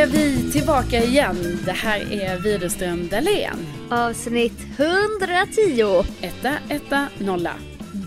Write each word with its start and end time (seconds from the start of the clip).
är 0.00 0.06
vi 0.06 0.52
tillbaka 0.52 1.04
igen. 1.04 1.58
Det 1.64 1.72
här 1.72 2.12
är 2.12 2.38
Widerström 2.38 3.08
Dahlén. 3.08 3.66
Avsnitt 3.90 4.60
110. 4.76 6.04
Etta, 6.20 6.54
etta, 6.68 7.06
nolla. 7.18 7.54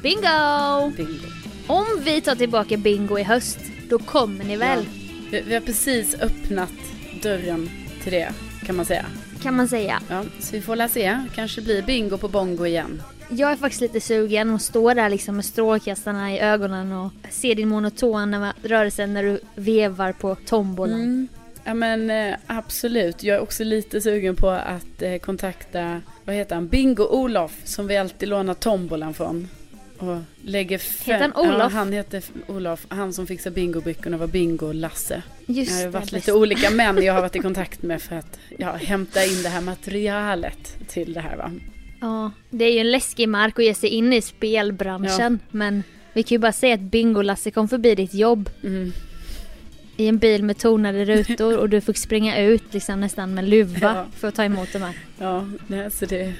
Bingo! 0.03 0.91
Bingo. 0.97 1.27
Om 1.67 1.85
vi 2.03 2.21
tar 2.21 2.35
tillbaka 2.35 2.77
bingo 2.77 3.19
i 3.19 3.23
höst, 3.23 3.59
då 3.89 3.99
kommer 3.99 4.43
ni 4.43 4.57
väl? 4.57 4.85
Vi, 5.31 5.41
vi 5.41 5.53
har 5.53 5.61
precis 5.61 6.15
öppnat 6.21 6.73
dörren 7.21 7.69
till 8.03 8.11
det, 8.11 8.29
kan 8.65 8.75
man 8.75 8.85
säga. 8.85 9.05
Kan 9.41 9.55
man 9.55 9.67
säga. 9.67 10.01
Ja, 10.09 10.23
så 10.39 10.55
vi 10.55 10.61
får 10.61 10.75
la 10.75 10.87
se. 10.87 11.19
Kanske 11.35 11.61
blir 11.61 11.81
bingo 11.81 12.17
på 12.17 12.27
bongo 12.27 12.65
igen. 12.65 13.03
Jag 13.29 13.51
är 13.51 13.55
faktiskt 13.55 13.81
lite 13.81 14.01
sugen 14.01 14.55
att 14.55 14.61
stå 14.61 14.93
där 14.93 15.09
liksom 15.09 15.35
med 15.35 15.45
strålkastarna 15.45 16.33
i 16.33 16.39
ögonen 16.39 16.91
och 16.91 17.11
se 17.29 17.53
din 17.53 17.69
monotona 17.69 18.53
rörelse 18.63 19.07
när 19.07 19.23
du 19.23 19.39
vevar 19.55 20.11
på 20.11 20.35
tombolan. 20.35 21.01
Mm. 21.01 21.27
Ja 21.65 21.73
men 21.73 22.09
eh, 22.09 22.35
absolut. 22.47 23.23
Jag 23.23 23.37
är 23.37 23.41
också 23.41 23.63
lite 23.63 24.01
sugen 24.01 24.35
på 24.35 24.49
att 24.49 25.01
eh, 25.01 25.17
kontakta, 25.17 26.01
vad 26.25 26.35
heter 26.35 26.55
han, 26.55 26.69
Bingo-Olof 26.69 27.51
som 27.63 27.87
vi 27.87 27.97
alltid 27.97 28.29
lånar 28.29 28.53
tombolan 28.53 29.13
från. 29.13 29.47
Och 29.97 30.17
lägger 30.41 30.77
fem... 30.77 31.13
Heter 31.15 31.31
han 31.35 31.45
Olof? 31.49 31.59
Ja, 31.73 31.77
han 31.77 31.93
heter 31.93 32.23
Olof. 32.47 32.85
Han 32.89 33.13
som 33.13 33.27
fixar 33.27 33.51
bingobrickorna 33.51 34.17
var 34.17 34.27
Bingo-Lasse. 34.27 35.21
Just 35.45 35.71
Jag 35.71 35.77
har 35.77 35.83
det, 35.83 35.89
varit 35.89 36.11
lite 36.11 36.25
bäst. 36.31 36.37
olika 36.37 36.69
män 36.69 37.03
jag 37.03 37.13
har 37.13 37.21
varit 37.21 37.35
i 37.35 37.39
kontakt 37.39 37.81
med 37.81 38.01
för 38.01 38.15
att 38.15 38.39
ja, 38.57 38.71
hämta 38.71 39.25
in 39.25 39.43
det 39.43 39.49
här 39.49 39.61
materialet 39.61 40.77
till 40.87 41.13
det 41.13 41.19
här 41.21 41.35
va. 41.37 41.51
Ja, 42.01 42.31
det 42.49 42.65
är 42.65 42.71
ju 42.71 42.79
en 42.79 42.91
läskig 42.91 43.29
mark 43.29 43.59
att 43.59 43.65
ge 43.65 43.73
sig 43.73 43.89
in 43.89 44.13
i 44.13 44.21
spelbranschen. 44.21 45.39
Men 45.51 45.83
vi 46.13 46.23
kan 46.23 46.35
ju 46.35 46.39
bara 46.39 46.51
säga 46.51 46.73
att 46.73 46.79
Bingo-Lasse 46.79 47.51
kom 47.51 47.67
förbi 47.69 47.95
ditt 47.95 48.13
jobb 48.13 48.49
Mm. 48.63 48.91
I 49.97 50.07
en 50.07 50.17
bil 50.17 50.43
med 50.43 50.57
tonade 50.57 51.05
rutor 51.05 51.57
och 51.57 51.69
du 51.69 51.81
fick 51.81 51.97
springa 51.97 52.37
ut 52.41 52.63
liksom 52.73 52.99
nästan 52.99 53.33
med 53.33 53.49
luva 53.49 53.77
Ja. 53.81 54.05
för 54.19 54.27
att 54.27 54.35
ta 54.35 54.43
emot 54.43 54.73
de 54.73 54.79
här. 54.81 54.97
Ja, 55.19 55.47
nej, 55.67 55.91
så 55.91 56.05
det, 56.05 56.33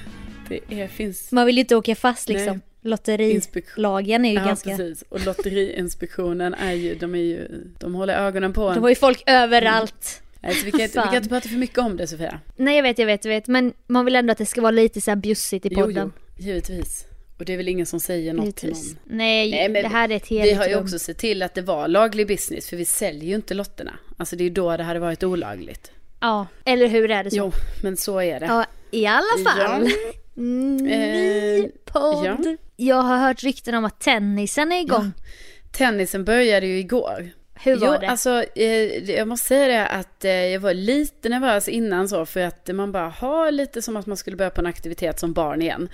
det 0.48 0.60
är, 0.80 0.88
finns 0.88 1.32
Man 1.32 1.46
vill 1.46 1.54
ju 1.56 1.60
inte 1.60 1.76
åka 1.76 1.94
fast 1.94 2.28
liksom. 2.28 2.52
Nej. 2.52 2.60
Lotterilagen 2.86 4.24
är 4.24 4.30
ju 4.30 4.38
Ja, 4.38 4.44
ganska... 4.44 4.70
precis. 4.70 5.04
Och 5.08 5.24
Lotteriinspektionen 5.26 6.54
är 6.54 6.72
ju, 6.72 6.94
de 6.94 7.14
är 7.14 7.18
ju, 7.18 7.48
de 7.78 7.94
håller 7.94 8.14
ögonen 8.14 8.52
på 8.52 8.68
en. 8.68 8.74
De 8.74 8.80
har 8.82 8.88
ju 8.90 8.94
folk 8.94 9.22
överallt. 9.26 10.22
Nej, 10.40 10.54
så 10.54 10.64
vi, 10.64 10.70
kan 10.70 10.80
inte, 10.80 11.00
vi 11.00 11.04
kan 11.06 11.16
inte 11.16 11.28
prata 11.28 11.48
för 11.48 11.56
mycket 11.56 11.78
om 11.78 11.96
det 11.96 12.06
Sofia. 12.06 12.40
Nej 12.56 12.76
jag 12.76 12.82
vet, 12.82 12.98
jag 12.98 13.06
vet, 13.06 13.24
jag 13.24 13.32
vet. 13.32 13.46
Men 13.46 13.72
man 13.86 14.04
vill 14.04 14.16
ändå 14.16 14.32
att 14.32 14.38
det 14.38 14.46
ska 14.46 14.60
vara 14.60 14.70
lite 14.70 15.00
så 15.00 15.10
här 15.10 15.16
bjussigt 15.16 15.66
i 15.66 15.68
Jo, 15.72 15.80
podden. 15.80 16.12
jo, 16.36 16.44
givetvis. 16.46 17.06
Och 17.38 17.44
det 17.44 17.52
är 17.52 17.56
väl 17.56 17.68
ingen 17.68 17.86
som 17.86 18.00
säger 18.00 18.32
något 18.34 18.56
till 18.56 18.68
Givetvis. 18.68 18.92
någon. 18.94 19.16
Nej, 19.18 19.50
Nej, 19.50 19.68
men 19.68 19.82
det 19.82 19.88
här 19.88 20.08
är 20.10 20.16
ett 20.16 20.30
Vi 20.30 20.38
heligt 20.38 20.56
har 20.58 20.66
ju 20.66 20.76
också 20.76 20.98
sett 20.98 21.18
till 21.18 21.42
att 21.42 21.54
det 21.54 21.62
var 21.62 21.88
laglig 21.88 22.26
business, 22.28 22.68
för 22.68 22.76
vi 22.76 22.84
säljer 22.84 23.24
ju 23.28 23.34
inte 23.34 23.54
lotterna. 23.54 23.98
Alltså 24.16 24.36
det 24.36 24.42
är 24.42 24.48
ju 24.48 24.50
då 24.54 24.76
det 24.76 24.82
hade 24.82 25.00
varit 25.00 25.22
olagligt. 25.22 25.90
Ja, 26.20 26.46
eller 26.64 26.86
hur 26.86 27.10
är 27.10 27.24
det 27.24 27.30
så? 27.30 27.36
Jo, 27.36 27.52
men 27.82 27.96
så 27.96 28.18
är 28.18 28.40
det. 28.40 28.46
Ja, 28.46 28.64
i 28.90 29.06
alla 29.06 29.50
fall. 29.50 29.88
Ny 30.34 30.90
Eh, 30.92 31.64
podd. 31.84 32.26
ja. 32.26 32.56
Jag 32.76 33.02
har 33.02 33.18
hört 33.18 33.42
rykten 33.42 33.74
om 33.74 33.84
att 33.84 34.00
tennisen 34.00 34.72
är 34.72 34.80
igång. 34.80 35.12
Tennisen 35.72 36.24
började 36.24 36.66
ju 36.66 36.78
igår. 36.78 37.30
Hur 37.54 37.76
var 37.76 37.94
jo, 37.94 38.00
det? 38.00 38.08
alltså 38.08 38.44
eh, 38.54 39.10
jag 39.10 39.28
måste 39.28 39.46
säga 39.48 39.66
det 39.68 39.86
att 39.86 40.24
eh, 40.24 40.30
jag 40.32 40.60
var 40.60 40.74
lite 40.74 41.28
nervös 41.28 41.68
innan 41.68 42.08
så 42.08 42.26
för 42.26 42.40
att 42.40 42.68
man 42.74 42.92
bara 42.92 43.08
har 43.08 43.50
lite 43.50 43.82
som 43.82 43.96
att 43.96 44.06
man 44.06 44.16
skulle 44.16 44.36
börja 44.36 44.50
på 44.50 44.60
en 44.60 44.66
aktivitet 44.66 45.20
som 45.20 45.32
barn 45.32 45.62
igen. 45.62 45.88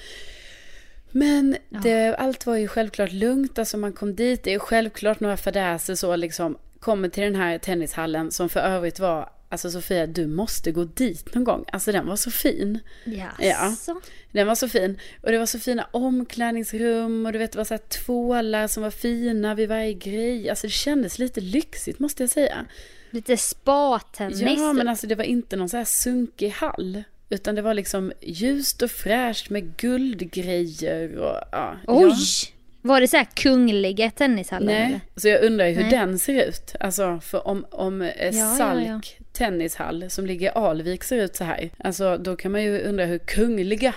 Men 1.12 1.56
det, 1.68 2.14
allt 2.14 2.46
var 2.46 2.56
ju 2.56 2.68
självklart 2.68 3.12
lugnt, 3.12 3.58
alltså 3.58 3.76
man 3.76 3.92
kom 3.92 4.14
dit, 4.14 4.42
det 4.42 4.54
är 4.54 4.58
självklart 4.58 5.20
några 5.20 5.36
fadäser 5.36 5.94
så 5.94 6.16
liksom, 6.16 6.58
kommer 6.80 7.08
till 7.08 7.22
den 7.22 7.36
här 7.36 7.58
tennishallen 7.58 8.30
som 8.30 8.48
för 8.48 8.60
övrigt 8.60 9.00
var, 9.00 9.30
alltså 9.48 9.70
Sofia 9.70 10.06
du 10.06 10.26
måste 10.26 10.72
gå 10.72 10.84
dit 10.84 11.34
någon 11.34 11.44
gång, 11.44 11.64
alltså 11.72 11.92
den 11.92 12.06
var 12.06 12.16
så 12.16 12.30
fin. 12.30 12.78
Ja. 13.04 13.28
Jaså? 13.38 14.00
Den 14.32 14.46
var 14.46 14.54
så 14.54 14.68
fin. 14.68 14.98
Och 15.22 15.32
det 15.32 15.38
var 15.38 15.46
så 15.46 15.58
fina 15.58 15.88
omklädningsrum 15.90 17.26
och 17.26 17.32
du 17.32 17.38
vet 17.38 17.52
det 17.52 17.58
var 17.58 17.64
så 17.64 17.74
här 17.74 17.78
tvålar 17.78 18.66
som 18.66 18.82
var 18.82 18.90
fina 18.90 19.54
vid 19.54 19.68
varje 19.68 19.92
grej. 19.92 20.50
Alltså 20.50 20.66
det 20.66 20.70
kändes 20.70 21.18
lite 21.18 21.40
lyxigt 21.40 21.98
måste 21.98 22.22
jag 22.22 22.30
säga. 22.30 22.66
Lite 23.10 23.36
spa-tennis. 23.36 24.40
Ja 24.40 24.72
men 24.72 24.88
alltså 24.88 25.06
det 25.06 25.14
var 25.14 25.24
inte 25.24 25.56
någon 25.56 25.68
så 25.68 25.76
här 25.76 25.84
sunkig 25.84 26.50
hall. 26.50 27.02
Utan 27.30 27.54
det 27.54 27.62
var 27.62 27.74
liksom 27.74 28.12
ljust 28.20 28.82
och 28.82 28.90
fräscht 28.90 29.50
med 29.50 29.76
guldgrejer 29.76 31.18
och 31.18 31.36
ja. 31.52 31.76
Oj! 31.86 32.08
Ja. 32.08 32.56
Var 32.82 33.00
det 33.00 33.08
så 33.08 33.16
här 33.16 33.26
kungliga 33.34 34.10
tennishallar? 34.10 34.72
Nej, 34.72 34.86
eller? 34.86 35.00
så 35.16 35.28
jag 35.28 35.42
undrar 35.42 35.66
ju 35.66 35.74
hur 35.74 35.82
Nej. 35.82 35.90
den 35.90 36.18
ser 36.18 36.48
ut. 36.48 36.74
Alltså 36.80 37.20
för 37.22 37.48
om, 37.48 37.66
om 37.70 38.02
eh, 38.02 38.38
ja, 38.38 38.56
Salk 38.56 39.16
ja. 39.18 39.24
tennishall 39.32 40.10
som 40.10 40.26
ligger 40.26 40.46
i 40.46 40.50
Alvik 40.54 41.04
ser 41.04 41.16
ut 41.16 41.36
så 41.36 41.44
här. 41.44 41.70
Alltså 41.78 42.16
då 42.18 42.36
kan 42.36 42.52
man 42.52 42.62
ju 42.62 42.80
undra 42.80 43.04
hur 43.04 43.18
kungliga 43.18 43.94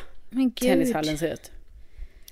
tennishallen 0.60 1.18
ser 1.18 1.34
ut. 1.34 1.52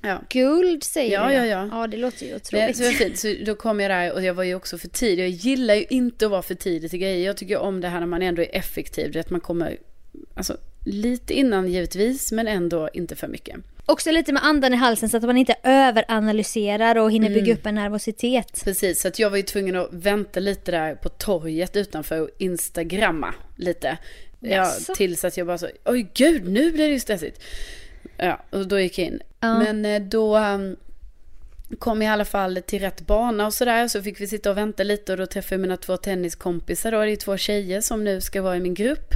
Ja. 0.01 0.22
Guld 0.29 0.84
säger 0.84 1.13
Ja, 1.13 1.28
du 1.28 1.34
ja, 1.34 1.45
ja. 1.45 1.69
Ja, 1.72 1.88
det 1.88 1.97
låter 1.97 2.25
ju 2.25 2.29
Det, 2.29 2.35
otroligt. 2.35 2.78
så 2.78 2.84
var 2.84 2.91
fint. 2.91 3.19
Så 3.19 3.35
då 3.45 3.56
kom 3.56 3.79
jag 3.79 3.91
där 3.91 4.13
och 4.13 4.23
jag 4.23 4.34
var 4.34 4.44
ju 4.44 4.56
också 4.56 4.78
för 4.78 4.88
tidig. 4.88 5.23
Jag 5.23 5.29
gillar 5.29 5.75
ju 5.75 5.85
inte 5.90 6.25
att 6.25 6.31
vara 6.31 6.41
för 6.41 6.56
tidig 6.56 6.90
till 6.90 7.00
grejer. 7.00 7.25
Jag 7.25 7.38
tycker 7.38 7.57
om 7.57 7.81
det 7.81 7.88
här 7.88 8.00
när 8.00 8.07
man 8.07 8.22
ändå 8.22 8.41
är 8.41 8.56
effektiv. 8.56 9.11
Det 9.11 9.19
är 9.19 9.22
att 9.22 9.29
man 9.29 9.41
kommer, 9.41 9.78
alltså 10.35 10.57
lite 10.86 11.34
innan 11.34 11.68
givetvis, 11.68 12.31
men 12.31 12.47
ändå 12.47 12.90
inte 12.94 13.16
för 13.16 13.28
mycket. 13.28 13.56
Också 13.86 14.12
lite 14.12 14.34
med 14.34 14.44
andan 14.46 14.74
i 14.74 14.78
halsen 14.78 15.09
så 15.09 15.18
att 15.18 15.24
man 15.24 15.38
inte 15.38 15.56
överanalyserar 15.64 16.96
och 16.96 17.12
hinner 17.12 17.28
Mm. 17.28 17.40
bygga 17.40 17.53
upp 17.53 17.66
en 17.66 17.75
nervositet. 17.75 18.62
Precis, 18.64 19.02
så 19.02 19.08
att 19.08 19.20
jag 19.20 19.30
var 19.30 19.38
ju 19.38 19.44
tvungen 19.44 19.75
att 19.75 19.90
vänta 19.91 20.40
lite 20.40 20.72
där 20.72 20.96
på 20.96 21.09
torget 21.09 21.75
utanför 21.75 22.22
och 22.22 22.30
instagramma 22.38 23.34
lite. 23.56 23.97
Ja, 24.40 24.72
tills 24.96 25.25
att 25.25 25.38
jag 25.38 25.47
bara 25.47 25.58
så, 25.58 25.68
oj 25.86 26.08
gud, 26.14 26.47
nu 26.50 26.72
blir 26.72 26.88
det 26.88 26.94
ju 26.94 27.00
stressigt. 27.00 27.41
Ja, 28.18 28.44
och 28.50 28.68
då 28.68 28.80
gick 28.80 29.00
jag 29.00 29.08
in. 29.08 29.22
Ja. 29.40 29.59
Men 29.59 29.86
eh, 29.86 30.02
då 30.02 30.38
um, 30.38 30.75
kom 31.80 32.02
jag 32.02 32.09
i 32.09 32.14
alla 32.14 32.25
fall 32.25 32.62
till 32.66 32.80
rätt 32.80 33.02
bana 33.02 33.46
och 33.46 33.53
sådär. 33.53 33.88
Så 33.88 34.02
fick 34.02 34.22
vi 34.22 34.28
sitta 34.28 34.52
och 34.52 34.58
vänta 34.58 34.84
lite 34.84 35.12
och 35.12 35.18
då 35.18 35.25
träffade 35.25 35.53
jag 35.56 35.62
mina 35.62 35.78
två 35.78 35.97
tenniskompisar. 35.97 36.91
Då. 36.91 37.02
Det 37.02 37.12
är 37.12 37.16
två 37.16 37.38
tjejer 37.38 37.81
som 37.81 38.03
nu 38.03 38.22
ska 38.22 38.41
vara 38.41 38.58
i 38.58 38.59
min 38.59 38.74
grupp. 38.74 39.14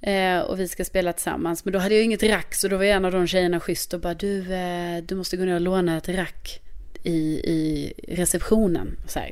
Eh, 0.00 0.40
och 0.40 0.60
vi 0.60 0.68
ska 0.68 0.84
spela 0.84 1.12
tillsammans. 1.12 1.64
Men 1.64 1.72
då 1.72 1.78
hade 1.78 1.94
jag 1.94 2.04
inget 2.04 2.22
rack 2.22 2.54
så 2.54 2.68
då 2.68 2.76
var 2.76 2.84
en 2.84 3.04
av 3.04 3.12
de 3.12 3.26
tjejerna 3.26 3.60
schysst 3.60 3.94
och 3.94 4.00
bara 4.00 4.14
du, 4.14 4.54
eh, 4.54 5.02
du 5.02 5.14
måste 5.14 5.36
gå 5.36 5.44
ner 5.44 5.54
och 5.54 5.60
låna 5.60 5.96
ett 5.96 6.08
rack 6.08 6.60
i, 7.02 7.12
i 7.44 7.92
receptionen. 8.08 8.96
Så 9.06 9.18
här. 9.18 9.30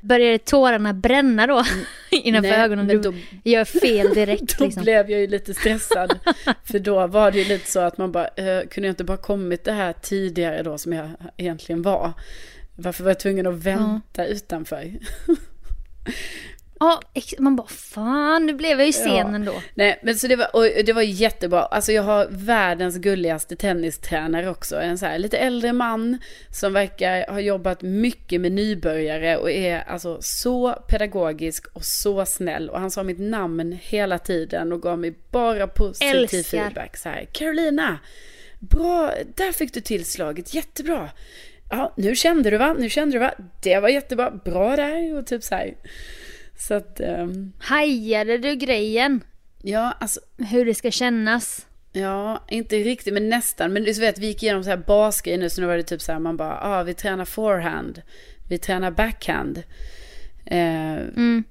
Började 0.00 0.38
tårarna 0.38 0.92
bränna 0.94 1.46
då 1.46 1.64
innanför 2.10 2.50
Nej, 2.50 2.60
ögonen? 2.60 2.86
Du 2.88 2.98
då- 3.00 3.14
gör 3.44 3.64
fel 3.64 4.14
direkt 4.14 4.58
Då 4.58 4.64
liksom. 4.64 4.82
blev 4.82 5.10
jag 5.10 5.20
ju 5.20 5.26
lite 5.26 5.54
stressad. 5.54 6.18
för 6.64 6.78
då 6.78 7.06
var 7.06 7.30
det 7.30 7.38
ju 7.38 7.44
lite 7.44 7.70
så 7.70 7.80
att 7.80 7.98
man 7.98 8.12
bara, 8.12 8.28
eh, 8.28 8.60
kunde 8.68 8.86
jag 8.88 8.92
inte 8.92 9.04
bara 9.04 9.16
kommit 9.16 9.64
det 9.64 9.72
här 9.72 9.94
tidigare 10.02 10.62
då 10.62 10.78
som 10.78 10.92
jag 10.92 11.10
egentligen 11.36 11.82
var? 11.82 12.12
Varför 12.76 13.04
var 13.04 13.10
jag 13.10 13.20
tvungen 13.20 13.46
att 13.46 13.54
vänta 13.54 14.26
utanför? 14.26 14.90
Ja, 16.82 17.00
man 17.38 17.56
bara 17.56 17.66
fan 17.68 18.46
nu 18.46 18.52
blev 18.54 18.78
jag 18.78 18.86
ju 18.86 18.92
sen 18.92 19.16
Ja. 19.16 19.34
ändå. 19.34 19.62
Nej, 19.74 20.00
men 20.02 20.14
så 20.14 20.26
det 20.26 20.36
var, 20.36 20.56
och 20.56 20.62
det 20.84 20.92
var 20.92 21.02
jättebra. 21.02 21.62
Alltså 21.62 21.92
jag 21.92 22.02
har 22.02 22.28
världens 22.30 22.96
gulligaste 22.96 23.56
tennistränare 23.56 24.50
också. 24.50 24.76
En 24.80 24.98
så 24.98 25.06
här 25.06 25.18
lite 25.18 25.38
äldre 25.38 25.72
man 25.72 26.18
som 26.52 26.72
verkar 26.72 27.32
ha 27.32 27.40
jobbat 27.40 27.82
mycket 27.82 28.40
med 28.40 28.52
nybörjare 28.52 29.36
och 29.36 29.50
är 29.50 29.78
alltså 29.88 30.18
så 30.20 30.72
pedagogisk 30.88 31.66
och 31.76 31.84
så 31.84 32.26
snäll. 32.26 32.70
Och 32.70 32.80
han 32.80 32.90
sa 32.90 33.02
mitt 33.02 33.20
namn 33.20 33.78
hela 33.82 34.18
tiden 34.18 34.72
och 34.72 34.82
gav 34.82 34.98
mig 34.98 35.14
bara 35.30 35.66
positiv 35.66 36.08
Älskar. 36.16 36.42
feedback. 36.42 36.96
Så 36.96 37.08
här, 37.08 37.28
Carolina, 37.32 37.98
bra, 38.58 39.12
där 39.36 39.52
fick 39.52 39.74
du 39.74 39.80
tillslaget, 39.80 40.54
jättebra. 40.54 41.10
Ja, 41.70 41.92
nu 41.96 42.16
kände 42.16 42.50
du 42.50 42.56
va? 42.58 42.76
Nu 42.78 42.90
kände 42.90 43.14
du 43.14 43.18
va? 43.18 43.34
Det 43.62 43.80
var 43.80 43.88
jättebra, 43.88 44.30
bra 44.44 44.76
där 44.76 45.18
och 45.18 45.26
typ 45.26 45.42
så 45.42 45.54
här. 45.54 45.74
Så 46.60 46.74
att, 46.74 47.00
ehm, 47.00 47.52
Hajade 47.58 48.38
du 48.38 48.54
grejen? 48.54 49.20
ja, 49.62 49.92
alltså 50.00 50.20
Hur 50.50 50.64
det 50.64 50.74
ska 50.74 50.90
kännas? 50.90 51.66
Ja, 51.92 52.44
inte 52.48 52.76
riktigt 52.76 53.14
men 53.14 53.28
nästan. 53.28 53.72
Men 53.72 53.84
du 53.84 53.92
vet, 53.92 54.18
vi 54.18 54.26
gick 54.26 54.42
igenom 54.42 54.64
så 54.64 54.70
här 54.70 54.76
basgrejer 54.76 55.38
nu 55.38 55.50
så 55.50 55.60
nu 55.60 55.66
var 55.66 55.76
det 55.76 55.82
typ 55.82 56.00
så 56.02 56.12
här 56.12 56.18
man 56.18 56.36
bara, 56.36 56.58
ah, 56.62 56.82
vi 56.82 56.94
tränar 56.94 57.24
forehand, 57.24 58.02
vi 58.48 58.58
tränar 58.58 58.90
backhand. 58.90 59.62
Eh, 60.46 60.92
Mm. 61.16 61.44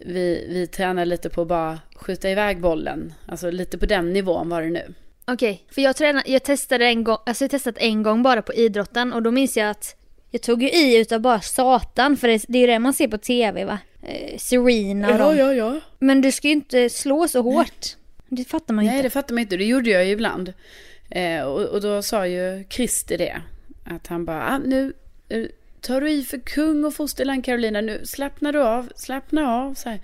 vi, 0.00 0.46
vi 0.50 0.66
tränar 0.66 1.04
lite 1.04 1.30
på 1.30 1.42
att 1.42 1.48
bara 1.48 1.78
skjuta 1.96 2.30
iväg 2.30 2.60
bollen. 2.60 3.14
Alltså 3.26 3.50
lite 3.50 3.78
på 3.78 3.86
den 3.86 4.12
nivån 4.12 4.48
var 4.48 4.62
det 4.62 4.70
nu. 4.70 4.94
Okej, 5.24 5.64
för 5.70 5.82
jag, 5.82 5.96
tränar, 5.96 6.22
jag 6.26 6.42
testade 6.44 6.86
en 6.86 7.04
gång, 7.04 7.18
alltså 7.26 7.44
jag 7.44 7.50
testat 7.50 7.78
en 7.78 8.02
gång 8.02 8.22
bara 8.22 8.42
på 8.42 8.54
idrotten 8.54 9.12
och 9.12 9.22
då 9.22 9.30
minns 9.30 9.56
jag 9.56 9.70
att 9.70 9.96
jag 10.30 10.42
tog 10.42 10.62
ju 10.62 10.70
i 10.70 10.96
utav 11.00 11.20
bara 11.20 11.40
satan 11.40 12.16
för 12.16 12.28
det, 12.28 12.44
det 12.48 12.58
är 12.58 12.60
ju 12.60 12.66
det 12.66 12.78
man 12.78 12.92
ser 12.94 13.08
på 13.08 13.18
tv 13.18 13.64
va? 13.64 13.78
Eh, 14.08 14.38
Serena 14.38 15.12
och 15.12 15.18
dem. 15.18 15.36
ja, 15.36 15.54
ja. 15.54 15.80
Men 15.98 16.20
du 16.20 16.32
ska 16.32 16.48
ju 16.48 16.52
inte 16.54 16.90
slå 16.90 17.28
så 17.28 17.42
hårt. 17.42 17.96
Det 18.28 18.44
fattar 18.44 18.74
man 18.74 18.84
ju 18.84 18.90
Nej, 18.90 18.98
inte. 18.98 19.06
det 19.06 19.10
fattar 19.10 19.34
man 19.34 19.42
inte. 19.42 19.56
Det 19.56 19.64
gjorde 19.64 19.90
jag 19.90 20.04
ju 20.04 20.10
ibland. 20.10 20.52
Eh, 21.10 21.42
och, 21.42 21.60
och 21.60 21.80
då 21.80 22.02
sa 22.02 22.26
ju 22.26 22.64
Christer 22.70 23.18
det. 23.18 23.42
Att 23.84 24.06
han 24.06 24.24
bara, 24.24 24.48
ah, 24.48 24.58
nu 24.58 24.92
eh, 25.28 25.46
tar 25.80 26.00
du 26.00 26.10
i 26.10 26.22
för 26.24 26.38
kung 26.38 26.84
och 26.84 26.94
fosterland 26.94 27.44
Carolina. 27.44 27.80
Nu 27.80 28.00
slappnar 28.04 28.52
du 28.52 28.62
av, 28.62 28.88
slappna 28.96 29.52
av. 29.52 29.74
Så, 29.74 29.88
här. 29.88 30.00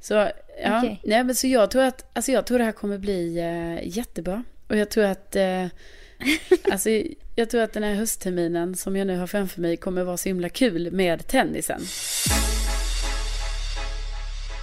Så, 0.00 0.14
ja, 0.62 0.78
Okej. 0.78 1.00
nej, 1.04 1.24
men 1.24 1.34
så 1.34 1.46
jag 1.46 1.70
tror 1.70 1.82
att, 1.82 2.10
alltså 2.16 2.32
jag 2.32 2.46
tror 2.46 2.58
det 2.58 2.64
här 2.64 2.72
kommer 2.72 2.98
bli 2.98 3.38
eh, 3.38 3.96
jättebra. 3.96 4.44
Och 4.68 4.76
jag 4.76 4.90
tror 4.90 5.04
att, 5.04 5.36
eh, 5.36 5.66
alltså 6.72 6.90
jag 7.36 7.50
tror 7.50 7.60
att 7.60 7.72
den 7.72 7.82
här 7.82 7.94
höstterminen 7.94 8.76
som 8.76 8.96
jag 8.96 9.06
nu 9.06 9.16
har 9.18 9.26
framför 9.26 9.60
mig 9.60 9.76
kommer 9.76 10.04
vara 10.04 10.16
så 10.16 10.28
himla 10.28 10.48
kul 10.48 10.92
med 10.92 11.26
tennisen. 11.26 11.80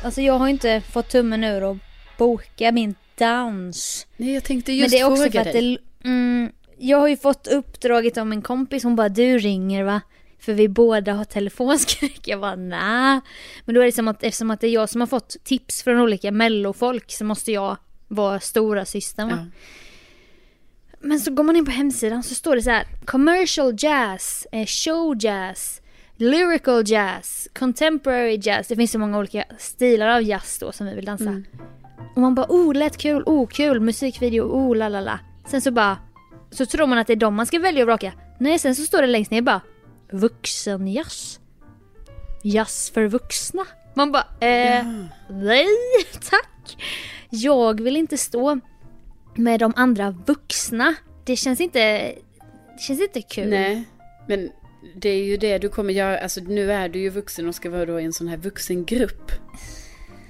Alltså 0.07 0.21
jag 0.21 0.33
har 0.33 0.48
inte 0.48 0.81
fått 0.81 1.09
tummen 1.09 1.44
ur 1.44 1.63
och 1.63 1.77
boka 2.18 2.71
min 2.71 2.95
dans. 3.18 4.07
Nej, 4.18 4.33
jag 4.33 4.44
tänkte 4.44 4.71
Men 4.71 4.80
just 4.80 4.92
det 4.92 5.00
är 5.00 5.12
också 5.12 5.31
för 5.31 5.39
att 5.39 5.54
det, 5.54 5.77
mm, 6.04 6.51
jag 6.77 6.98
har 6.98 7.07
ju 7.07 7.18
fått 7.18 7.48
uppdraget 7.48 8.18
av 8.18 8.27
min 8.27 8.42
kompis, 8.42 8.83
hon 8.83 8.95
bara 8.95 9.09
du 9.09 9.38
ringer 9.38 9.83
va? 9.83 10.01
För 10.39 10.54
vi 10.54 10.69
båda 10.69 11.13
har 11.13 11.24
telefonskräck. 11.24 12.27
Jag 12.27 12.39
bara 12.39 12.56
nej. 12.56 13.21
Men 13.65 13.75
då 13.75 13.81
är 13.81 13.86
det 13.86 13.92
som 13.92 14.07
att 14.07 14.24
eftersom 14.24 14.51
att 14.51 14.62
det 14.62 14.68
är 14.68 14.71
jag 14.71 14.89
som 14.89 15.01
har 15.01 15.07
fått 15.07 15.36
tips 15.44 15.83
från 15.83 16.00
olika 16.00 16.31
mellofolk 16.31 17.12
så 17.12 17.25
måste 17.25 17.51
jag 17.51 17.77
vara 18.07 18.39
stora 18.39 18.86
systern 18.86 19.30
va? 19.30 19.38
Ja. 19.38 19.60
Men 21.00 21.19
så 21.19 21.31
går 21.31 21.44
man 21.44 21.56
in 21.56 21.65
på 21.65 21.71
hemsidan 21.71 22.24
så 22.24 22.36
står 22.36 22.56
det 22.56 22.62
så 22.62 22.69
här 22.69 22.88
commercial 23.06 23.75
jazz, 23.77 24.48
eh, 24.51 24.65
show 24.65 25.15
jazz, 25.19 25.81
lyrical 26.17 26.83
jazz, 26.85 27.47
contemporary 27.59 28.39
jazz. 28.41 28.67
Det 28.67 28.75
finns 28.75 28.91
så 28.91 28.99
många 28.99 29.17
olika 29.17 29.43
stilar 29.57 30.07
av 30.07 30.23
jazz 30.23 30.57
då 30.59 30.71
som 30.71 30.87
vi 30.87 30.95
vill 30.95 31.05
dansa. 31.05 31.29
Mm. 31.29 31.45
Och 32.15 32.21
man 32.21 32.35
bara 32.35 32.45
oh 32.49 32.73
lätt 32.73 32.97
kul, 32.97 33.23
oh 33.25 33.47
kul, 33.47 33.79
musikvideo, 33.79 34.43
oh 34.43 34.75
la 34.75 34.89
la 34.89 35.01
la. 35.01 35.19
Sen 35.47 35.61
så 35.61 35.71
bara 35.71 35.97
så 36.51 36.65
tror 36.65 36.87
man 36.87 36.97
att 36.97 37.07
det 37.07 37.13
är 37.13 37.17
de 37.17 37.35
man 37.35 37.45
ska 37.45 37.59
välja 37.59 37.83
och 37.83 37.87
vraka. 37.87 38.13
Nej 38.39 38.59
sen 38.59 38.75
så 38.75 38.83
står 38.83 39.01
det 39.01 39.07
längst 39.07 39.31
ner 39.31 39.41
bara 39.41 39.61
vuxenjazz. 40.11 41.39
Jazz 42.43 42.91
för 42.93 43.07
vuxna. 43.07 43.65
Man 43.93 44.11
bara 44.11 44.25
eh, 44.39 44.75
Ja. 44.75 44.83
nej 45.29 45.65
tack. 46.29 46.83
Jag 47.29 47.81
vill 47.81 47.97
inte 47.97 48.17
stå 48.17 48.59
med 49.35 49.59
de 49.59 49.73
andra 49.75 50.15
vuxna. 50.25 50.95
Det 51.25 51.35
känns 51.35 51.61
inte, 51.61 51.79
det 52.75 52.81
känns 52.81 53.01
inte 53.01 53.21
kul. 53.21 53.49
Nej, 53.49 53.83
men 54.27 54.49
det 54.95 55.10
är 55.10 55.24
ju 55.24 55.38
det 55.38 55.57
du 55.57 55.69
kommer 55.69 55.94
göra. 55.94 56.19
Alltså 56.19 56.42
nu 56.42 56.72
är 56.72 56.89
du 56.89 57.00
ju 57.00 57.10
vuxen 57.10 57.48
och 57.48 57.56
ska 57.56 57.69
vara 57.69 57.86
då 57.86 58.00
i 58.00 58.04
en 58.04 58.13
sån 58.13 58.28
här 58.28 58.38
vuxengrupp. 58.38 59.31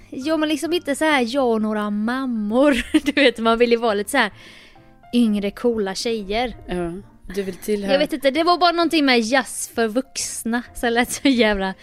Jo 0.09 0.37
men 0.37 0.49
liksom 0.49 0.73
inte 0.73 0.95
så 0.95 1.05
här 1.05 1.25
jag 1.35 1.47
och 1.47 1.61
några 1.61 1.89
mammor. 1.89 2.85
Du 3.05 3.11
vet 3.11 3.37
man 3.37 3.57
vill 3.57 3.71
ju 3.71 3.77
vara 3.77 3.93
lite 3.93 4.11
så 4.11 4.17
här 4.17 4.31
yngre 5.13 5.51
coola 5.51 5.95
tjejer. 5.95 6.55
Ja, 6.67 6.93
du 7.35 7.43
vill 7.43 7.55
tillhöra. 7.55 7.91
Jag 7.91 7.99
vet 7.99 8.13
inte, 8.13 8.31
det 8.31 8.43
var 8.43 8.57
bara 8.57 8.71
någonting 8.71 9.05
med 9.05 9.19
jazz 9.19 9.71
för 9.75 9.87
vuxna. 9.87 10.63
Så 10.75 10.85
det 10.85 10.89
lät 10.89 11.11
så 11.11 11.27
jävla 11.27 11.73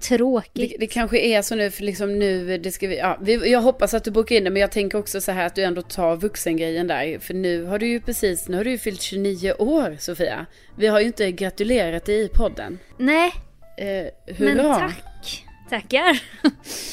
tråkigt. 0.00 0.70
Det, 0.70 0.76
det 0.80 0.86
kanske 0.86 1.18
är 1.18 1.42
så 1.42 1.54
nu, 1.54 1.70
för 1.70 1.82
liksom 1.82 2.18
nu, 2.18 2.58
det 2.58 2.72
ska 2.72 2.88
vi, 2.88 2.98
ja, 2.98 3.18
vi, 3.20 3.50
jag 3.50 3.60
hoppas 3.60 3.94
att 3.94 4.04
du 4.04 4.10
bokar 4.10 4.36
in 4.36 4.44
det, 4.44 4.50
men 4.50 4.60
jag 4.60 4.72
tänker 4.72 4.98
också 4.98 5.20
så 5.20 5.32
här 5.32 5.46
att 5.46 5.54
du 5.54 5.62
ändå 5.62 5.82
tar 5.82 6.16
vuxengrejen 6.16 6.86
där. 6.86 7.18
För 7.18 7.34
nu 7.34 7.64
har 7.64 7.78
du 7.78 7.86
ju 7.86 8.00
precis, 8.00 8.48
nu 8.48 8.56
har 8.56 8.64
du 8.64 8.70
ju 8.70 8.78
fyllt 8.78 9.00
29 9.02 9.52
år, 9.58 9.96
Sofia. 9.98 10.46
Vi 10.76 10.86
har 10.86 11.00
ju 11.00 11.06
inte 11.06 11.32
gratulerat 11.32 12.04
dig 12.04 12.24
i 12.24 12.28
podden. 12.28 12.78
Nej, 12.98 13.32
Eh, 13.80 14.06
hurra! 14.36 14.54
men 14.54 14.78
tack. 14.78 15.44
Tackar. 15.70 16.22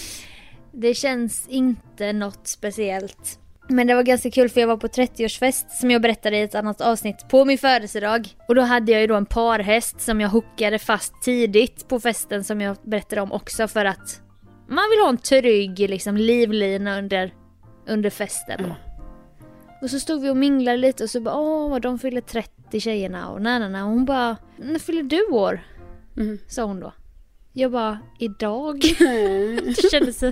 Det 0.71 0.93
känns 0.93 1.47
inte 1.47 2.13
något 2.13 2.47
speciellt. 2.47 3.39
Men 3.69 3.87
det 3.87 3.95
var 3.95 4.03
ganska 4.03 4.31
kul 4.31 4.49
för 4.49 4.59
jag 4.59 4.67
var 4.67 4.77
på 4.77 4.87
30-årsfest 4.87 5.69
som 5.69 5.91
jag 5.91 6.01
berättade 6.01 6.37
i 6.37 6.41
ett 6.41 6.55
annat 6.55 6.81
avsnitt 6.81 7.29
på 7.29 7.45
min 7.45 7.57
födelsedag. 7.57 8.35
Och 8.47 8.55
då 8.55 8.61
hade 8.61 8.91
jag 8.91 9.01
ju 9.01 9.07
då 9.07 9.15
en 9.15 9.25
parhäst 9.25 10.01
som 10.01 10.21
jag 10.21 10.29
hookade 10.29 10.79
fast 10.79 11.21
tidigt 11.21 11.87
på 11.87 11.99
festen 11.99 12.43
som 12.43 12.61
jag 12.61 12.77
berättade 12.83 13.21
om 13.21 13.31
också 13.31 13.67
för 13.67 13.85
att 13.85 14.21
man 14.67 14.83
vill 14.91 14.99
ha 14.99 15.09
en 15.09 15.17
trygg 15.17 15.79
liksom, 15.79 16.17
livlina 16.17 16.97
under, 16.97 17.33
under 17.87 18.09
festen. 18.09 18.59
Mm. 18.59 18.71
Och 19.81 19.89
så 19.89 19.99
stod 19.99 20.21
vi 20.21 20.29
och 20.29 20.37
minglade 20.37 20.77
lite 20.77 21.03
och 21.03 21.09
så 21.09 21.21
bara 21.21 21.35
åh 21.35 21.79
de 21.79 21.99
fyller 21.99 22.21
30 22.21 22.79
tjejerna 22.79 23.29
och 23.29 23.41
nej 23.41 23.59
nej 23.59 23.69
nej. 23.69 23.81
Och 23.81 23.89
hon 23.89 24.05
bara 24.05 24.37
när 24.57 24.79
fyller 24.79 25.03
du 25.03 25.25
år? 25.25 25.61
Mm. 26.17 26.39
Sa 26.47 26.63
hon 26.63 26.79
då. 26.79 26.93
Jag 27.57 27.71
bara 27.71 27.99
idag. 28.19 28.79
det 29.65 29.89
kändes 29.91 30.19
så, 30.19 30.31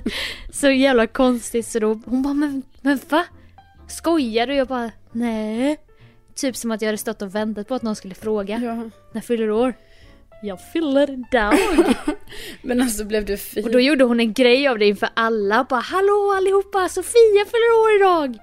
så 0.52 0.70
jävla 0.70 1.06
konstigt 1.06 1.66
så 1.66 1.78
då 1.78 2.00
hon 2.06 2.22
bara 2.22 2.34
men, 2.34 2.62
men 2.80 3.00
va? 3.08 3.24
Skojar 3.88 4.46
du? 4.46 4.54
Jag 4.54 4.68
bara 4.68 4.90
nej. 5.12 5.76
Typ 6.34 6.56
som 6.56 6.70
att 6.70 6.82
jag 6.82 6.88
hade 6.88 6.98
stått 6.98 7.22
och 7.22 7.34
väntat 7.34 7.68
på 7.68 7.74
att 7.74 7.82
någon 7.82 7.96
skulle 7.96 8.14
fråga. 8.14 8.58
Ja. 8.58 8.90
När 9.12 9.20
fyller 9.20 9.46
du 9.46 9.52
år? 9.52 9.74
Jag 10.42 10.58
fyller 10.72 11.10
idag. 11.10 11.54
Men 12.62 12.82
alltså 12.82 13.04
blev 13.04 13.24
du 13.24 13.36
fin? 13.36 13.64
och 13.64 13.70
då 13.70 13.80
gjorde 13.80 14.04
hon 14.04 14.20
en 14.20 14.32
grej 14.32 14.68
av 14.68 14.78
det 14.78 14.86
inför 14.86 15.08
alla. 15.14 15.66
Bara 15.70 15.80
hallå 15.80 16.34
allihopa 16.36 16.88
Sofia 16.88 17.44
fyller 17.44 17.82
år 17.82 17.96
idag. 17.96 18.38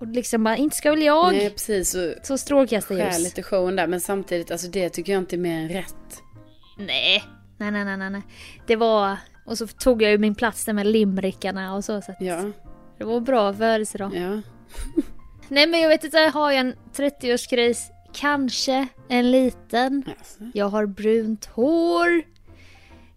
Och 0.00 0.06
liksom 0.06 0.44
bara 0.44 0.56
inte 0.56 0.76
ska 0.76 0.90
väl 0.90 1.02
jag. 1.02 1.32
Nej, 1.32 1.50
precis. 1.50 1.90
Så 1.90 2.14
Så 2.22 2.32
skär 2.32 2.36
strålkastarljus. 2.36 3.18
lite 3.18 3.42
showen 3.42 3.76
där, 3.76 3.86
men 3.86 4.00
samtidigt, 4.00 4.50
alltså 4.50 4.68
det 4.68 4.88
tycker 4.88 5.12
jag 5.12 5.22
inte 5.22 5.36
är 5.36 5.38
mer 5.38 5.60
än 5.60 5.68
rätt. 5.68 6.22
Nej. 6.78 7.22
Nej, 7.58 7.70
nej, 7.70 7.84
nej, 7.84 7.96
nej, 7.96 8.10
nej. 8.10 8.22
Det 8.66 8.76
var... 8.76 9.16
Och 9.46 9.58
så 9.58 9.66
tog 9.66 10.02
jag 10.02 10.10
ju 10.10 10.18
min 10.18 10.34
plats 10.34 10.64
där 10.64 10.72
med 10.72 10.86
limrickarna 10.86 11.74
och 11.74 11.84
så. 11.84 12.02
så 12.02 12.14
Ja, 12.20 12.50
Det 12.98 13.04
var 13.04 13.20
bra 13.20 13.54
födelsedag. 13.54 14.14
ja. 14.14 14.40
Nej 15.48 15.66
men 15.66 15.80
jag 15.80 15.88
vet 15.88 16.04
inte, 16.04 16.18
har 16.18 16.50
jag 16.50 16.60
en 16.60 16.74
30-årskris? 16.94 17.78
Kanske 18.12 18.86
en 19.08 19.30
liten. 19.30 20.04
Alltså. 20.18 20.38
Jag 20.54 20.68
har 20.68 20.86
brunt 20.86 21.44
hår. 21.46 22.22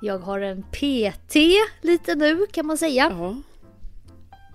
Jag 0.01 0.19
har 0.19 0.39
en 0.39 0.63
PT 0.63 1.35
lite 1.81 2.15
nu 2.15 2.45
kan 2.51 2.65
man 2.65 2.77
säga. 2.77 3.07
Ja. 3.19 3.35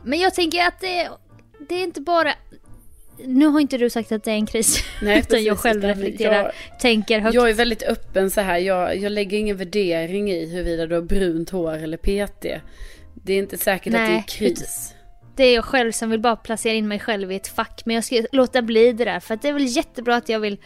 Men 0.05 0.19
jag 0.19 0.34
tänker 0.34 0.67
att 0.67 0.81
det, 0.81 1.11
det 1.69 1.75
är 1.75 1.82
inte 1.84 2.00
bara... 2.00 2.32
Nu 3.26 3.46
har 3.46 3.60
inte 3.60 3.78
du 3.78 3.90
sagt 3.90 4.12
att 4.12 4.24
det 4.24 4.30
är 4.30 4.34
en 4.34 4.46
kris. 4.46 4.84
Nej, 5.02 5.19
utan 5.28 5.44
jag 5.44 5.56
precis, 5.56 5.62
själv 5.62 5.78
utan 5.84 5.90
reflekterar, 5.90 6.52
jag- 6.70 6.80
tänker 6.80 7.20
högt. 7.20 7.34
Jag 7.34 7.50
är 7.50 7.54
väldigt 7.54 7.82
öppen 7.82 8.30
så 8.30 8.40
här. 8.40 8.58
Jag, 8.58 8.96
jag 8.96 9.12
lägger 9.12 9.38
ingen 9.38 9.56
värdering 9.56 10.30
i 10.30 10.46
huruvida 10.46 10.86
du 10.86 10.94
har 10.94 11.02
brunt 11.02 11.50
hår 11.50 11.74
eller 11.74 11.96
PT. 11.96 12.46
Det 13.14 13.32
är 13.32 13.38
inte 13.38 13.58
säkert 13.58 13.86
att 13.94 14.00
det 14.00 14.04
är 14.04 14.08
Nej, 14.08 14.24
kris. 14.28 14.94
Det 15.36 15.44
är 15.44 15.54
jag 15.54 15.64
själv 15.64 15.92
som 15.92 16.10
vill 16.10 16.20
bara 16.20 16.36
placera 16.36 16.72
in 16.74 16.88
mig 16.88 16.98
själv 16.98 17.32
i 17.32 17.36
ett 17.36 17.48
fack. 17.48 17.82
Men 17.84 17.94
jag 17.94 18.04
ska 18.04 18.24
låta 18.32 18.62
bli 18.62 18.92
det 18.92 19.04
där. 19.04 19.20
För 19.20 19.38
det 19.42 19.48
är 19.48 19.52
väl 19.52 19.66
jättebra 19.76 20.16
att 20.16 20.28
jag 20.28 20.40
vill 20.40 20.56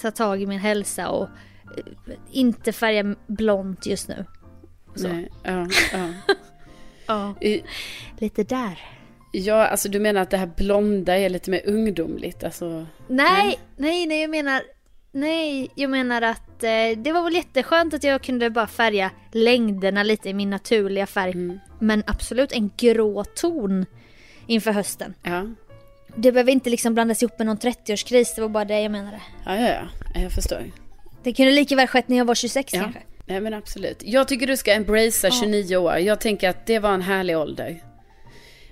ta 0.00 0.10
tag 0.10 0.42
i 0.42 0.46
min 0.46 0.58
hälsa 0.58 1.08
och 1.08 1.22
eh, 1.76 2.14
inte 2.30 2.72
färga 2.72 3.14
blont 3.26 3.86
just 3.86 4.08
nu. 4.08 4.24
Så. 4.94 5.08
Nej, 5.08 5.28
ja, 5.42 5.68
ja. 5.92 6.08
Ja. 7.06 7.34
Lite 8.18 8.44
där. 8.44 8.78
Ja, 9.32 9.66
alltså 9.66 9.88
du 9.88 10.00
menar 10.00 10.20
att 10.20 10.30
det 10.30 10.36
här 10.36 10.50
blonda 10.56 11.18
är 11.18 11.28
lite 11.28 11.50
mer 11.50 11.60
ungdomligt? 11.66 12.44
Alltså, 12.44 12.86
Nej, 13.08 13.58
nej, 13.76 14.06
nej 14.06 14.20
jag 14.20 14.30
menar... 14.30 14.62
Nej, 15.14 15.70
jag 15.74 15.90
menar 15.90 16.22
att 16.22 16.62
eh, 16.64 16.70
det 16.98 17.12
var 17.12 17.22
väl 17.24 17.34
jätteskönt 17.34 17.94
att 17.94 18.04
jag 18.04 18.22
kunde 18.22 18.50
bara 18.50 18.66
färga 18.66 19.10
längderna 19.32 20.02
lite 20.02 20.28
i 20.28 20.34
min 20.34 20.50
naturliga 20.50 21.06
färg. 21.06 21.30
mm, 21.32 21.58
Men 21.78 22.02
absolut 22.06 22.52
en 22.52 22.70
grå 22.76 23.24
ton 23.24 23.86
inför 24.46 24.70
hösten. 24.72 25.14
ja. 25.22 25.46
Det 26.16 26.32
behöver 26.32 26.52
inte 26.52 26.70
liksom 26.70 26.94
blandas 26.94 27.22
ihop 27.22 27.38
med 27.38 27.46
någon 27.46 27.58
30-årskris, 27.58 28.32
det 28.36 28.40
var 28.42 28.48
bara 28.48 28.64
det 28.64 28.80
jag 28.80 28.92
menade. 28.92 29.20
Ja, 29.46 29.56
ja, 29.56 29.68
ja, 30.14 30.20
jag 30.22 30.32
förstår. 30.32 30.70
Det 31.22 31.32
kunde 31.32 31.52
lika 31.52 31.76
väl 31.76 31.86
skett 31.86 32.08
när 32.08 32.16
jag 32.16 32.24
var 32.24 32.34
26 32.34 32.72
Ja. 32.74 32.80
kanske. 32.80 33.00
Nej 33.26 33.40
men 33.40 33.54
absolut. 33.54 34.02
Jag 34.04 34.28
tycker 34.28 34.46
du 34.46 34.56
ska 34.56 34.72
embracea 34.72 35.30
29 35.30 35.76
år. 35.76 35.96
Jag 35.98 36.20
tänker 36.20 36.48
att 36.48 36.66
det 36.66 36.78
var 36.78 36.90
en 36.94 37.02
härlig 37.02 37.38
ålder. 37.38 37.82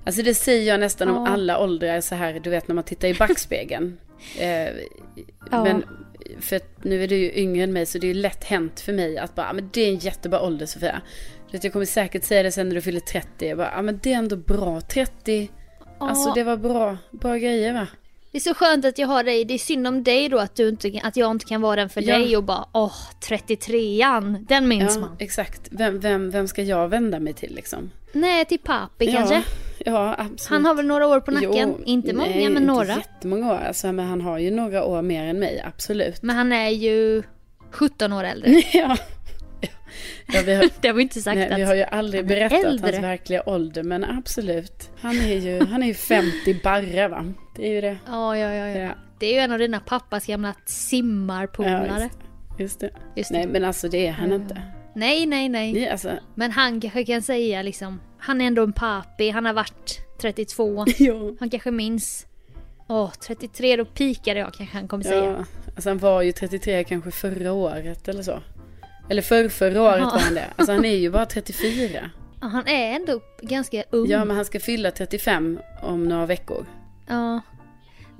Alltså 0.05 0.23
det 0.23 0.35
säger 0.35 0.69
jag 0.69 0.81
nästan 0.81 1.09
om 1.09 1.15
Ja. 1.27 1.29
alla 1.33 1.59
åldrar 1.59 2.01
så 2.01 2.15
här, 2.15 2.41
du 2.41 2.51
vet 2.51 2.69
när 2.69 2.75
man 2.75 2.85
tittar 2.85 3.09
i 3.09 3.15
backspegeln. 3.15 3.99
eh, 4.39 4.69
Ja. 5.51 5.65
Men 5.65 5.85
för 6.41 6.61
nu 6.83 7.05
är 7.05 7.09
du 7.09 7.17
ju 7.17 7.33
yngre 7.35 7.65
än 7.65 7.73
mig 7.73 7.87
så 7.87 7.99
det 7.99 8.07
är 8.07 8.15
ju 8.15 8.21
lätt 8.21 8.45
hänt 8.45 8.81
för 8.81 8.93
mig 8.93 9.19
att 9.19 9.35
bara, 9.35 9.49
"Ah, 9.49 9.53
men 9.53 9.71
det 9.73 9.81
är 9.81 9.89
en 9.89 9.97
jättebra 9.99 10.41
ålder 10.43 10.67
Sofia. 10.67 11.01
Jag 11.51 11.73
kommer 11.73 11.87
säkert 11.87 12.25
säga 12.25 12.43
det 12.43 12.53
sen 12.53 12.69
när 12.69 12.75
du 12.75 12.81
fyller 12.81 13.01
30. 13.01 13.49
Jag 13.49 13.59
bara, 13.59 13.73
ja 13.77 13.83
men 13.83 14.01
det 14.03 14.13
är 14.13 14.17
ändå 14.19 14.37
bra. 14.37 14.81
30, 14.81 15.51
alltså 15.99 16.29
Ja. 16.29 16.35
det 16.35 16.45
var 16.45 16.57
bra, 16.57 16.97
bra 17.11 17.37
grejer 17.37 17.73
va? 17.73 17.87
Det 18.33 18.39
är 18.39 18.41
så 18.41 18.55
skönt 18.55 18.85
att 18.85 18.99
jag 18.99 19.07
har 19.09 19.25
dig. 19.25 19.45
Det 19.45 19.55
är 19.55 19.59
synd 19.59 19.87
om 19.87 20.03
dig 20.05 20.29
då 20.29 20.39
att, 20.39 20.55
du 20.57 20.69
inte, 20.69 21.01
att 21.05 21.17
jag 21.17 21.31
inte 21.31 21.45
kan 21.47 21.61
vara 21.61 21.77
den 21.77 21.89
för 21.89 22.03
Ja. 22.03 22.19
dig 22.19 22.37
och 22.37 22.45
bara 22.45 22.65
åh, 22.73 22.93
33an, 23.23 24.47
den 24.49 24.69
minns 24.69 24.95
Ja, 24.95 25.01
man. 25.01 25.17
exakt. 25.19 25.69
Vem, 25.71 26.01
vem, 26.01 26.31
vem 26.31 26.49
ska 26.49 26.63
jag 26.63 26.89
vända 26.89 27.21
mig 27.21 27.33
till 27.33 27.55
liksom? 27.55 27.91
Nej, 28.13 28.45
till 28.45 28.59
papi 28.59 29.13
kanske. 29.13 29.43
Ja, 29.85 29.93
ja 29.93 30.15
absolut. 30.19 30.49
Han 30.49 30.65
har 30.65 30.75
väl 30.75 30.87
några 30.87 31.07
år 31.07 31.21
på 31.21 31.31
nacken? 31.31 31.51
Jo, 31.79 31.85
inte 31.85 32.13
många, 32.13 32.29
nej, 32.29 32.49
men 32.49 32.67
några. 32.67 32.95
Inte 32.95 33.09
jättemånga 33.09 33.53
år, 33.53 33.59
alltså, 33.59 33.93
men 33.93 34.07
han 34.07 34.21
har 34.21 34.39
ju 34.39 34.51
några 34.51 34.85
år 34.85 35.03
mer 35.03 35.25
än 35.25 35.39
mig, 35.39 35.63
absolut. 35.67 36.23
Men 36.23 36.37
han 36.37 36.53
är 36.53 36.69
ju 36.69 37.23
17 37.71 38.13
år 38.13 38.25
äldre. 38.25 38.51
ja. 38.73 38.97
ja, 40.27 40.43
vi 40.47 40.55
har, 40.55 40.71
det 40.81 40.89
har 40.89 40.95
vi 40.95 41.03
inte 41.03 41.23
sagt 41.23 41.37
nej, 41.37 41.51
att... 41.51 41.59
vi 41.59 41.63
har 41.63 41.75
ju 41.75 41.83
aldrig 41.83 42.27
berättat 42.27 42.65
äldre. 42.65 42.93
hans 42.93 43.05
verkliga 43.05 43.43
ålder, 43.47 43.83
men 43.83 44.05
absolut. 44.05 44.91
Han 45.01 45.17
är 45.17 45.37
ju, 45.37 45.65
han 45.65 45.83
är 45.83 45.87
ju 45.87 45.95
50 45.95 46.61
barre 46.63 47.09
va? 47.09 47.33
Det 47.57 47.67
är 47.67 47.73
ju 47.73 47.81
det. 47.81 47.97
Ja, 48.07 48.37
ja, 48.37 48.55
ja, 48.55 48.69
ja. 48.69 48.79
Ja, 48.79 48.93
Det 49.19 49.27
är 49.27 49.33
ju 49.33 49.39
en 49.39 49.53
av 49.53 49.59
dina 49.59 49.81
pappas 49.81 50.27
gamla 50.27 50.55
simmarpolare. 50.67 52.11
ja 52.11 52.27
just 52.61 52.81
det. 52.81 52.91
Just 53.17 53.31
det. 53.31 53.39
Nej, 53.39 53.47
men 53.47 53.65
alltså 53.65 53.89
det 53.89 54.07
är 54.07 54.13
han 54.13 54.33
inte. 54.33 54.63
Nej, 54.95 55.27
nej, 55.27 55.49
nej. 55.49 55.73
Nej, 55.73 55.89
alltså, 55.89 56.11
Men 56.35 56.51
han 56.51 56.81
kanske 56.81 57.05
kan 57.05 57.23
säga 57.23 57.63
liksom 57.63 58.01
Han 58.21 58.41
är 58.41 58.47
ändå 58.47 58.63
en 58.63 58.73
papi, 58.73 59.31
han 59.31 59.47
har 59.47 59.53
varit 59.53 60.01
32. 60.21 60.85
Ja. 60.99 61.15
Han 61.41 61.51
kanske 61.51 61.71
minns. 61.71 62.27
Åh, 62.89 63.11
33 63.27 63.77
då 63.77 63.85
pikade 63.85 64.41
jag 64.41 64.55
kanske 64.55 64.77
han 64.77 64.89
kommer 64.89 65.05
säga. 65.05 65.25
ja. 65.25 65.45
Alltså 65.75 65.91
han 65.91 65.99
var 65.99 66.23
ju 66.23 66.33
33 66.33 66.85
kanske 66.85 67.11
förra 67.11 67.53
året 67.53 68.09
eller 68.09 68.23
så. 68.23 68.43
Eller 69.11 69.23
för 69.23 69.49
förra 69.49 69.83
året 69.83 69.99
Ja. 70.01 70.11
var 70.11 70.19
han 70.19 70.35
det. 70.35 70.47
Alltså 70.57 70.73
han 70.73 70.85
är 70.85 70.97
ju 70.97 71.11
bara 71.11 71.27
34. 71.27 72.11
Ja, 72.41 72.47
Han 72.47 72.67
är 72.69 72.97
ändå 72.97 73.21
ganska 73.43 73.85
ung. 73.91 74.09
Ja 74.11 74.25
men 74.25 74.37
han 74.37 74.45
ska 74.45 74.61
fylla 74.61 74.91
35 74.91 75.59
om 75.83 76.05
några 76.05 76.27
veckor. 76.27 76.67
Ja. 77.09 77.41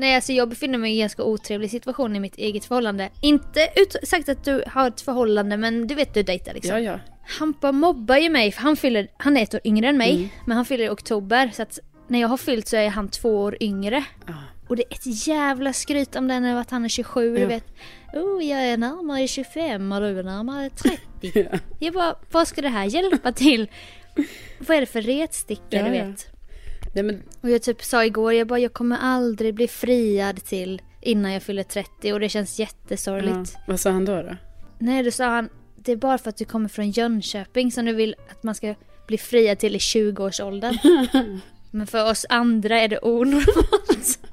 Nej 0.01 0.15
alltså 0.15 0.33
jag 0.33 0.49
befinner 0.49 0.79
mig 0.79 0.91
i 0.93 0.95
en 0.95 1.01
ganska 1.01 1.23
otrevlig 1.25 1.71
situation 1.71 2.17
i 2.17 2.21
mitt 2.21 2.37
eget 2.39 2.65
förhållande. 2.65 3.09
Inte 3.21 3.61
ut- 3.77 3.97
sagt 4.09 4.29
att 4.29 4.45
du 4.45 4.65
har 4.67 4.89
ett 4.89 5.01
förhållande 5.01 5.57
men 5.57 5.87
du 5.87 5.95
vet 5.95 6.15
du 6.15 6.23
dejtar 6.23 6.55
liksom. 6.55 6.71
Ja 6.75 6.81
ja. 6.81 6.99
Hampa 7.39 7.73
mobbar 7.73 8.17
ju 8.17 8.31
mig 8.31 8.53
för 8.53 8.63
han 8.63 8.77
fyller, 8.77 9.09
han 9.17 9.37
är 9.37 9.43
ett 9.43 9.55
år 9.55 9.61
yngre 9.65 9.89
än 9.89 9.97
mig. 9.97 10.15
Mm. 10.17 10.29
Men 10.47 10.57
han 10.57 10.65
fyller 10.65 10.85
i 10.85 10.89
oktober 10.89 11.51
så 11.55 11.63
att 11.63 11.79
när 12.09 12.21
jag 12.21 12.29
har 12.29 12.37
fyllt 12.37 12.69
så 12.69 12.77
är 12.77 12.89
han 12.89 13.09
två 13.09 13.37
år 13.43 13.57
yngre. 13.61 14.05
ja. 14.27 14.35
Och 14.69 14.77
det 14.77 14.83
är 14.91 14.95
ett 14.95 15.27
jävla 15.27 15.73
skryt 15.73 16.17
om 16.17 16.29
den 16.29 16.45
att 16.45 16.71
han 16.71 16.85
är 16.85 16.89
27, 16.89 17.35
du 17.35 17.41
Ja. 17.41 17.49
vet. 17.49 17.65
Oh, 18.13 18.45
jag 18.45 18.61
är 18.67 18.77
närmare 18.77 19.29
25 19.29 19.93
och 19.93 20.01
du 20.01 20.19
är 20.19 20.23
närmare 20.23 20.71
30. 21.23 21.49
ja. 21.53 21.59
Jag 21.79 21.95
bara, 21.95 22.15
vad 22.31 22.49
ska 22.49 22.61
det 22.63 22.69
här 22.69 22.85
hjälpa 22.85 23.33
till? 23.33 23.69
Vad 24.59 24.77
är 24.77 24.81
det 24.81 24.87
för 24.87 25.03
retsticka 25.03 25.63
Ja, 25.71 25.83
du 25.83 25.95
ja. 25.97 26.05
vet? 26.07 26.30
Nej 26.95 27.05
men 27.05 27.23
Och 27.41 27.51
jag 27.51 27.63
typ 27.63 27.83
sa 27.83 28.05
igår, 28.05 28.33
jag 28.33 28.47
bara, 28.47 28.59
jag 28.59 28.73
kommer 28.73 28.97
aldrig 28.97 29.55
bli 29.55 29.69
friad 29.69 30.45
till 30.45 30.83
innan 31.01 31.33
jag 31.33 31.43
fyller 31.43 31.63
30 31.63 32.13
och 32.13 32.21
det 32.21 32.29
känns 32.29 32.59
ja. 32.59 32.65
jättesorgligt. 32.65 33.57
Vad 33.67 33.81
sa 33.81 33.91
han 33.91 34.05
då 34.05 34.23
då? 34.23 34.37
Nej, 34.79 35.03
då 35.03 35.11
sa 35.11 35.25
han, 35.25 35.49
det 35.77 35.93
är 35.93 35.97
bara 35.97 36.19
för 36.19 36.29
att 36.31 36.37
du 36.37 36.45
kommer 36.45 36.69
från 36.69 36.91
Jönköping 36.91 37.73
som 37.73 37.85
du 37.85 37.93
vill 37.93 38.15
att 38.31 38.43
man 38.43 38.55
ska 38.55 38.75
bli 39.07 39.19
friad 39.19 39.59
till 39.59 39.77
i 39.77 39.79
20-årsåldern. 39.79 40.79
Men 41.71 41.87
för 41.87 42.11
oss 42.11 42.27
andra 42.29 42.81
är 42.81 42.89
det 42.89 42.99
onormalt. 43.03 44.19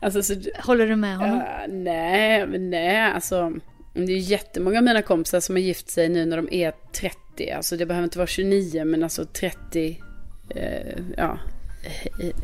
Alltså 0.00 0.22
så, 0.22 0.34
Håller 0.58 0.86
du 0.86 0.96
med 0.96 1.16
honom? 1.16 1.38
Ja, 1.38 1.66
nej, 1.68 2.46
men 2.46 2.70
nej, 2.70 3.00
alltså. 3.00 3.52
Det 3.92 4.12
är 4.12 4.18
jättemånga 4.18 4.78
av 4.78 4.84
mina 4.84 5.02
kompisar 5.02 5.40
som 5.40 5.54
har 5.54 5.60
gift 5.60 5.90
sig 5.90 6.08
nu 6.08 6.26
när 6.26 6.36
de 6.36 6.48
är 6.50 6.72
30. 6.92 7.50
Alltså 7.50 7.76
det 7.76 7.86
behöver 7.86 8.04
inte 8.04 8.18
vara 8.18 8.26
29 8.26 8.84
men 8.84 9.02
alltså 9.02 9.24
30. 9.24 10.02
Eh, 10.48 10.98
ja, 11.16 11.38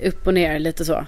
upp 0.02 0.26
och 0.26 0.34
ner 0.34 0.58
lite 0.58 0.84
så. 0.84 1.06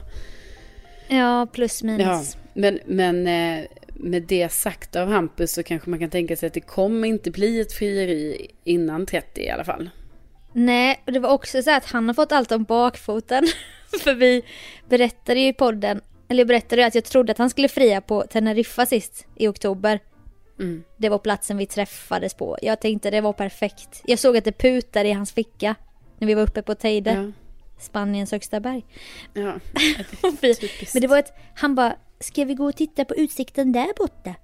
Ja, 1.08 1.46
plus 1.52 1.82
Ja, 1.82 1.86
minus. 1.86 2.36
men, 2.54 2.78
men 2.86 3.26
eh, 3.26 3.64
med 3.94 4.22
det 4.22 4.52
sagt 4.52 4.96
av 4.96 5.08
Hampus 5.08 5.52
så 5.52 5.62
kanske 5.62 5.90
man 5.90 5.98
kan 5.98 6.10
tänka 6.10 6.36
sig 6.36 6.46
att 6.46 6.54
det 6.54 6.60
kommer 6.60 7.08
inte 7.08 7.30
bli 7.30 7.60
ett 7.60 7.72
frieri 7.72 8.50
innan 8.64 9.06
30 9.06 9.40
i 9.42 9.50
alla 9.50 9.64
fall. 9.64 9.90
Nej, 10.52 11.02
och 11.06 11.12
det 11.12 11.18
var 11.20 11.30
också 11.30 11.62
så 11.62 11.70
att 11.70 11.84
han 11.84 12.06
har 12.06 12.14
fått 12.14 12.32
allt 12.32 12.52
om 12.52 12.64
bakfoten. 12.64 13.44
För 14.00 14.14
vi 14.14 14.42
berättade 14.88 15.40
ju 15.40 15.48
i 15.48 15.52
podden, 15.52 16.00
eller 16.28 16.40
jag 16.40 16.48
berättade 16.48 16.86
att 16.86 16.94
jag 16.94 17.04
trodde 17.04 17.32
att 17.32 17.38
han 17.38 17.50
skulle 17.50 17.68
fria 17.68 18.00
på 18.00 18.22
Teneriffa 18.22 18.86
sist 18.86 19.26
i 19.36 19.48
oktober. 19.48 20.00
Mm. 20.60 20.84
Det 20.96 21.08
var 21.08 21.18
platsen 21.18 21.56
vi 21.56 21.66
träffades 21.66 22.34
på. 22.34 22.58
Jag 22.62 22.80
tänkte 22.80 23.10
det 23.10 23.20
var 23.20 23.32
perfekt. 23.32 24.02
Jag 24.04 24.18
såg 24.18 24.36
att 24.36 24.44
det 24.44 24.52
putade 24.58 25.08
i 25.08 25.12
hans 25.12 25.32
ficka 25.32 25.74
när 26.18 26.26
vi 26.26 26.34
var 26.34 26.42
uppe 26.42 26.62
på 26.62 26.74
Teide, 26.74 27.10
Ja, 27.12 27.32
Spaniens 27.78 28.30
högsta 28.32 28.60
berg. 28.60 28.84
ja. 29.34 29.54
Typiskt. 30.40 30.94
Men 30.94 31.00
det 31.00 31.06
var 31.08 31.18
ett, 31.18 31.32
han 31.54 31.74
bara, 31.74 31.96
ska 32.20 32.44
vi 32.44 32.54
gå 32.54 32.64
och 32.66 32.76
titta 32.76 33.04
på 33.04 33.14
utsikten 33.16 33.72
där 33.72 33.88
borta? 33.98 34.34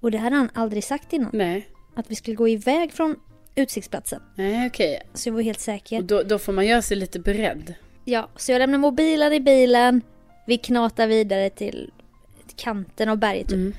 Och 0.00 0.10
det 0.10 0.18
hade 0.18 0.36
han 0.36 0.50
aldrig 0.54 0.84
sagt 0.84 1.12
innan. 1.12 1.30
Nej, 1.32 1.68
Att 1.96 2.10
vi 2.10 2.14
skulle 2.14 2.36
gå 2.36 2.48
iväg 2.48 2.92
från 2.92 3.16
utsiktsplatsen. 3.54 4.22
nej 4.34 4.66
okej. 4.66 5.02
Så 5.14 5.28
jag 5.28 5.34
var 5.34 5.42
helt 5.42 5.60
säker. 5.60 5.98
Och 5.98 6.04
då, 6.04 6.22
då 6.22 6.38
får 6.38 6.52
man 6.52 6.66
göra 6.66 6.82
sig 6.82 6.96
lite 6.96 7.18
beredd. 7.18 7.74
Ja, 8.04 8.28
så 8.36 8.52
jag 8.52 8.58
lämnar 8.58 8.78
mobilen 8.78 9.32
i 9.32 9.40
bilen. 9.40 10.02
Vi 10.46 10.58
knatar 10.58 11.06
vidare 11.06 11.50
till 11.50 11.90
kanten 12.56 13.08
av 13.08 13.16
berget. 13.18 13.48
typ. 13.48 13.54
Mm. 13.56 13.74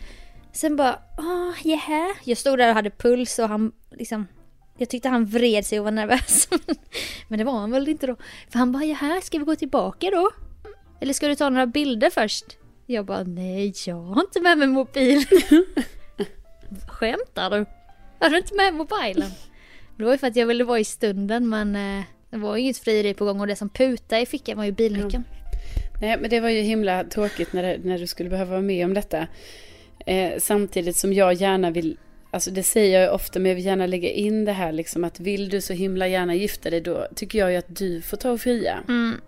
Sen 0.51 0.75
bara, 0.75 0.99
åh, 1.17 1.67
yeah. 1.67 2.11
Jag 2.23 2.37
stod 2.37 2.57
där 2.59 2.69
och 2.69 2.75
hade 2.75 2.89
puls 2.89 3.39
och 3.39 3.49
han 3.49 3.71
liksom 3.91 4.27
jag 4.77 4.89
tyckte 4.89 5.09
han 5.09 5.25
vred 5.25 5.65
sig 5.65 5.79
och 5.79 5.85
var 5.85 5.91
nervös. 5.91 6.49
Men 7.27 7.39
det 7.39 7.45
var 7.45 7.53
han 7.53 7.71
väl 7.71 7.87
inte 7.87 8.07
då. 8.07 8.15
För 8.49 8.59
han 8.59 8.71
bara, 8.71 8.83
ja 8.83 8.95
här, 8.95 9.21
ska 9.21 9.37
vi 9.39 9.45
gå 9.45 9.55
tillbaka 9.55 10.09
då? 10.11 10.29
Eller 11.01 11.13
ska 11.13 11.27
du 11.27 11.35
ta 11.35 11.49
några 11.49 11.67
bilder 11.67 12.09
först? 12.09 12.45
Jag 12.85 13.05
bara, 13.05 13.23
nej, 13.23 13.73
jag 13.85 14.01
har 14.01 14.21
inte 14.21 14.41
med 14.41 14.57
mig 14.57 14.67
mobilen. 14.67 15.25
Skämtar 16.87 17.49
du? 17.49 17.65
Har 18.19 18.29
du 18.29 18.37
inte 18.37 18.55
med 18.55 18.73
mobilen? 18.73 19.31
Det 19.97 20.03
var 20.03 20.11
ju 20.11 20.17
för 20.17 20.27
att 20.27 20.35
jag 20.35 20.45
ville 20.45 20.63
vara 20.63 20.79
i 20.79 20.83
stunden 20.83 21.49
men 21.49 21.75
eh, 21.75 22.03
det 22.29 22.37
var 22.37 22.57
inget 22.57 22.77
frieri 22.77 23.13
på 23.13 23.25
gång 23.25 23.39
och 23.39 23.47
det 23.47 23.55
som 23.55 23.69
putade 23.69 24.21
i 24.21 24.25
fickan 24.25 24.57
var 24.57 24.65
ju 24.65 24.71
bilnyckeln. 24.71 25.23
Nej, 26.01 26.17
men 26.19 26.29
det 26.29 26.39
var 26.39 26.49
ju 26.49 26.61
himla 26.61 27.03
tråkigt 27.03 27.53
när, 27.53 27.63
det, 27.63 27.79
när 27.83 27.99
du 27.99 28.07
skulle 28.07 28.29
behöva 28.29 28.51
vara 28.51 28.61
med 28.61 28.85
om 28.85 28.93
detta. 28.93 29.27
Eh, 30.05 30.31
samtidigt 30.39 30.97
som 30.97 31.13
jag 31.13 31.33
gärna 31.33 31.71
vill, 31.71 31.97
alltså 32.31 32.51
det 32.51 32.63
säger 32.63 32.99
jag 32.99 33.09
ju 33.09 33.15
ofta, 33.15 33.39
men 33.39 33.49
jag 33.49 33.55
vill 33.55 33.65
gärna 33.65 33.85
lägga 33.85 34.09
in 34.09 34.45
det 34.45 34.51
här 34.51 34.71
liksom 34.71 35.03
att 35.03 35.19
vill 35.19 35.49
du 35.49 35.61
så 35.61 35.73
himla 35.73 36.07
gärna 36.07 36.35
gifta 36.35 36.69
dig, 36.69 36.81
då 36.81 37.07
tycker 37.15 37.39
jag 37.39 37.51
ju 37.51 37.57
att 37.57 37.75
du 37.75 38.01
får 38.01 38.17
ta 38.17 38.31
och 38.31 38.41
fria. 38.41 38.79
Mm. 38.87 39.21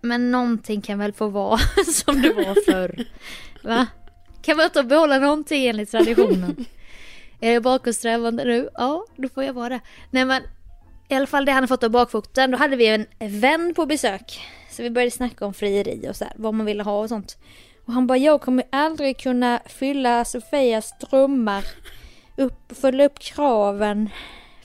Men 0.00 0.30
någonting 0.30 0.80
kan 0.80 0.98
väl 0.98 1.12
få 1.12 1.28
vara 1.28 1.58
som 1.86 2.22
det 2.22 2.32
var 2.32 2.72
förr? 2.72 3.04
Va? 3.62 3.86
Kan 4.42 4.56
man 4.56 4.66
inte 4.66 4.82
behålla 4.82 5.18
någonting 5.18 5.66
enligt 5.66 5.90
traditionen? 5.90 6.64
Är 7.40 7.52
jag 7.52 7.62
bakåtsträvande 7.62 8.44
nu? 8.44 8.68
Ja, 8.74 9.04
då 9.16 9.28
får 9.28 9.44
jag 9.44 9.52
vara 9.52 9.68
det. 9.68 9.80
Nej 10.10 10.24
men, 10.24 10.42
i 11.08 11.14
alla 11.14 11.26
fall 11.26 11.44
det 11.44 11.52
han 11.52 11.62
har 11.62 11.68
fått 11.68 11.82
av 11.82 11.90
bakfoten. 11.90 12.50
Då 12.50 12.58
hade 12.58 12.76
vi 12.76 12.86
en 12.86 13.06
vän 13.18 13.74
på 13.74 13.86
besök. 13.86 14.40
Så 14.70 14.82
vi 14.82 14.90
började 14.90 15.10
snacka 15.10 15.46
om 15.46 15.54
frieri 15.54 16.08
och 16.10 16.16
så 16.16 16.24
här, 16.24 16.32
vad 16.36 16.54
man 16.54 16.66
ville 16.66 16.82
ha 16.82 17.00
och 17.00 17.08
sånt. 17.08 17.38
Och 17.86 17.92
han 17.92 18.06
bara, 18.06 18.18
jag 18.18 18.40
kommer 18.40 18.64
aldrig 18.72 19.18
kunna 19.18 19.60
fylla 19.66 20.24
Sofias 20.24 20.94
drömmar. 20.98 21.64
Upp, 22.38 22.72
fylla 22.80 23.04
upp 23.04 23.18
kraven 23.18 24.10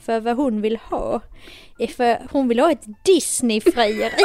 för 0.02 0.20
vad 0.20 0.36
hon 0.36 0.62
vill 0.62 0.78
ha. 0.78 1.22
Eh, 1.80 1.90
För 1.90 2.28
hon 2.32 2.48
vill 2.48 2.60
ha 2.60 2.72
ett 2.72 2.86
Disney-frieri. 3.06 4.12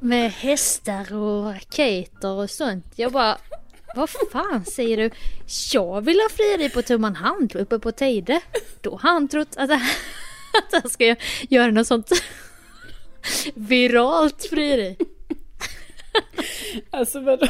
Med 0.00 0.32
hästar 0.32 1.14
och 1.14 1.44
raketer 1.54 2.28
och 2.30 2.50
sånt. 2.50 2.86
Jag 2.96 3.12
bara, 3.12 3.38
vad 3.94 4.10
fan 4.10 4.64
säger 4.64 4.96
du? 4.96 5.10
Jag 5.72 6.00
vill 6.00 6.16
ha 6.20 6.28
frieri 6.36 6.70
på 6.70 6.82
tumman 6.82 7.16
hand 7.16 7.56
uppe 7.56 7.78
på 7.78 7.92
Teide. 7.92 8.40
Då 8.80 8.90
har 8.90 9.10
han 9.10 9.28
trott 9.28 9.56
att, 9.56 9.70
att 9.70 10.82
han 10.82 10.90
ska 10.90 11.16
göra 11.48 11.70
något 11.70 11.86
sånt 11.86 12.10
viralt 13.54 14.46
frieri. 14.50 14.96
Alltså, 16.90 17.20
vadå? 17.20 17.46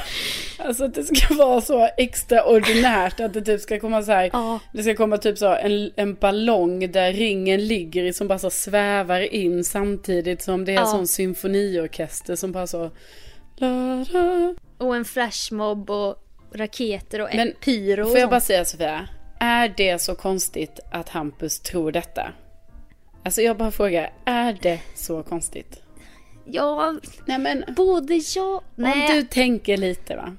alltså 0.58 0.84
att 0.84 0.94
det 0.94 1.04
ska 1.04 1.34
vara 1.34 1.60
så 1.60 1.88
extraordinärt 1.96 3.20
att 3.20 3.32
det 3.34 3.40
typ 3.42 3.60
ska 3.60 3.80
komma 3.80 4.02
så 4.02 4.12
här. 4.12 4.30
Ja. 4.32 4.60
Det 4.72 4.82
ska 4.82 4.94
komma 4.94 5.18
typ 5.18 5.38
så 5.38 5.54
en, 5.54 5.90
en 5.96 6.14
ballong 6.14 6.92
där 6.92 7.12
ringen 7.12 7.66
ligger 7.66 8.04
i 8.04 8.12
som 8.12 8.28
bara 8.28 8.38
så 8.38 8.50
svävar 8.50 9.20
in 9.34 9.64
samtidigt 9.64 10.42
som 10.42 10.64
det 10.64 10.72
är 10.72 10.76
Ja. 10.76 10.86
sån 10.86 11.06
symfoniorkester 11.06 12.36
som 12.36 12.52
bara 12.52 12.66
så. 12.66 12.90
La, 13.56 14.04
la. 14.10 14.54
Och 14.78 14.96
en 14.96 15.04
flashmob 15.04 15.90
och 15.90 16.22
raketer 16.54 17.20
och 17.20 17.28
Men 17.34 17.52
pyro 17.64 18.04
Får 18.04 18.18
jag 18.18 18.30
bara 18.30 18.40
säga 18.40 18.64
Sofia, 18.64 19.08
är 19.40 19.74
det 19.76 19.98
så 20.02 20.14
konstigt 20.14 20.80
att 20.90 21.08
Hampus 21.08 21.60
tror 21.60 21.92
detta? 21.92 22.32
Alltså 23.24 23.42
jag 23.42 23.56
bara 23.56 23.70
frågar, 23.70 24.12
är 24.24 24.58
det 24.62 24.80
så 24.94 25.22
konstigt? 25.22 25.82
Ja, 26.50 26.94
Nej 27.26 27.38
men, 27.38 27.64
både 27.76 28.20
jag... 28.36 28.62
om 28.76 29.04
du 29.10 29.22
tänker 29.22 29.76
lite 29.76 30.16
va. 30.16 30.36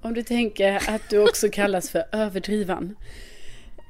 Om 0.00 0.14
du 0.14 0.22
tänker 0.22 0.90
att 0.90 1.10
du 1.10 1.18
också 1.18 1.48
kallas 1.48 1.90
för 1.90 2.04
överdrivan. 2.12 2.96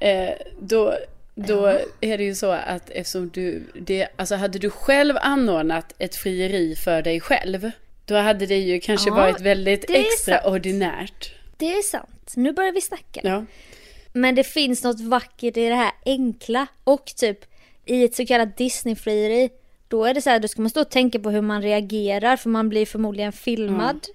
Eh, 0.00 0.30
då 0.60 0.94
då 1.34 1.66
är 2.00 2.18
det 2.18 2.24
ju 2.24 2.34
så 2.34 2.50
att 2.50 2.90
eftersom 2.90 3.28
du, 3.28 3.66
det, 3.74 4.08
alltså 4.16 4.34
hade 4.34 4.58
du 4.58 4.70
själv 4.70 5.16
anordnat 5.20 5.94
ett 5.98 6.16
frieri 6.16 6.76
för 6.76 7.02
dig 7.02 7.20
själv. 7.20 7.70
Då 8.04 8.14
hade 8.14 8.46
det 8.46 8.58
ju 8.58 8.80
kanske 8.80 9.10
Ja, 9.10 9.14
varit 9.14 9.40
väldigt 9.40 9.90
sant. 9.90 9.98
extraordinärt. 9.98 11.34
Det 11.56 11.72
är 11.72 11.82
sant. 11.82 12.32
Nu 12.36 12.52
börjar 12.52 12.72
vi 12.72 12.80
snacka. 12.80 13.20
Ja. 13.24 13.44
Men 14.12 14.34
det 14.34 14.44
finns 14.44 14.84
något 14.84 15.00
vackert 15.00 15.56
i 15.56 15.68
det 15.68 15.74
här 15.74 15.92
enkla 16.04 16.66
och 16.84 17.06
typ 17.06 17.38
i 17.84 18.04
ett 18.04 18.14
så 18.14 18.26
kallat 18.26 18.56
Disney-frieri 18.56 19.50
då 19.92 20.04
är 20.04 20.14
det 20.14 20.22
så 20.22 20.30
här, 20.30 20.40
då 20.40 20.48
ska 20.48 20.62
man 20.62 20.70
stå 20.70 20.80
och 20.80 20.90
tänka 20.90 21.18
på 21.18 21.30
hur 21.30 21.40
man 21.40 21.62
reagerar 21.62 22.36
för 22.36 22.50
man 22.50 22.68
blir 22.68 22.86
förmodligen 22.86 23.32
filmad. 23.32 24.06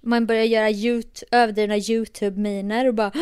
Man 0.00 0.26
börjar 0.26 0.44
göra 0.44 0.70
YouTube, 0.70 1.26
överdrivna 1.30 1.76
YouTube-miner 1.76 2.88
och 2.88 2.94
bara. 2.94 3.12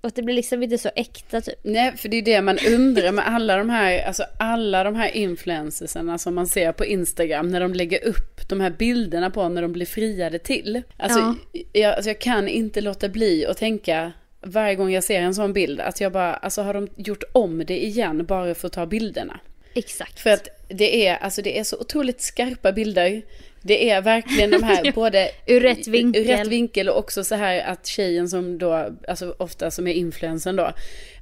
Och 0.00 0.12
det 0.14 0.22
blir 0.22 0.34
liksom 0.34 0.62
inte 0.62 0.78
så 0.78 0.90
äkta 0.96 1.40
typ. 1.40 1.54
Nej, 1.62 1.96
för 1.96 2.08
det 2.08 2.16
är 2.16 2.22
det 2.22 2.42
man 2.42 2.58
undrar 2.74 3.12
med 3.12 3.28
alla 3.28 3.56
de 3.56 3.70
här, 3.70 4.06
alltså 4.06 4.24
alla 4.38 4.84
de 4.84 4.94
här 4.94 5.16
influencersarna 5.16 6.18
som 6.18 6.34
man 6.34 6.46
ser 6.46 6.72
på 6.72 6.84
Instagram 6.84 7.48
när 7.48 7.60
de 7.60 7.74
lägger 7.74 8.04
upp 8.06 8.48
de 8.48 8.60
här 8.60 8.70
bilderna 8.70 9.30
på 9.30 9.48
när 9.48 9.62
de 9.62 9.72
blir 9.72 9.86
friade 9.86 10.38
till. 10.38 10.82
Alltså, 10.96 11.18
Ja. 11.18 11.34
jag, 11.72 11.94
alltså 11.94 12.10
jag 12.10 12.20
kan 12.20 12.48
inte 12.48 12.80
låta 12.80 13.08
bli 13.08 13.46
att 13.46 13.56
tänka 13.56 14.12
varje 14.46 14.74
gång 14.74 14.90
jag 14.90 15.04
ser 15.04 15.20
en 15.20 15.34
sån 15.34 15.52
bild 15.52 15.80
att 15.80 16.00
jag 16.00 16.12
bara, 16.12 16.34
alltså 16.34 16.62
har 16.62 16.74
de 16.74 16.88
gjort 16.96 17.24
om 17.32 17.66
det 17.66 17.84
igen 17.84 18.26
bara 18.26 18.54
för 18.54 18.66
att 18.66 18.72
ta 18.72 18.86
bilderna? 18.86 19.40
Exakt. 19.74 20.20
För 20.20 20.30
att 20.30 20.48
det 20.68 21.06
är, 21.06 21.16
alltså 21.16 21.42
det 21.42 21.58
är 21.58 21.64
så 21.64 21.76
otroligt 21.80 22.20
skarpa 22.20 22.72
bilder. 22.72 23.22
Det 23.62 23.90
är 23.90 24.00
verkligen 24.00 24.50
de 24.50 24.62
här 24.62 24.92
både 24.94 25.30
Ur 25.46 25.60
rätt 25.60 25.86
vinkel. 25.86 26.22
ur 26.22 26.26
rätt 26.26 26.46
vinkel 26.46 26.88
och 26.88 26.98
också 26.98 27.24
så 27.24 27.34
här 27.34 27.60
att 27.60 27.86
tjejen 27.86 28.28
som 28.28 28.58
då, 28.58 28.90
alltså 29.08 29.34
ofta 29.38 29.70
som 29.70 29.86
är 29.86 29.92
influensen 29.92 30.56
då, 30.56 30.72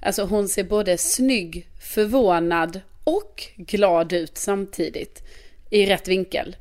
alltså 0.03 0.25
hon 0.25 0.49
ser 0.49 0.65
både 0.65 0.99
snygg, 0.99 1.67
förvånad 1.81 2.81
och 3.05 3.43
glad 3.57 4.13
ut 4.13 4.39
samtidigt 4.39 5.23
i 5.71 5.87
rätt 5.87 6.09
vinkel. 6.09 6.57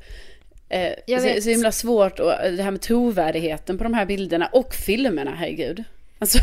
Eh, 0.68 0.92
så, 1.20 1.42
så 1.42 1.50
himla 1.50 1.72
svårt 1.72 2.20
och 2.20 2.30
det 2.30 2.62
här 2.62 2.70
med 2.70 2.80
trovärdigheten 2.80 3.78
på 3.78 3.84
de 3.84 3.94
här 3.94 4.06
bilderna 4.06 4.46
och 4.52 4.74
filmerna, 4.74 5.34
herregud. 5.34 5.84
Alltså, 6.24 6.38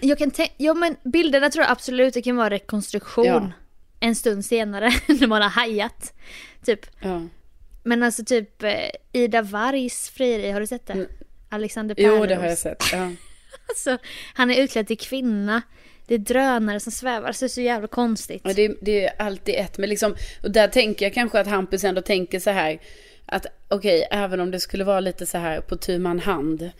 Jag 0.00 0.18
kan 0.18 0.30
tänka, 0.30 0.52
ja 0.56 0.74
men 0.74 0.96
bilderna 1.04 1.50
tror 1.50 1.64
jag 1.64 1.72
absolut 1.72 2.14
det 2.14 2.22
kan 2.22 2.36
vara 2.36 2.50
rekonstruktion. 2.50 3.26
Ja. 3.26 3.50
En 4.00 4.14
stund 4.14 4.44
senare 4.44 4.92
när 5.06 5.26
man 5.26 5.42
har 5.42 5.48
hajat. 5.48 6.12
Typ. 6.64 6.86
ja. 7.00 7.22
Men 7.82 8.02
alltså 8.02 8.24
typ 8.24 8.62
eh, 8.62 8.72
Ida 9.12 9.42
Wargs 9.42 10.10
frieri, 10.10 10.50
har 10.50 10.60
du 10.60 10.66
sett 10.66 10.86
det? 10.86 10.92
Mm. 10.92 11.06
Alexander 11.48 11.94
Jo, 11.98 12.04
Pärleros. 12.08 12.28
det 12.28 12.34
har 12.34 12.46
jag 12.46 12.58
sett. 12.58 12.84
Ja. 12.92 13.10
Alltså, 13.68 13.98
han 14.34 14.50
är 14.50 14.62
utklädd 14.62 14.86
till 14.86 14.98
kvinna. 14.98 15.62
Det 16.06 16.14
är 16.14 16.18
drönare 16.18 16.80
som 16.80 16.92
svävar, 16.92 17.32
så 17.32 17.44
det 17.44 17.46
är 17.46 17.48
så 17.48 17.60
jävla 17.60 17.88
konstigt. 17.88 18.44
Och 18.44 18.54
det, 18.54 18.76
det 18.82 19.04
är 19.04 19.22
alltid 19.22 19.54
ett, 19.54 19.78
men 19.78 19.88
liksom, 19.88 20.14
och 20.42 20.50
där 20.50 20.68
tänker 20.68 21.06
jag 21.06 21.14
kanske 21.14 21.40
att 21.40 21.46
Hampus 21.46 21.84
ändå 21.84 22.00
tänker 22.02 22.40
så 22.40 22.50
här, 22.50 22.80
att 23.26 23.46
okej, 23.68 24.08
även 24.10 24.40
om 24.40 24.50
det 24.50 24.60
skulle 24.60 24.84
vara 24.84 25.00
lite 25.00 25.26
så 25.26 25.38
här 25.38 25.60
på 25.60 25.76
tu 25.76 25.98
man 25.98 26.18
hand, 26.18 26.70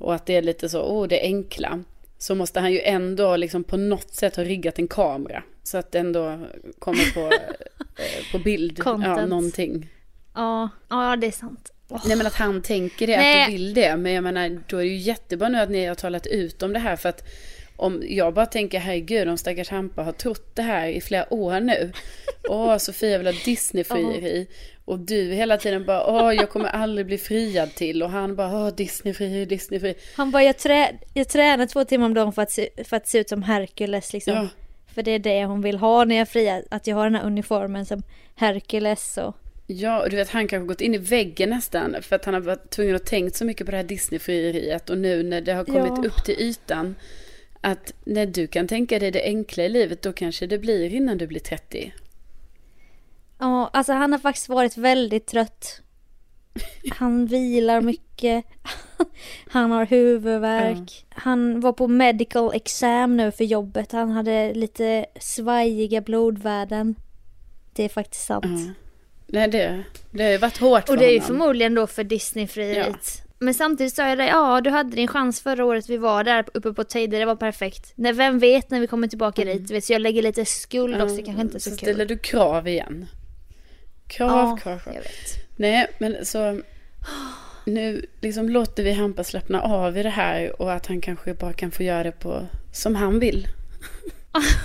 och 0.00 0.14
att 0.14 0.26
det 0.26 0.36
är 0.36 0.42
lite 0.42 0.68
så, 0.68 0.82
oh 0.82 1.08
det 1.08 1.20
enkla, 1.20 1.82
så 2.18 2.34
måste 2.34 2.60
han 2.60 2.72
ju 2.72 2.80
ändå 2.80 3.36
liksom 3.36 3.64
på 3.64 3.76
något 3.76 4.14
sätt 4.14 4.36
ha 4.36 4.44
riggat 4.44 4.78
en 4.78 4.88
kamera, 4.88 5.42
så 5.62 5.78
att 5.78 5.92
det 5.92 5.98
ändå 5.98 6.38
kommer 6.78 7.14
på, 7.14 7.20
eh, 8.02 8.32
på 8.32 8.38
bild, 8.38 8.80
ja, 8.84 9.26
någonting. 9.26 9.88
Ja, 10.34 10.68
ja 10.88 11.16
det 11.16 11.26
är 11.26 11.30
sant. 11.30 11.72
Åh. 11.88 12.02
Nej 12.06 12.16
men 12.16 12.26
att 12.26 12.34
han 12.34 12.62
tänker 12.62 13.06
det, 13.06 13.16
Nej. 13.16 13.42
att 13.42 13.48
du 13.48 13.52
vill 13.52 13.74
det. 13.74 13.96
Men 13.96 14.12
jag 14.12 14.24
menar, 14.24 14.60
då 14.66 14.76
är 14.76 14.80
det 14.80 14.88
ju 14.88 14.96
jättebra 14.96 15.48
nu 15.48 15.58
att 15.58 15.70
ni 15.70 15.86
har 15.86 15.94
talat 15.94 16.26
ut 16.26 16.62
om 16.62 16.72
det 16.72 16.78
här. 16.78 16.96
För 16.96 17.08
att 17.08 17.24
om 17.76 18.02
jag 18.08 18.34
bara 18.34 18.46
tänker, 18.46 18.78
herregud, 18.78 19.28
om 19.28 19.38
stackars 19.38 19.70
Hampa 19.70 20.02
har 20.02 20.12
trott 20.12 20.56
det 20.56 20.62
här 20.62 20.88
i 20.88 21.00
flera 21.00 21.34
år 21.34 21.60
nu. 21.60 21.92
Åh, 22.48 22.76
Sofia 22.76 23.18
vill 23.18 23.26
ha 23.26 23.34
Disney-frieri. 23.44 24.46
Och 24.84 24.98
du 24.98 25.32
hela 25.32 25.56
tiden 25.56 25.84
bara, 25.86 26.06
åh, 26.06 26.34
jag 26.34 26.50
kommer 26.50 26.68
aldrig 26.68 27.06
bli 27.06 27.18
friad 27.18 27.74
till. 27.74 28.02
Och 28.02 28.10
han 28.10 28.36
bara, 28.36 28.48
åh, 28.66 28.74
Disney-frieri, 28.74 29.44
Disney-frieri. 29.44 29.94
Han 30.16 30.30
bara, 30.30 30.42
jag, 30.42 30.58
trä, 30.58 30.92
jag 31.14 31.28
tränar 31.28 31.66
två 31.66 31.84
timmar 31.84 32.06
om 32.06 32.14
dagen 32.14 32.32
för 32.32 32.42
att, 32.42 32.50
se, 32.50 32.68
för 32.84 32.96
att 32.96 33.08
se 33.08 33.18
ut 33.18 33.28
som 33.28 33.42
Hercules 33.42 34.12
liksom. 34.12 34.34
Ja. 34.34 34.48
För 34.94 35.02
det 35.02 35.10
är 35.10 35.18
det 35.18 35.44
hon 35.44 35.62
vill 35.62 35.76
ha 35.78 36.04
när 36.04 36.16
jag 36.16 36.28
friar, 36.28 36.64
att 36.70 36.86
jag 36.86 36.96
har 36.96 37.04
den 37.04 37.14
här 37.14 37.26
uniformen 37.26 37.86
som 37.86 38.02
Hercules 38.34 39.18
och... 39.18 39.36
Ja, 39.66 40.02
och 40.02 40.10
du 40.10 40.16
vet, 40.16 40.30
han 40.30 40.48
kanske 40.48 40.66
gått 40.66 40.80
in 40.80 40.94
i 40.94 40.98
väggen 40.98 41.50
nästan. 41.50 41.96
För 42.02 42.16
att 42.16 42.24
han 42.24 42.34
har 42.34 42.40
varit 42.40 42.70
tvungen 42.70 42.96
att 42.96 43.06
tänkt 43.06 43.36
så 43.36 43.44
mycket 43.44 43.66
på 43.66 43.70
det 43.70 43.76
här 43.76 43.84
Disney-frieriet. 43.84 44.90
Och 44.90 44.98
nu 44.98 45.22
när 45.22 45.40
det 45.40 45.52
har 45.52 45.64
kommit 45.64 45.92
Ja. 45.96 46.04
upp 46.08 46.24
till 46.24 46.40
ytan. 46.40 46.94
Att 47.60 47.94
när 48.04 48.26
du 48.26 48.46
kan 48.46 48.68
tänka 48.68 48.98
dig 48.98 49.10
det 49.10 49.22
enkla 49.24 49.64
i 49.64 49.68
livet, 49.68 50.02
då 50.02 50.12
kanske 50.12 50.46
det 50.46 50.58
blir 50.58 50.94
innan 50.94 51.18
du 51.18 51.26
blir 51.26 51.40
30. 51.40 51.92
Ja, 53.40 53.70
alltså 53.72 53.92
han 53.92 54.12
har 54.12 54.18
faktiskt 54.18 54.48
varit 54.48 54.76
väldigt 54.76 55.26
trött. 55.26 55.80
Han 56.90 57.26
vilar 57.26 57.80
mycket. 57.80 58.44
Han 59.50 59.70
har 59.70 59.86
huvudvärk. 59.86 61.06
Han 61.08 61.60
var 61.60 61.72
på 61.72 61.88
medical 61.88 62.54
exam 62.54 63.16
nu 63.16 63.30
för 63.30 63.44
jobbet. 63.44 63.92
Han 63.92 64.10
hade 64.10 64.54
lite 64.54 65.06
svajiga 65.20 66.00
blodvärden. 66.00 66.94
Det 67.72 67.84
är 67.84 67.88
faktiskt 67.88 68.26
sant. 68.26 68.44
Ja. 68.46 68.72
Nej, 69.26 69.48
det, 69.48 69.84
det 70.10 70.22
har 70.22 70.30
ju 70.30 70.38
varit 70.38 70.58
hårt 70.58 70.86
för 70.86 70.92
Och 70.92 70.98
det 70.98 71.04
är 71.04 71.12
ju 71.12 71.20
förmodligen 71.20 71.74
då 71.74 71.86
för 71.86 72.04
Disney-frieriet. 72.04 73.22
Men 73.38 73.54
samtidigt 73.54 73.94
sa 73.94 74.08
jag 74.08 74.18
det, 74.18 74.26
ja 74.26 74.60
du 74.60 74.70
hade 74.70 74.96
din 74.96 75.08
chans 75.08 75.40
förra 75.40 75.64
året 75.64 75.88
vi 75.88 75.96
var 75.96 76.24
där 76.24 76.44
uppe 76.54 76.72
på 76.72 76.84
Teide, 76.84 77.18
det 77.18 77.24
var 77.24 77.36
perfekt. 77.36 77.92
Nej, 77.94 78.12
vem 78.12 78.38
vet 78.38 78.70
när 78.70 78.80
vi 78.80 78.86
kommer 78.86 79.08
tillbaka 79.08 79.44
dit, 79.44 79.68
du 79.68 79.74
vet, 79.74 79.84
så 79.84 79.92
jag 79.92 80.02
lägger 80.02 80.22
lite 80.22 80.44
skuld 80.44 81.02
också, 81.02 81.16
det 81.16 81.22
kanske 81.22 81.42
inte 81.42 81.60
så, 81.60 81.70
så 81.70 81.76
kul. 81.76 81.78
ställer 81.78 82.06
du 82.06 82.18
krav 82.18 82.68
igen. 82.68 83.06
Krav, 84.10 84.28
Ja, 84.30 84.56
krav, 84.62 84.78
krav. 84.78 84.94
jag 84.94 85.02
vet. 85.02 85.56
Nej, 85.56 85.86
men 85.98 86.26
så... 86.26 86.60
Nu 87.66 88.06
liksom 88.20 88.48
låter 88.48 88.82
vi 88.82 88.92
Hampa 88.92 89.24
slappna 89.24 89.60
av 89.62 89.98
i 89.98 90.02
det 90.02 90.10
här 90.10 90.62
och 90.62 90.72
att 90.72 90.86
han 90.86 91.00
kanske 91.00 91.34
bara 91.34 91.52
kan 91.52 91.70
få 91.70 91.82
göra 91.82 92.02
det 92.02 92.12
på 92.12 92.46
som 92.72 92.94
han 92.94 93.18
vill. 93.18 93.46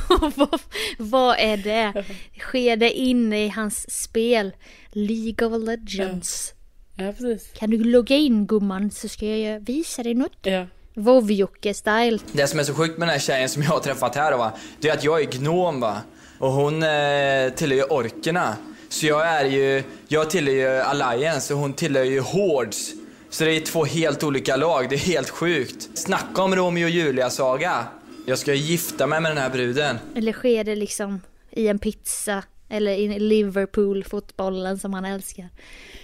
vad, 0.36 0.60
vad 0.98 1.36
är 1.40 1.58
det? 1.58 2.04
Sker 2.40 2.78
det 2.78 2.92
inne 2.92 3.46
i 3.46 3.50
hans 3.50 4.04
spel? 4.04 4.52
League 4.92 5.48
of 5.48 5.64
Legends. 5.68 6.54
Ja, 6.96 7.12
precis. 7.12 7.52
Kan 7.54 7.70
du 7.70 7.84
logga 7.84 8.16
in 8.16 8.48
gumman 8.48 8.92
så 8.92 9.08
ska 9.08 9.26
jag 9.26 9.60
visa 9.60 10.04
dig 10.04 10.14
något. 10.14 10.38
Ja. 10.42 10.66
Vovjocke-style. 10.94 12.20
Det 12.32 12.48
som 12.48 12.60
är 12.60 12.64
så 12.64 12.74
sjukt 12.74 12.98
med 12.98 13.08
den 13.08 13.14
här 13.14 13.20
tjejen 13.20 13.50
som 13.50 13.64
jag 13.64 13.70
har 13.70 13.80
träffat 13.80 14.16
här 14.16 14.38
va, 14.38 14.52
det 14.80 14.90
är 14.90 14.94
att 14.94 15.04
jag 15.04 15.22
är 15.22 15.26
gnom 15.26 15.80
va. 15.80 16.02
Och 16.40 16.52
hon 16.52 16.84
eh, 16.84 17.50
tillhör 17.56 17.78
ju 17.78 17.84
orkerna. 17.84 18.56
Så 18.96 19.06
jag 19.06 19.28
är 19.28 19.46
ju, 19.46 19.84
jag 20.08 20.30
tillhör 20.30 20.54
ju 20.54 20.68
Alliance 20.68 21.54
och 21.54 21.60
hon 21.60 21.74
tillhör 21.74 22.04
ju 22.04 22.20
Hordes. 22.20 22.94
Så 23.30 23.44
det 23.44 23.52
är 23.52 23.60
två 23.62 23.86
helt 23.86 24.24
olika 24.24 24.56
lag, 24.56 24.90
det 24.90 24.96
är 24.96 25.00
helt 25.00 25.30
sjukt. 25.30 25.90
Snacka 25.94 26.44
om 26.44 26.56
Romeo 26.56 26.84
och 26.86 26.90
Julia-saga. 26.90 27.88
Jag 28.26 28.40
ska 28.40 28.54
gifta 28.54 29.08
mig 29.08 29.22
med 29.22 29.32
den 29.32 29.38
här 29.38 29.50
bruden. 29.50 29.98
Eller 30.16 30.34
sker 30.34 30.64
det 30.64 30.76
liksom 30.76 31.22
i 31.52 31.68
en 31.68 31.80
pizza? 31.80 32.44
Eller 32.70 32.92
i 32.92 33.20
Liverpool, 33.20 34.04
fotbollen 34.04 34.80
som 34.80 34.94
han 34.94 35.06
älskar. 35.06 35.50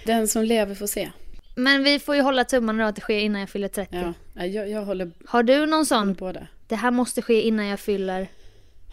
Den 0.06 0.28
som 0.28 0.42
lever 0.44 0.74
får 0.74 0.86
se. 0.86 1.10
Men 1.56 1.84
vi 1.84 1.98
får 1.98 2.16
ju 2.16 2.22
hålla 2.22 2.44
tummarna 2.44 2.82
då 2.82 2.88
att 2.88 2.94
det 2.94 3.00
sker 3.02 3.18
innan 3.18 3.40
jag 3.40 3.50
fyller 3.50 3.68
30. 3.68 3.96
Ja, 3.96 4.12
ja, 4.34 4.46
jag, 4.46 4.70
jag 4.70 4.84
håller 4.84 5.10
Har 5.26 5.42
du 5.42 5.66
någon 5.66 5.86
sån? 5.86 6.14
båda. 6.14 6.46
Det 6.68 6.76
här 6.76 6.90
måste 6.90 7.22
ske 7.22 7.42
innan 7.42 7.66
jag 7.66 7.80
fyller... 7.80 8.28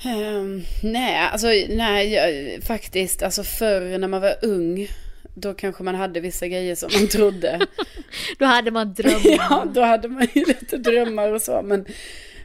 Ehm, 0.03 0.63
nej, 0.83 1.29
alltså 1.31 1.47
nej, 1.69 2.13
jag, 2.13 2.63
faktiskt, 2.63 3.23
alltså 3.23 3.43
förr 3.43 3.97
när 3.97 4.07
man 4.07 4.21
var 4.21 4.35
ung, 4.41 4.87
då 5.35 5.53
kanske 5.53 5.83
man 5.83 5.95
hade 5.95 6.19
vissa 6.19 6.47
grejer 6.47 6.75
som 6.75 6.89
man 6.93 7.07
trodde. 7.07 7.59
Då 8.39 8.45
hade 8.45 8.71
man 8.71 8.93
drömmar. 8.93 9.21
ja, 9.23 9.65
då 9.73 9.81
hade 9.81 10.07
man 10.07 10.27
ju 10.33 10.45
lite 10.45 10.77
drömmar 10.77 11.33
och 11.33 11.41
så, 11.41 11.61
men, 11.61 11.85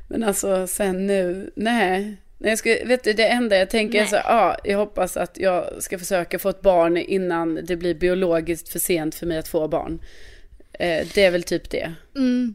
men 0.08 0.22
alltså 0.22 0.66
sen 0.66 1.06
nu, 1.06 1.52
nej. 1.56 2.16
Nej, 2.38 2.50
jag 2.50 2.58
ska, 2.58 2.76
vet 2.84 3.04
du, 3.04 3.12
det 3.12 3.28
enda 3.28 3.56
jag 3.56 3.70
tänker 3.70 3.98
är 3.98 4.02
Nej. 4.02 4.10
så, 4.10 4.16
ja, 4.16 4.56
jag 4.64 4.78
hoppas 4.78 5.16
att 5.16 5.38
jag 5.38 5.82
ska 5.82 5.98
försöka 5.98 6.38
få 6.38 6.48
ett 6.48 6.60
barn 6.60 6.96
innan 6.96 7.54
det 7.54 7.76
blir 7.76 7.94
biologiskt 7.94 8.68
för 8.68 8.78
sent 8.78 9.14
för 9.14 9.26
mig 9.26 9.38
att 9.38 9.48
få 9.48 9.68
barn. 9.68 9.98
Eh, 10.72 11.06
det 11.14 11.24
är 11.24 11.30
väl 11.30 11.42
typ 11.42 11.70
det. 11.70 11.92
Mm. 12.16 12.54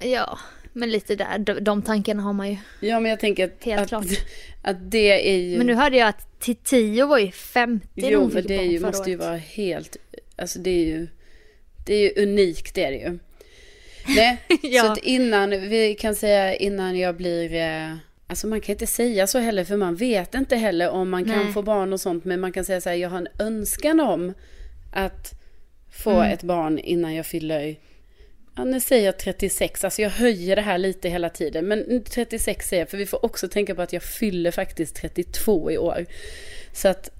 Ja, 0.00 0.38
men 0.72 0.90
lite 0.90 1.16
där. 1.16 1.38
De, 1.38 1.52
de 1.60 1.82
tankarna 1.82 2.22
har 2.22 2.32
man 2.32 2.50
ju. 2.50 2.56
Ja, 2.80 3.00
men 3.00 3.10
jag 3.10 3.20
tänker 3.20 3.44
att, 3.44 3.64
Helt 3.64 3.82
att, 3.82 3.88
klart. 3.88 4.04
att 4.62 4.90
det 4.90 5.30
är 5.30 5.36
ju... 5.36 5.58
Men 5.58 5.66
nu 5.66 5.74
hörde 5.74 5.96
jag 5.96 6.08
att 6.08 6.28
Tio 6.64 7.06
var 7.06 7.18
ju 7.18 7.30
50 7.30 7.88
när 7.94 8.10
Jo, 8.10 8.30
men 8.32 8.46
det 8.46 8.54
är 8.56 8.62
ju, 8.62 8.80
måste 8.80 9.10
ju 9.10 9.16
vara 9.16 9.36
helt, 9.36 9.96
alltså 10.36 10.58
det 10.58 10.70
är 10.70 10.84
ju, 10.84 11.06
det 11.86 11.94
är 11.94 12.00
ju 12.00 12.22
unikt 12.22 12.74
det 12.74 12.84
är 12.84 12.90
det 12.90 12.98
ju. 12.98 13.18
Nej, 14.16 14.38
Ja. 14.62 14.82
så 14.82 14.92
att 14.92 14.98
innan, 14.98 15.50
vi 15.50 15.94
kan 15.94 16.14
säga 16.14 16.54
innan 16.54 16.98
jag 16.98 17.16
blir, 17.16 17.54
eh, 17.54 17.96
alltså 18.26 18.46
man 18.46 18.60
kan 18.60 18.72
inte 18.72 18.86
säga 18.86 19.26
så 19.26 19.38
heller 19.38 19.64
för 19.64 19.76
man 19.76 19.96
vet 19.96 20.34
inte 20.34 20.56
heller 20.56 20.90
om 20.90 21.10
man 21.10 21.24
kan 21.24 21.44
Nej. 21.44 21.52
få 21.52 21.62
barn 21.62 21.92
och 21.92 22.00
sånt, 22.00 22.24
men 22.24 22.40
man 22.40 22.52
kan 22.52 22.64
säga 22.64 22.80
så 22.80 22.88
här, 22.88 22.96
jag 22.96 23.10
har 23.10 23.18
en 23.18 23.28
önskan 23.38 24.00
om 24.00 24.32
att 24.92 25.32
få 25.92 26.10
Mm. 26.10 26.32
ett 26.32 26.42
barn 26.42 26.78
innan 26.78 27.14
jag 27.14 27.26
fyller, 27.26 27.76
ja 28.56 28.64
nu 28.64 28.80
säger 28.80 29.06
jag 29.06 29.18
36, 29.18 29.84
alltså 29.84 30.02
jag 30.02 30.10
höjer 30.10 30.56
det 30.56 30.62
här 30.62 30.78
lite 30.78 31.08
hela 31.08 31.28
tiden, 31.28 31.68
men 31.68 32.04
36 32.04 32.68
säger 32.68 32.82
jag, 32.82 32.90
för 32.90 32.98
vi 32.98 33.06
får 33.06 33.24
också 33.24 33.48
tänka 33.48 33.74
på 33.74 33.82
att 33.82 33.92
jag 33.92 34.02
fyller 34.02 34.50
faktiskt 34.50 34.96
32 34.96 35.70
i 35.70 35.78
år. 35.78 36.06
Så 36.72 36.88
att 36.88 37.10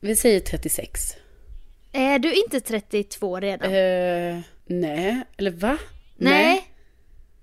vi 0.00 0.16
säger 0.16 0.40
36. 0.40 1.16
Är 1.92 2.18
du 2.18 2.34
inte 2.34 2.60
32 2.60 3.40
redan? 3.40 3.74
Eh, 3.74 4.40
nej, 4.66 5.20
eller 5.36 5.50
va? 5.50 5.78
Nej. 6.16 6.68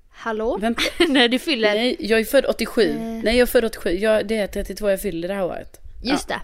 Hallå? 0.10 0.58
Vänta. 0.58 0.82
När 1.10 1.28
du 1.28 1.40
fyller... 1.40 1.76
Nej, 1.76 1.96
jag 2.00 2.20
är 2.20 2.26
född 2.26 2.46
87. 2.46 2.90
Eh. 2.90 2.96
Nej, 3.00 3.38
jag 3.38 3.40
är 3.40 3.46
född 3.46 3.66
87. 3.66 3.90
Jag, 3.90 4.28
det 4.28 4.38
är 4.38 4.48
32 4.48 4.90
jag 4.90 5.02
fyller 5.02 5.28
det 5.28 5.34
här 5.34 5.46
året. 5.46 5.80
Just 6.04 6.28
det. 6.28 6.40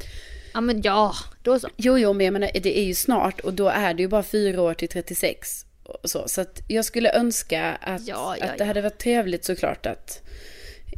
Ja 0.54 0.62
men 0.62 0.82
ja, 0.82 1.14
då 1.44 1.60
så. 1.60 1.68
Jo, 1.78 1.98
jo, 1.98 2.14
men 2.14 2.26
jag 2.26 2.34
menar, 2.34 2.50
det 2.54 2.80
är 2.80 2.84
ju 2.84 2.94
snart 2.94 3.40
och 3.40 3.54
då 3.54 3.68
är 3.70 3.94
det 3.94 4.02
ju 4.02 4.08
bara 4.08 4.24
fyra 4.24 4.62
år 4.62 4.74
till 4.74 4.90
36. 4.90 5.65
Så, 6.04 6.28
så 6.28 6.42
att 6.42 6.62
jag 6.68 6.86
skulle 6.86 7.14
önska 7.14 7.76
att, 7.82 8.08
Ja, 8.08 8.36
ja, 8.40 8.46
att 8.46 8.58
det 8.58 8.64
ja. 8.64 8.66
hade 8.66 8.82
varit 8.82 8.98
trevligt 8.98 9.46
såklart 9.46 9.86
att 9.86 10.22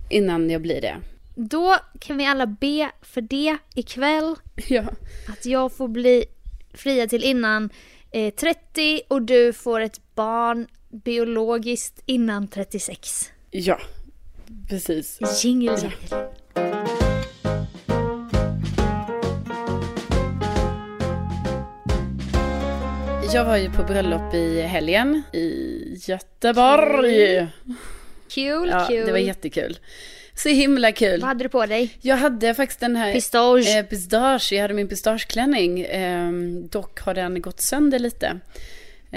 innan 0.10 0.50
jag 0.50 0.62
blir 0.62 0.82
det. 0.82 0.95
Då 1.36 1.76
kan 2.00 2.17
vi 2.17 2.26
alla 2.26 2.45
be 2.47 2.91
för 3.02 3.21
det 3.21 3.58
ikväll. 3.76 4.36
Ja. 4.67 4.84
Att 5.28 5.45
jag 5.45 5.73
får 5.73 5.88
bli 5.88 6.26
fria 6.73 7.08
till 7.08 7.23
innan 7.23 7.69
eh, 8.12 8.34
30 8.34 9.02
och 9.08 9.21
du 9.21 9.54
får 9.54 9.80
ett 9.80 10.02
barn 10.15 10.67
biologiskt 10.89 12.02
innan 12.06 12.47
36. 12.47 13.32
Ja, 13.52 13.80
precis. 14.69 15.19
Jingle 15.43 15.78
jingle. 15.82 16.26
Jag 23.33 23.45
var 23.45 23.57
ju 23.57 23.71
på 23.71 23.83
bröllop 23.83 24.33
i 24.33 24.61
helgen 24.61 25.21
i 25.33 25.95
Göteborg. 26.07 27.47
Kul, 28.29 28.69
Ja, 28.69 28.85
kul. 28.89 29.05
det 29.05 29.11
var 29.11 29.19
jättekul. 29.19 29.77
Så 30.35 30.49
himla 30.49 30.91
kul. 30.91 31.19
Vad 31.21 31.27
hade 31.27 31.43
du 31.43 31.49
på 31.49 31.65
dig? 31.65 31.97
Jag 32.01 32.17
hade 32.17 32.53
faktiskt 32.53 32.79
den 32.79 32.95
här 32.95 33.13
Pistage. 33.13 33.75
eh, 33.77 33.83
pistage. 33.85 34.51
Jag 34.53 34.61
hade 34.61 34.73
min 34.73 34.87
pistageklänning. 34.87 35.81
Eh, 35.81 36.31
dock 36.71 36.99
har 36.99 37.13
den 37.13 37.41
gått 37.41 37.61
sönder 37.61 37.99
lite. 37.99 38.39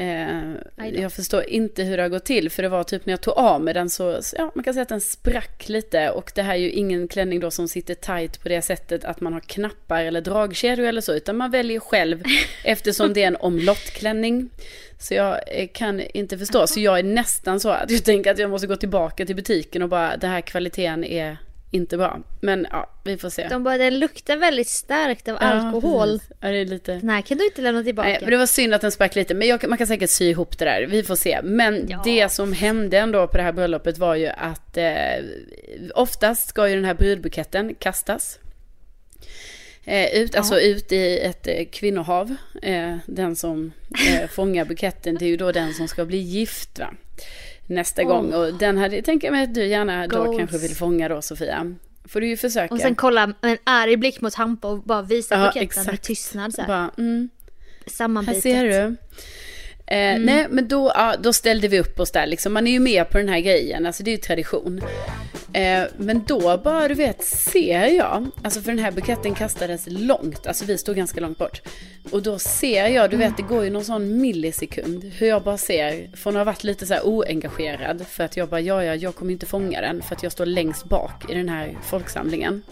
Eh, 0.01 0.93
jag 0.95 1.13
förstår 1.13 1.45
inte 1.49 1.83
hur 1.83 1.97
det 1.97 2.03
har 2.03 2.09
gått 2.09 2.25
till. 2.25 2.51
För 2.51 2.63
det 2.63 2.69
var 2.69 2.85
typ 2.85 3.07
när 3.07 3.13
jag 3.13 3.21
tog 3.21 3.35
av 3.35 3.63
med 3.63 3.77
den 3.77 3.91
så, 3.91 4.23
så 4.23 4.37
ja, 4.39 4.53
man 4.55 4.65
kan 4.65 4.75
säga 4.75 4.83
att 4.83 4.89
den 4.89 5.01
sprack 5.01 5.69
lite. 5.69 6.11
Och 6.11 6.33
det 6.35 6.43
här 6.43 6.55
är 6.55 6.59
ju 6.59 6.71
ingen 6.71 7.09
klänning 7.09 7.41
då 7.41 7.51
som 7.51 7.69
sitter 7.69 7.95
tight 7.95 8.43
på 8.43 8.49
det 8.49 8.63
sättet 8.63 9.05
att 9.05 9.21
man 9.21 9.33
har 9.33 9.41
knappar 9.41 10.05
eller 10.05 10.21
dragkedjor 10.21 10.87
eller 10.87 11.01
så. 11.01 11.15
Utan 11.15 11.37
man 11.37 11.51
väljer 11.51 11.81
själv 11.81 12.23
eftersom 12.65 13.13
det 13.13 13.23
är 13.23 13.27
en 13.27 13.37
omlottklänning. 13.37 14.51
Så 14.99 15.15
jag 15.15 15.41
eh, 15.47 15.69
kan 15.73 16.01
inte 16.01 16.39
förstå. 16.39 16.67
Så 16.67 16.81
jag 16.81 16.99
är 16.99 17.03
nästan 17.03 17.61
så 17.61 17.69
att 17.69 17.91
jag 17.91 18.05
tänker 18.05 18.31
att 18.31 18.39
jag 18.39 18.51
måste 18.51 18.67
gå 18.67 18.77
tillbaka 18.77 19.27
till 19.27 19.37
butiken 19.37 19.83
och 19.83 19.89
bara, 19.89 20.17
den 20.17 20.31
här 20.31 20.41
kvaliteten 20.41 21.05
är 21.05 21.37
inte 21.71 21.97
bra. 21.97 22.21
Men 22.41 22.67
ja, 22.71 22.91
vi 23.05 23.17
får 23.19 23.31
se. 23.31 23.49
De 23.49 23.65
bara, 23.65 23.79
den 23.79 23.99
luktar 23.99 24.37
väldigt 24.37 24.69
starkt 24.69 25.29
av 25.29 25.35
Ja, 25.41 25.47
alkohol. 25.47 26.09
precis. 26.19 26.33
Ja, 26.41 26.49
det 26.49 26.57
är 26.59 26.65
lite... 26.65 26.93
Den 26.93 27.09
här 27.09 27.21
kan 27.23 27.39
du 27.39 27.45
inte 27.45 27.61
lämna 27.63 27.83
tillbaka. 27.83 28.09
Nej, 28.09 28.19
men 28.21 28.31
det 28.31 28.37
var 28.37 28.47
synd 28.47 28.75
att 28.75 28.81
den 28.81 28.93
sprack 28.93 29.15
lite. 29.15 29.35
Men 29.35 29.49
jag, 29.49 29.69
man 29.69 29.79
kan 29.79 29.87
säkert 29.87 30.11
sy 30.11 30.25
ihop 30.31 30.59
det 30.59 30.65
där. 30.65 30.83
Vi 30.87 31.03
får 31.03 31.17
se. 31.17 31.41
Men 31.43 31.87
Ja. 31.89 32.03
det 32.05 32.29
som 32.33 32.53
hände 32.53 32.99
ändå 32.99 33.27
på 33.27 33.37
det 33.37 33.43
här 33.43 33.53
bröllopet 33.53 33.99
var 33.99 34.15
ju 34.15 34.27
att 34.27 34.77
eh, 34.77 34.85
oftast 35.95 36.49
ska 36.49 36.69
ju 36.69 36.75
den 36.75 36.85
här 36.85 36.95
brudbuketten 36.95 37.75
kastas. 37.75 38.39
Eh, 39.90 40.20
ut, 40.22 40.35
alltså 40.35 40.61
ut 40.61 40.92
i 40.92 41.18
ett 41.18 41.46
eh, 41.46 41.64
kvinnohav. 41.72 42.37
Eh, 42.62 42.96
den 43.07 43.37
som 43.37 43.72
eh, 44.09 44.29
fångar 44.31 44.64
buketten, 44.64 45.14
det 45.14 45.24
är 45.24 45.29
ju 45.29 45.37
då 45.37 45.53
den 45.53 45.74
som 45.74 45.88
ska 45.88 46.05
bli 46.05 46.18
gift 46.18 46.79
va? 46.79 46.94
Nästa 47.66 48.03
Åh. 48.03 48.09
gång. 48.09 48.33
Och 48.33 48.55
den 48.55 48.79
här, 48.79 48.88
det 48.88 49.03
tänker 49.03 49.26
jag 49.26 49.33
mig 49.33 49.44
att 49.44 49.55
du 49.55 49.66
gärna 49.66 50.07
då 50.07 50.24
Goals. 50.24 50.38
kanske 50.38 50.59
vill 50.59 50.76
fånga 50.76 51.09
då 51.09 51.22
Sofia. 51.22 51.74
Får 52.05 52.20
du 52.20 52.29
ju 52.29 52.37
försöka. 52.37 52.74
Och 52.74 52.81
sen 52.81 52.94
kolla 52.94 53.26
med 53.26 53.35
en 53.40 53.59
arg 53.64 53.96
blick 53.96 54.20
mot 54.20 54.35
Hampa 54.35 54.68
och 54.68 54.79
bara 54.83 55.03
visa 55.03 55.35
Ja, 55.35 55.40
buketten 55.46 55.62
exakt. 55.62 55.87
med 55.87 56.03
tystnad 56.03 56.55
så 56.55 56.61
här. 56.61 56.68
Bara, 56.68 56.90
mm. 56.98 57.29
Här 57.85 57.92
Sammanbitet. 57.92 58.42
ser 58.42 58.64
du. 58.64 58.96
Eh, 59.90 60.18
Nej, 60.20 60.46
men 60.50 60.68
då, 60.68 60.92
ja, 60.94 61.14
då 61.22 61.33
ställde 61.33 61.68
vi 61.68 61.81
upp 61.81 62.00
oss 62.00 62.11
där 62.11 62.26
liksom. 62.26 62.53
Man 62.53 62.66
är 62.66 62.70
ju 62.70 62.81
med 62.81 63.11
på 63.11 63.18
den 63.18 63.29
här 63.29 63.40
grejen, 63.40 63.87
alltså 63.87 64.03
det 64.03 64.11
är 64.11 64.12
ju 64.12 64.18
tradition. 64.18 64.81
Eh, 65.53 65.83
men 65.96 66.24
då 66.26 66.61
bara, 66.64 66.88
du 66.88 66.94
vet, 66.94 67.22
ser 67.24 67.87
jag, 67.87 68.26
alltså 68.42 68.61
för 68.61 68.70
den 68.72 68.85
här 68.85 68.92
buketten 68.92 69.35
kastades 69.35 69.85
långt, 69.88 70.46
alltså 70.46 70.64
vi 70.64 70.79
stod 70.79 70.96
ganska 70.96 71.20
långt 71.20 71.38
bort. 71.38 71.62
Och 72.11 72.22
då 72.22 72.38
ser 72.38 72.88
jag, 72.88 73.11
du 73.11 73.16
vet, 73.16 73.37
det 73.37 73.42
går 73.42 73.64
ju 73.64 73.70
någon 73.70 73.85
sån 73.85 74.20
millisekund, 74.20 75.05
hur 75.05 75.26
jag 75.26 75.42
bara 75.42 75.59
ser, 75.59 76.16
från 76.16 76.37
att 76.37 76.40
ha 76.40 76.44
varit 76.44 76.64
lite 76.64 76.87
så 76.87 76.94
här 76.94 77.03
oengagerad, 77.07 78.07
för 78.07 78.24
att 78.24 78.37
jag 78.37 78.48
bara, 78.48 78.61
ja, 78.61 78.85
ja, 78.85 78.94
jag 78.94 79.14
kommer 79.14 79.33
inte 79.33 79.46
fånga 79.46 79.81
den, 79.81 80.03
för 80.03 80.14
att 80.16 80.22
jag 80.22 80.33
står 80.33 80.46
längst 80.46 80.85
bak 80.85 81.31
i 81.31 81.35
den 81.35 81.48
här 81.48 81.79
folksamlingen. 81.83 82.62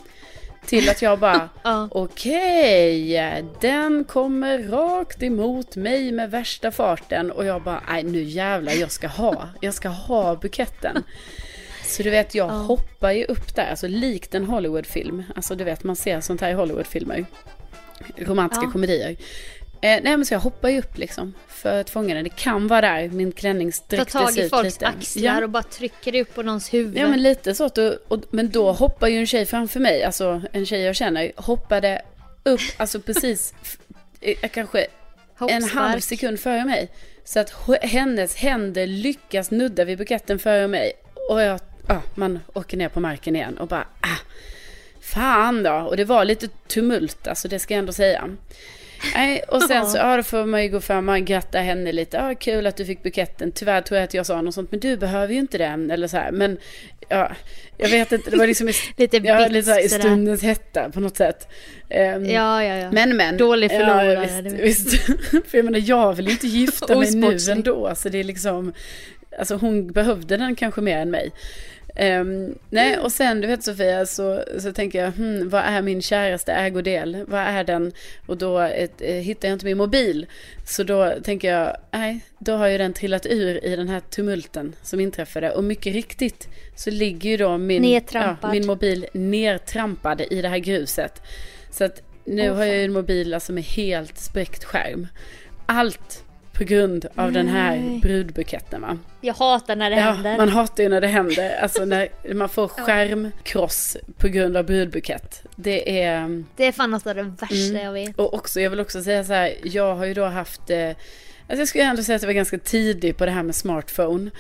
Till 0.67 0.89
att 0.89 1.03
jag 1.03 1.19
bara, 1.19 1.49
Ja. 1.63 1.89
okej, 1.91 3.45
den 3.61 4.05
kommer 4.05 4.59
rakt 4.59 5.23
emot 5.23 5.77
mig 5.77 6.13
med 6.13 6.31
värsta 6.31 6.71
farten. 6.71 7.31
Och 7.31 7.45
jag 7.45 7.63
bara, 7.63 7.83
nej 7.89 8.03
nu 8.03 8.23
jävlar, 8.23 8.73
jag 8.73 8.91
ska 8.91 9.07
ha, 9.09 9.49
jag 9.61 9.75
ska 9.75 9.89
ha 9.89 10.37
buketten. 10.37 11.03
Så 11.85 12.03
du 12.03 12.11
vet, 12.11 12.35
jag 12.35 12.51
Ja. 12.51 12.55
hoppar 12.55 13.13
ju 13.13 13.25
upp 13.25 13.55
där, 13.55 13.71
alltså 13.71 13.89
likt 13.89 14.35
en 14.35 14.45
Hollywoodfilm. 14.45 15.23
Alltså 15.37 15.55
du 15.55 15.65
vet, 15.65 15.85
man 15.85 15.97
ser 15.97 16.21
sånt 16.21 16.41
här 16.41 16.51
i 16.51 16.55
Hollywoodfilmer. 16.55 17.27
Romantiska 18.17 18.65
Ja. 18.65 18.71
komedier. 18.73 19.17
Eh, 19.81 20.01
nej 20.03 20.17
men 20.17 20.27
så 20.27 20.35
jag 20.35 20.39
hoppar 20.41 20.69
ju 20.69 20.79
upp 20.79 20.99
liksom, 20.99 21.35
för 21.49 21.81
att 21.81 21.91
fånga 21.91 22.15
den. 22.15 22.25
Det 22.25 22.31
kan 22.37 22.67
vara 22.67 22.81
där 22.81 23.09
min 23.09 23.33
klänning 23.33 23.73
Ta 23.73 23.77
sträcktes 23.77 24.13
tag 24.13 24.39
i 24.39 24.41
ut 24.43 24.51
folks 24.51 24.65
lite. 24.65 24.87
axlar 24.87 25.23
Ja. 25.39 25.43
och 25.45 25.51
bara 25.51 25.63
trycker 25.63 26.21
upp 26.21 26.35
på 26.35 26.43
någons 26.43 26.75
huvud. 26.75 26.97
Ja 26.99 27.09
men 27.09 27.23
lite 27.23 27.55
så. 27.55 27.65
att- 27.65 27.79
Och, 27.79 27.95
och, 28.09 28.23
men 28.31 28.51
då 28.51 28.73
hoppar 28.73 29.09
ju 29.09 29.17
en 29.19 29.27
tjej 29.27 29.47
framför 29.47 29.81
mig, 29.81 30.03
alltså 30.05 30.43
en 30.53 30.67
tjej 30.67 30.81
jag 30.81 30.97
känner, 30.97 31.33
hoppade 31.37 32.03
upp, 32.43 32.61
alltså 32.77 33.01
precis, 33.01 33.55
eh, 34.21 34.49
kanske 34.49 34.81
en 34.81 34.87
Hoppspark. 35.39 35.73
halv 35.73 36.01
sekund 36.01 36.41
före 36.41 36.65
mig. 36.65 36.89
Så 37.25 37.41
att 37.41 37.53
hennes 37.83 38.37
händer 38.37 38.87
lyckas 38.87 39.51
nudda 39.51 39.85
vid 39.85 39.99
buketten 39.99 40.39
före 40.39 40.69
mig. 40.69 40.93
Och 41.31 41.43
jag, 41.43 41.61
ja, 41.89 42.03
man 42.15 42.41
åker 42.55 42.77
ner 42.77 42.89
på 42.89 43.01
marken 43.01 43.37
igen 43.37 43.59
och 43.59 43.69
bara, 43.69 43.87
ah, 44.01 44.19
fan 45.01 45.63
då. 45.63 45.73
Och 45.73 45.97
det 45.97 46.05
var 46.05 46.25
lite 46.25 46.49
tumult, 46.49 47.27
alltså 47.29 47.49
det 47.49 47.59
ska 47.59 47.75
jag 47.75 47.79
ändå 47.79 47.93
säga. 47.93 48.29
Nej, 49.15 49.43
och 49.49 49.63
sen 49.63 49.87
så, 49.87 49.97
ja 49.97 50.17
då 50.17 50.23
får 50.23 50.47
man 50.47 50.63
ju 50.63 50.69
gå 50.69 50.81
fram 50.81 51.09
och 51.09 51.19
gratta 51.19 51.59
henne 51.59 51.93
lite. 51.93 52.17
Ja, 52.17 52.35
kul 52.35 52.67
att 52.67 52.77
du 52.77 52.85
fick 52.85 53.03
buketten. 53.03 53.53
Tyvärr 53.53 53.81
tror 53.81 53.99
jag 53.99 54.05
att 54.05 54.15
jag 54.15 54.27
sa 54.27 54.43
något 54.43 54.55
sånt, 54.55 54.71
men 54.71 54.81
du 54.81 54.97
behöver 54.97 55.35
ju 55.35 55.41
inte 55.41 55.59
den. 55.59 55.91
Eller 55.91 56.09
så 56.09 56.17
här. 56.17 56.33
Men, 56.33 56.59
ja, 57.09 57.33
jag 57.77 57.89
vet 57.89 58.13
inte, 58.13 58.31
det 58.31 58.37
var 58.37 58.47
liksom 58.47 58.69
i, 58.69 58.73
Lite 58.97 59.17
ja, 59.17 59.39
bitsk 59.39 59.53
lite 59.53 59.67
så 59.67 59.73
här, 59.73 59.85
i 59.85 59.89
stundens 59.89 60.43
hetta 60.43 60.91
på 60.91 61.01
något 61.01 61.17
sätt. 61.17 61.49
Ehm, 61.89 62.25
Ja, 62.25 62.65
ja, 62.65 62.77
ja. 62.77 62.91
men 62.93 63.17
men. 63.17 63.37
Dålig 63.37 63.71
förlorare, 63.71 64.13
Ja, 64.13 64.41
visst, 64.61 64.87
visst. 64.87 65.03
För 65.31 65.59
jag 65.59 65.65
menar, 65.65 65.83
jag 65.85 66.13
vill 66.13 66.29
inte 66.29 66.47
gifta 66.47 66.99
mig 66.99 67.15
nu 67.15 67.39
ändå. 67.51 67.95
Så 67.95 68.09
det 68.09 68.19
är 68.19 68.25
liksom, 68.25 68.73
alltså 69.39 69.57
hon 69.57 69.93
behövde 69.93 70.37
den 70.37 70.55
kanske 70.55 70.81
mer 70.81 70.99
än 70.99 71.11
mig. 71.11 71.33
Ehm, 71.97 72.55
nej, 72.71 72.99
och 72.99 73.13
sen 73.13 73.41
du 73.41 73.47
vet 73.47 73.65
Sofia, 73.65 74.07
så, 74.07 74.45
så 74.59 74.73
tänker 74.73 75.05
jag, 75.05 75.13
hmm, 75.13 75.49
vad 75.49 75.63
är 75.63 75.83
min 75.83 76.03
käraste 76.03 76.53
ägodel? 76.53 77.25
Vad 77.29 77.41
är 77.41 77.65
den? 77.65 77.93
Och 78.27 78.37
då 78.37 78.59
ett, 78.59 79.03
eh, 79.03 79.15
hittar 79.15 79.49
jag 79.49 79.55
inte 79.55 79.67
min 79.67 79.79
mobil. 79.79 80.27
Så 80.67 80.83
då 80.83 81.15
tänker 81.25 81.53
jag, 81.53 81.77
nej, 81.91 82.21
då 82.39 82.53
har 82.53 82.67
ju 82.67 82.79
den 82.79 82.93
trillat 82.93 83.27
ur 83.27 83.65
i 83.65 83.77
den 83.77 83.89
här 83.89 84.01
tumulten 84.01 84.75
som 84.83 85.01
inträffade. 85.01 85.51
Och 85.51 85.65
mycket 85.65 85.93
riktigt 85.93 86.49
så 86.77 86.91
ligger 86.91 87.31
ju 87.31 87.37
då 87.37 87.59
min, 87.59 87.83
Nedtrampad. 87.83 88.51
min 88.51 88.67
mobil 88.67 89.07
nertrampad 89.13 90.21
i 90.31 90.43
det 90.43 90.49
här 90.49 90.59
gruset. 90.59 91.23
Så 91.71 91.85
att 91.85 92.03
nu 92.25 92.51
Åh, 92.51 92.57
har 92.57 92.65
jag 92.65 92.77
ju 92.77 92.85
en 92.85 92.93
mobil 92.93 93.35
alltså 93.35 93.53
med 93.53 93.65
helt 93.65 94.19
spräckt 94.19 94.65
skärm. 94.65 95.07
Allt 95.67 96.25
på 96.59 96.65
grund 96.65 97.07
av 97.15 97.33
den 97.33 97.49
här 97.49 97.77
Nej. 97.77 98.01
brudbuketten 98.03 98.81
va. 98.81 98.99
Jag 99.21 99.35
hatar 99.35 99.77
när 99.77 99.91
det 99.91 99.97
Ja, 99.97 100.03
händer. 100.03 100.37
man 100.37 100.49
hatar 100.49 100.83
ju 100.83 100.89
när 100.89 101.01
det 101.01 101.07
händer. 101.07 101.57
Alltså 101.63 101.85
när 101.85 102.09
man 102.35 102.49
får 102.49 102.69
skärmkross 103.23 103.97
på 104.17 104.29
grund 104.29 104.57
av 104.57 104.65
brudbukett. 104.65 105.43
Det 105.57 106.01
är... 106.03 106.45
Det 106.57 106.65
är 106.65 106.73
fan 106.73 106.91
något 106.91 107.07
av 107.07 107.15
det 107.15 107.23
värsta 107.23 107.55
Mm. 107.71 107.85
jag 107.85 107.93
vet. 107.93 108.19
Och 108.19 108.35
också, 108.35 108.61
jag 108.61 108.71
vill 108.71 108.81
också 108.81 109.03
säga 109.03 109.25
så 109.25 109.33
här, 109.33 109.55
jag 109.63 109.95
har 109.95 110.05
ju 110.07 110.15
då 110.15 110.25
haft... 110.25 110.71
Eh, 110.71 110.89
alltså 110.89 110.97
jag 111.59 111.69
skulle 111.69 111.85
ändå 111.85 112.03
säga 112.03 112.17
att 112.17 112.23
jag 112.23 112.27
var 112.29 112.33
ganska 112.35 112.59
tidig 112.59 113.17
på 113.17 113.25
det 113.27 113.31
här 113.33 113.43
med 113.43 113.55
smartphone. 113.55 114.31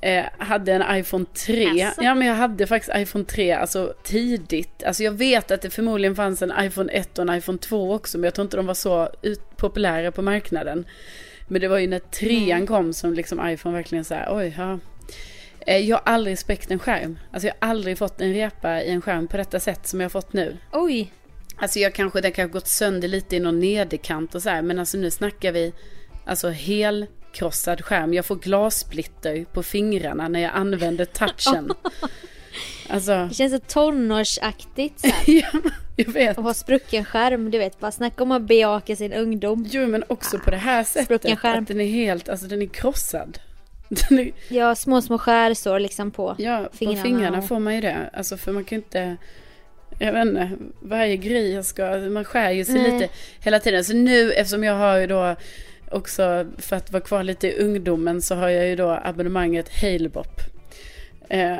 Eh, 0.00 0.24
hade 0.38 0.72
en 0.72 0.96
iPhone 0.98 1.24
3. 1.46 1.82
Asså? 1.82 2.02
Ja 2.02 2.14
men 2.14 2.28
jag 2.28 2.34
hade 2.34 2.66
faktiskt 2.66 2.96
iPhone 2.96 3.24
3, 3.24 3.52
alltså 3.52 3.94
tidigt. 4.02 4.82
Alltså 4.84 5.02
jag 5.02 5.12
vet 5.12 5.50
att 5.50 5.62
det 5.62 5.70
förmodligen 5.70 6.16
fanns 6.16 6.42
en 6.42 6.52
iPhone 6.60 6.92
1 6.92 7.18
och 7.18 7.28
en 7.28 7.34
iPhone 7.38 7.58
2 7.58 7.94
också, 7.94 8.18
men 8.18 8.24
jag 8.24 8.34
tror 8.34 8.44
inte 8.44 8.56
de 8.56 8.66
var 8.66 8.74
så 8.74 9.08
ut, 9.22 9.40
populära 9.56 10.12
på 10.12 10.22
marknaden. 10.22 10.84
Men 11.50 11.60
det 11.60 11.68
var 11.68 11.78
ju 11.78 11.86
när 11.86 11.98
trean 11.98 12.66
kom 12.66 12.92
som 12.92 13.14
liksom 13.14 13.48
iPhone 13.48 13.76
verkligen 13.76 14.04
så 14.04 14.14
här, 14.14 14.28
oj, 14.36 14.54
ja. 14.58 14.78
Eh, 15.66 15.76
Jag 15.76 15.96
har 15.96 16.12
aldrig 16.12 16.38
spräckt 16.38 16.70
en 16.70 16.78
skärm. 16.78 17.18
Alltså 17.32 17.46
jag 17.46 17.54
har 17.60 17.68
aldrig 17.68 17.98
fått 17.98 18.20
en 18.20 18.32
repa 18.32 18.82
i 18.82 18.90
en 18.90 19.02
skärm 19.02 19.28
på 19.28 19.36
detta 19.36 19.60
sätt 19.60 19.86
som 19.86 20.00
jag 20.00 20.04
har 20.04 20.10
fått 20.10 20.32
nu. 20.32 20.56
Oj. 20.72 21.12
Alltså 21.56 21.78
jag 21.78 21.94
kanske, 21.94 22.20
den 22.20 22.32
kanske 22.32 22.52
gått 22.52 22.66
sönder 22.68 23.08
lite 23.08 23.36
i 23.36 23.40
någon 23.40 23.60
nederkant 23.60 24.34
och 24.34 24.42
så 24.42 24.48
här. 24.50 24.62
Men 24.62 24.78
alltså 24.78 24.98
nu 24.98 25.10
snackar 25.10 25.52
vi 25.52 25.72
alltså 26.26 26.48
helkrossad 26.48 27.84
skärm. 27.84 28.14
Jag 28.14 28.24
får 28.24 28.36
glassplitter 28.36 29.44
på 29.44 29.62
fingrarna 29.62 30.28
när 30.28 30.40
jag 30.40 30.52
använder 30.54 31.04
touchen. 31.04 31.70
Alltså, 32.88 33.26
Det 33.28 33.34
känns 33.34 33.52
så 33.52 33.58
tonårsaktigt 33.58 35.00
så 35.00 35.06
ja, 35.26 35.48
jag 35.96 36.12
vet. 36.12 36.38
Och 36.38 36.44
ha 36.44 36.54
sprucken 36.54 37.04
skärm, 37.04 37.50
du 37.50 37.58
vet. 37.58 37.80
Bara 37.80 37.90
snacka 37.90 38.22
om 38.22 38.32
att 38.32 38.42
bejaka 38.42 38.96
sin 38.96 39.12
ungdom. 39.12 39.66
Jo 39.70 39.86
men 39.86 40.04
också 40.08 40.38
på 40.38 40.50
det 40.50 40.56
här 40.56 40.84
sättet. 40.84 41.04
Sprucken 41.04 41.36
skärm. 41.36 41.62
Att 41.62 41.68
den 41.68 41.80
är 41.80 41.86
helt, 41.88 42.28
alltså 42.28 42.46
den 42.46 42.62
är 42.62 42.66
krossad. 42.66 43.38
Den 44.08 44.18
är, 44.18 44.32
Ja, 44.48 44.74
små, 44.74 45.02
små 45.02 45.18
skärsår 45.18 45.78
liksom 45.78 46.10
på. 46.10 46.34
ja, 46.38 46.68
på 46.70 46.76
Fingrarna 46.76 47.02
fingrarna 47.02 47.38
och- 47.38 47.48
får 47.48 47.58
man 47.58 47.74
ju 47.74 47.80
det. 47.80 48.10
Alltså 48.12 48.36
för 48.36 48.52
man 48.52 48.64
kan 48.64 48.78
ju 48.78 48.82
inte, 48.84 49.16
jag 49.98 50.12
vet 50.12 50.26
inte, 50.26 50.50
varje 50.82 51.16
grej 51.16 51.52
jag 51.52 51.64
ska, 51.64 51.96
man 51.96 52.24
skär 52.24 52.50
ju 52.50 52.64
sig 52.64 52.74
Nej. 52.74 52.92
lite 52.92 53.08
hela 53.40 53.58
tiden. 53.60 53.84
Så 53.84 53.92
nu 53.94 54.32
eftersom 54.32 54.64
jag 54.64 54.74
har 54.74 54.96
ju 54.96 55.06
då 55.06 55.36
också, 55.90 56.46
för 56.58 56.76
att 56.76 56.92
vara 56.92 57.02
kvar 57.02 57.22
lite 57.22 57.48
i 57.48 57.58
ungdomen, 57.58 58.22
så 58.22 58.34
har 58.34 58.48
jag 58.48 58.66
ju 58.68 58.76
då 58.76 59.00
abonnemanget 59.04 59.68
Halebop. 59.82 60.40
Eh, 61.28 61.56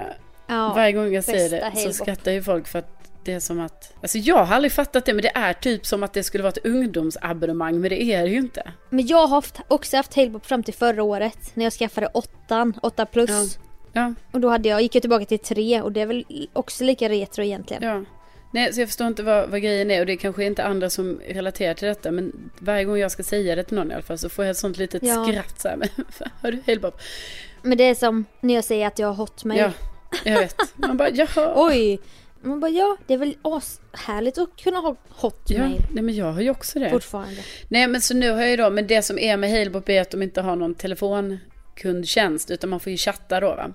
Ja, 0.51 0.73
Varje 0.75 0.93
gång 0.93 1.13
jag 1.15 1.25
säger 1.25 1.51
det 1.51 1.77
så 1.77 1.93
skrattar 1.93 2.33
ju 2.33 2.43
folk 2.43 2.67
för 2.69 2.79
att 2.79 2.97
det 3.25 3.33
är 3.33 3.41
som 3.41 3.61
att... 3.61 3.93
Alltså 4.03 4.19
jag 4.19 4.45
har 4.45 4.55
aldrig 4.55 4.73
fattat 4.73 5.05
det 5.05 5.15
men 5.15 5.23
det 5.23 5.33
är 5.35 5.53
typ 5.53 5.87
som 5.87 6.03
att 6.03 6.13
det 6.13 6.23
skulle 6.23 6.43
vara 6.43 6.53
ett 6.53 6.67
ungdomsabonnemang 6.67 7.81
men 7.81 7.91
det 7.91 8.03
är 8.03 8.23
det 8.23 8.29
ju 8.31 8.37
inte. 8.39 8.73
Men 8.91 9.07
jag 9.07 9.19
har 9.19 9.29
haft, 9.29 9.61
också 9.69 9.97
haft 9.97 10.15
Halebop 10.17 10.47
fram 10.47 10.63
till 10.63 10.75
förra 10.75 11.03
året 11.03 11.39
när 11.55 11.65
jag 11.65 11.73
skaffade 11.73 12.07
åttan, 12.07 12.75
8 12.83 13.07
plus. 13.07 13.31
Ja. 13.31 13.61
Ja, 13.93 14.15
Och 14.33 14.41
då 14.41 14.49
hade 14.49 14.69
jag, 14.69 14.83
gick 14.83 14.95
jag 14.95 15.03
tillbaka 15.03 15.25
till 15.25 15.39
3 15.39 15.81
och 15.83 15.93
det 15.93 16.01
är 16.01 16.07
väl 16.07 16.25
också 16.53 16.85
lika 16.85 17.09
retro 17.09 17.45
egentligen. 17.45 17.83
ja. 17.83 18.05
Nej, 18.53 18.73
så 18.73 18.81
jag 18.81 18.89
förstår 18.89 19.07
inte 19.07 19.23
vad, 19.23 19.51
vad 19.51 19.63
grejen 19.63 19.91
är 19.91 20.01
och 20.01 20.07
det 20.07 20.13
är 20.13 20.17
kanske 20.17 20.45
inte 20.45 20.65
andra 20.65 20.91
som 20.91 21.21
relaterar 21.29 21.75
till 21.75 21.89
detta 21.89 22.11
men 22.11 22.51
varje 22.59 22.85
gång 22.85 22.99
jag 22.99 23.11
ska 23.11 23.23
säga 23.23 23.55
det 23.57 23.65
till 23.65 23.77
någon 23.77 23.91
i 23.91 23.95
alla 23.95 24.03
fall 24.03 24.19
så 24.19 24.29
får 24.29 24.45
jag 24.45 24.51
ett 24.51 24.57
sånt 24.57 24.79
litet 24.79 25.03
Ja. 25.03 25.25
skratt 25.27 25.61
så 25.61 25.69
här. 25.69 25.77
Men, 25.77 25.89
har 26.43 26.53
du 26.53 26.63
Halebop? 26.67 27.01
Men 27.63 27.79
det 27.79 27.85
är 27.85 27.95
som 27.95 28.25
när 28.41 28.55
jag 28.55 28.65
säger 28.65 28.87
att 28.87 28.99
jag 28.99 29.07
har 29.09 29.15
hotmail. 29.15 29.61
Ja, 29.61 29.71
jag 30.25 30.39
vet. 30.41 30.57
Man 30.77 30.97
bara 30.97 31.11
jaha. 31.11 31.53
Oj! 31.57 32.01
Man 32.43 32.61
bara 32.61 32.71
ja, 32.71 32.97
det 33.07 33.15
är 33.15 33.19
väl 33.19 33.37
ashärligt 33.43 34.39
att 34.39 34.57
kunna 34.57 34.79
ha 34.79 34.89
Ja, 34.89 35.15
hotmail 35.17 35.83
nej 35.93 36.03
men 36.05 36.15
jag 36.15 36.33
har 36.33 36.41
ju 36.41 36.51
också 36.51 36.79
det. 36.79 36.91
fortfarande. 36.91 37.41
Nej 37.69 37.87
men 37.87 38.01
så 38.01 38.15
nu 38.15 38.31
har 38.31 38.41
jag 38.41 38.51
ju 38.51 38.57
då, 38.57 38.71
men 38.71 38.87
det 38.87 39.03
som 39.03 39.19
är 39.19 39.37
med 39.37 39.51
Halebop 39.51 39.89
är 39.89 40.01
att 40.01 40.11
de 40.11 40.23
inte 40.23 40.41
har 40.41 40.57
någon 40.57 40.75
telefonkundtjänst 40.75 42.51
utan 42.51 42.71
man 42.71 42.81
får 42.81 42.91
ju 42.91 42.97
chatta 42.97 43.41
då 43.41 43.47
va. 43.49 43.71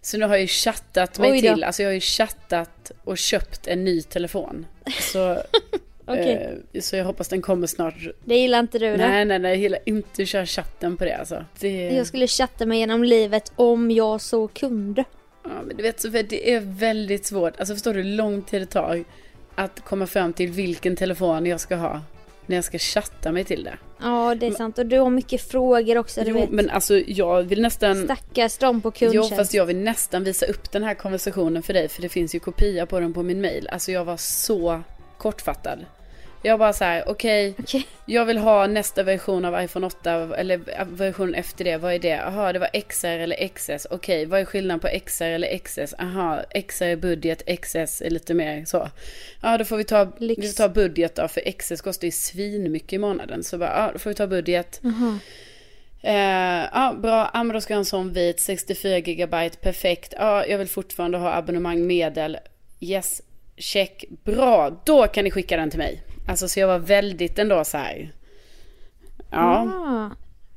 Så 0.00 0.18
nu 0.18 0.24
har 0.26 0.34
jag 0.34 0.40
ju 0.40 0.46
chattat 0.46 1.18
mig 1.18 1.40
till, 1.40 1.64
alltså 1.64 1.82
jag 1.82 1.88
har 1.88 1.94
ju 1.94 2.00
chattat 2.00 2.92
och 3.04 3.18
köpt 3.18 3.66
en 3.66 3.84
ny 3.84 4.02
telefon. 4.02 4.66
Så, 5.00 5.36
Okej, 6.06 6.58
eh, 6.72 6.80
så 6.80 6.96
jag 6.96 7.04
hoppas 7.04 7.28
den 7.28 7.42
kommer 7.42 7.66
snart. 7.66 7.94
det 8.24 8.36
gillar 8.36 8.58
inte 8.60 8.78
du 8.78 8.90
då? 8.90 8.96
Nej 8.96 9.24
nej 9.24 9.38
nej, 9.38 9.50
jag 9.50 9.58
gillar 9.60 9.80
inte 9.84 10.22
att 10.22 10.28
köra 10.28 10.46
chatten 10.46 10.96
på 10.96 11.04
det 11.04 11.16
alltså. 11.16 11.44
Det, 11.60 11.90
Jag 11.90 12.06
skulle 12.06 12.26
chatta 12.26 12.66
mig 12.66 12.78
genom 12.78 13.04
livet 13.04 13.52
om 13.56 13.90
jag 13.90 14.20
så 14.20 14.48
kunde. 14.48 15.04
Ja, 15.48 15.62
men 15.66 15.76
du 15.76 15.82
vet 15.82 16.02
för 16.02 16.22
det 16.22 16.52
är 16.54 16.60
väldigt 16.60 17.26
svårt, 17.26 17.58
alltså 17.60 17.74
förstår 17.74 17.94
du 17.94 18.02
hur 18.02 18.16
lång 18.16 18.42
tid 18.42 18.62
det 18.62 18.66
tar 18.66 19.04
att 19.54 19.80
komma 19.84 20.06
fram 20.06 20.32
till 20.32 20.50
vilken 20.50 20.96
telefon 20.96 21.46
jag 21.46 21.60
ska 21.60 21.76
ha 21.76 22.00
när 22.46 22.56
jag 22.56 22.64
ska 22.64 22.78
chatta 22.78 23.32
mig 23.32 23.44
till 23.44 23.64
det. 23.64 23.78
Ja, 24.02 24.34
det 24.34 24.46
är 24.46 24.50
sant. 24.50 24.78
Och 24.78 24.86
du 24.86 24.98
har 24.98 25.10
mycket 25.10 25.42
frågor 25.42 25.98
också, 25.98 26.20
du 26.24 26.30
Jo, 26.30 26.36
vet. 26.36 26.50
men 26.50 26.70
alltså 26.70 26.98
jag 26.98 27.42
vill 27.42 27.62
nästan... 27.62 28.04
Stackars 28.04 28.58
de 28.58 28.80
på 28.80 28.88
Jo, 28.88 28.92
kundtjänst. 28.98 29.36
fast 29.36 29.54
jag 29.54 29.66
vill 29.66 29.76
nästan 29.76 30.24
visa 30.24 30.46
upp 30.46 30.72
den 30.72 30.82
här 30.82 30.94
konversationen 30.94 31.62
för 31.62 31.72
dig, 31.72 31.88
för 31.88 32.02
det 32.02 32.08
finns 32.08 32.34
ju 32.34 32.38
kopia 32.38 32.86
på 32.86 33.00
den 33.00 33.12
på 33.12 33.22
min 33.22 33.40
mail. 33.40 33.68
Alltså 33.72 33.92
jag 33.92 34.04
var 34.04 34.16
så 34.16 34.82
kortfattad. 35.18 35.84
Jag 36.42 36.58
bara 36.58 36.72
så 36.72 36.84
här, 36.84 37.08
okej, 37.08 37.54
Okej. 37.58 37.86
jag 38.06 38.24
vill 38.24 38.38
ha 38.38 38.66
nästa 38.66 39.02
version 39.02 39.44
av 39.44 39.64
iPhone 39.64 39.86
8, 39.86 40.36
eller 40.36 40.60
versionen 40.96 41.34
efter 41.34 41.64
det, 41.64 41.76
vad 41.76 41.94
är 41.94 41.98
det? 41.98 42.08
Jaha, 42.08 42.52
det 42.52 42.58
var 42.58 42.80
XR 42.88 43.06
eller 43.06 43.48
XS, 43.48 43.86
okej, 43.90 44.26
vad 44.26 44.40
är 44.40 44.44
skillnaden 44.44 44.80
på 44.80 44.88
XR 45.06 45.24
eller 45.24 45.58
XS? 45.58 45.94
Aha, 45.98 46.42
XR 46.68 46.84
är 46.84 46.96
budget, 46.96 47.42
XS 47.60 48.02
är 48.02 48.10
lite 48.10 48.34
mer 48.34 48.64
så. 48.64 48.88
Ja, 49.42 49.58
då 49.58 49.64
får 49.64 49.76
vi 49.76 49.84
ta, 49.84 50.12
Lyx. 50.18 50.42
vi 50.42 50.48
får 50.48 50.54
ta 50.54 50.68
budget 50.68 51.14
då, 51.14 51.28
för 51.28 51.40
XS 51.58 51.80
kostar 51.80 52.06
ju 52.06 52.12
svin 52.12 52.72
mycket 52.72 52.92
i 52.92 52.98
månaden. 52.98 53.44
Så 53.44 53.58
bara, 53.58 53.70
ja, 53.86 53.90
då 53.92 53.98
får 53.98 54.10
vi 54.10 54.14
ta 54.14 54.26
budget. 54.26 54.80
Jaha. 54.82 55.18
Eh, 56.02 56.68
ja, 56.72 56.94
bra. 57.02 57.30
Ja, 57.34 57.42
men 57.44 57.54
då 57.54 57.60
ska 57.60 57.72
jag 57.72 57.76
ha 57.76 57.80
en 57.80 57.84
sån 57.84 58.12
vit. 58.12 58.40
64 58.40 58.98
gigabyte, 58.98 59.56
perfekt. 59.56 60.14
Ja, 60.18 60.46
jag 60.46 60.58
vill 60.58 60.68
fortfarande 60.68 61.18
ha 61.18 61.32
abonnemang 61.34 61.86
medel. 61.86 62.38
Yes, 62.80 63.22
check. 63.56 64.04
Bra, 64.24 64.82
då 64.86 65.06
kan 65.06 65.24
ni 65.24 65.30
skicka 65.30 65.56
den 65.56 65.70
till 65.70 65.78
mig. 65.78 66.02
Alltså 66.28 66.48
så 66.48 66.60
jag 66.60 66.66
var 66.66 66.78
väldigt 66.78 67.38
ändå 67.38 67.64
så 67.64 67.76
här. 67.78 68.12
Ja, 69.30 69.72
Ah. 69.74 70.10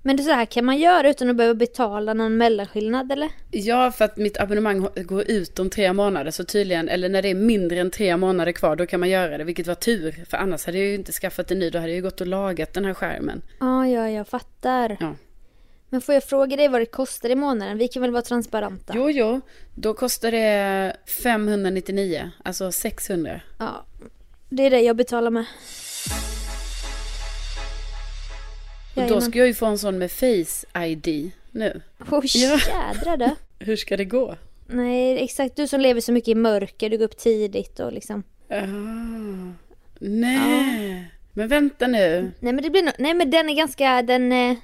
Men 0.03 0.17
det 0.17 0.23
så 0.23 0.31
här 0.31 0.45
kan 0.45 0.65
man 0.65 0.77
göra 0.77 1.09
utan 1.09 1.29
att 1.29 1.35
behöva 1.35 1.53
betala 1.53 2.13
någon 2.13 2.37
mellanskillnad 2.37 3.11
eller? 3.11 3.29
ja, 3.51 3.91
för 3.91 4.05
att 4.05 4.17
mitt 4.17 4.39
abonnemang 4.39 4.87
går 4.95 5.31
ut 5.31 5.59
om 5.59 5.69
tre 5.69 5.93
månader 5.93 6.31
så 6.31 6.43
tydligen, 6.43 6.89
eller 6.89 7.09
när 7.09 7.21
det 7.21 7.29
är 7.29 7.35
mindre 7.35 7.79
än 7.79 7.91
tre 7.91 8.17
månader 8.17 8.51
kvar, 8.51 8.75
då 8.75 8.85
kan 8.85 8.99
man 8.99 9.09
göra 9.09 9.37
det, 9.37 9.43
vilket 9.43 9.67
var 9.67 9.75
tur. 9.75 10.25
För 10.29 10.37
annars 10.37 10.65
hade 10.65 10.77
jag 10.77 10.87
ju 10.87 10.95
inte 10.95 11.11
skaffat 11.11 11.51
en 11.51 11.59
ny, 11.59 11.69
då 11.69 11.79
hade 11.79 11.89
jag 11.91 11.95
ju 11.95 12.01
gått 12.01 12.21
och 12.21 12.27
lagat 12.27 12.73
den 12.73 12.85
här 12.85 12.93
skärmen. 12.93 13.41
Ja, 13.59 13.87
ja, 13.87 14.09
jag 14.09 14.27
fattar. 14.27 14.97
Ja. 14.99 15.15
Men 15.89 16.01
får 16.01 16.13
jag 16.13 16.23
fråga 16.23 16.55
dig 16.57 16.67
vad 16.67 16.81
det 16.81 16.85
kostar 16.85 17.29
i 17.29 17.35
månaden? 17.35 17.77
Vi 17.77 17.87
kan 17.87 18.01
väl 18.01 18.11
vara 18.11 18.21
transparenta? 18.21 18.93
Jo, 18.95 19.09
jo, 19.09 19.41
då 19.75 19.93
kostar 19.93 20.31
det 20.31 20.95
599, 21.23 22.29
alltså 22.43 22.71
600. 22.71 23.41
Ja. 23.59 23.85
Det 24.49 24.63
är 24.63 24.69
det 24.69 24.81
jag 24.81 24.95
betalar 24.95 25.31
med. 25.31 25.45
Och 28.95 29.07
då 29.07 29.21
ska 29.21 29.37
jag 29.39 29.47
ju 29.47 29.53
få 29.53 29.65
en 29.65 29.77
sån 29.77 29.97
med 29.97 30.11
Face 30.11 30.85
ID 30.85 31.31
nu. 31.51 31.81
Oj, 32.11 32.25
Ja. 32.35 32.59
jädrar 32.93 33.17
det. 33.17 33.35
Hur 33.59 33.75
ska 33.75 33.97
det 33.97 34.05
gå? 34.05 34.35
Nej, 34.67 35.23
exakt. 35.23 35.55
Du 35.55 35.67
som 35.67 35.79
lever 35.81 36.01
så 36.01 36.11
mycket 36.11 36.27
i 36.27 36.35
mörker, 36.35 36.89
du 36.89 36.97
går 36.97 37.05
upp 37.05 37.17
tidigt 37.17 37.79
och 37.79 37.93
liksom. 37.93 38.23
Ah, 38.49 38.61
nej, 39.99 41.11
men 41.33 41.47
vänta 41.47 41.87
nu. 41.87 42.31
Nej 42.39 42.53
men 42.53 42.63
det 42.63 42.69
blir 42.69 42.83
nog, 42.83 42.93
nej 42.99 43.13
men 43.13 43.31
den 43.31 43.49
är 43.49 43.53
ganska, 43.55 44.01
den, 44.01 44.31
eh, 44.31 44.57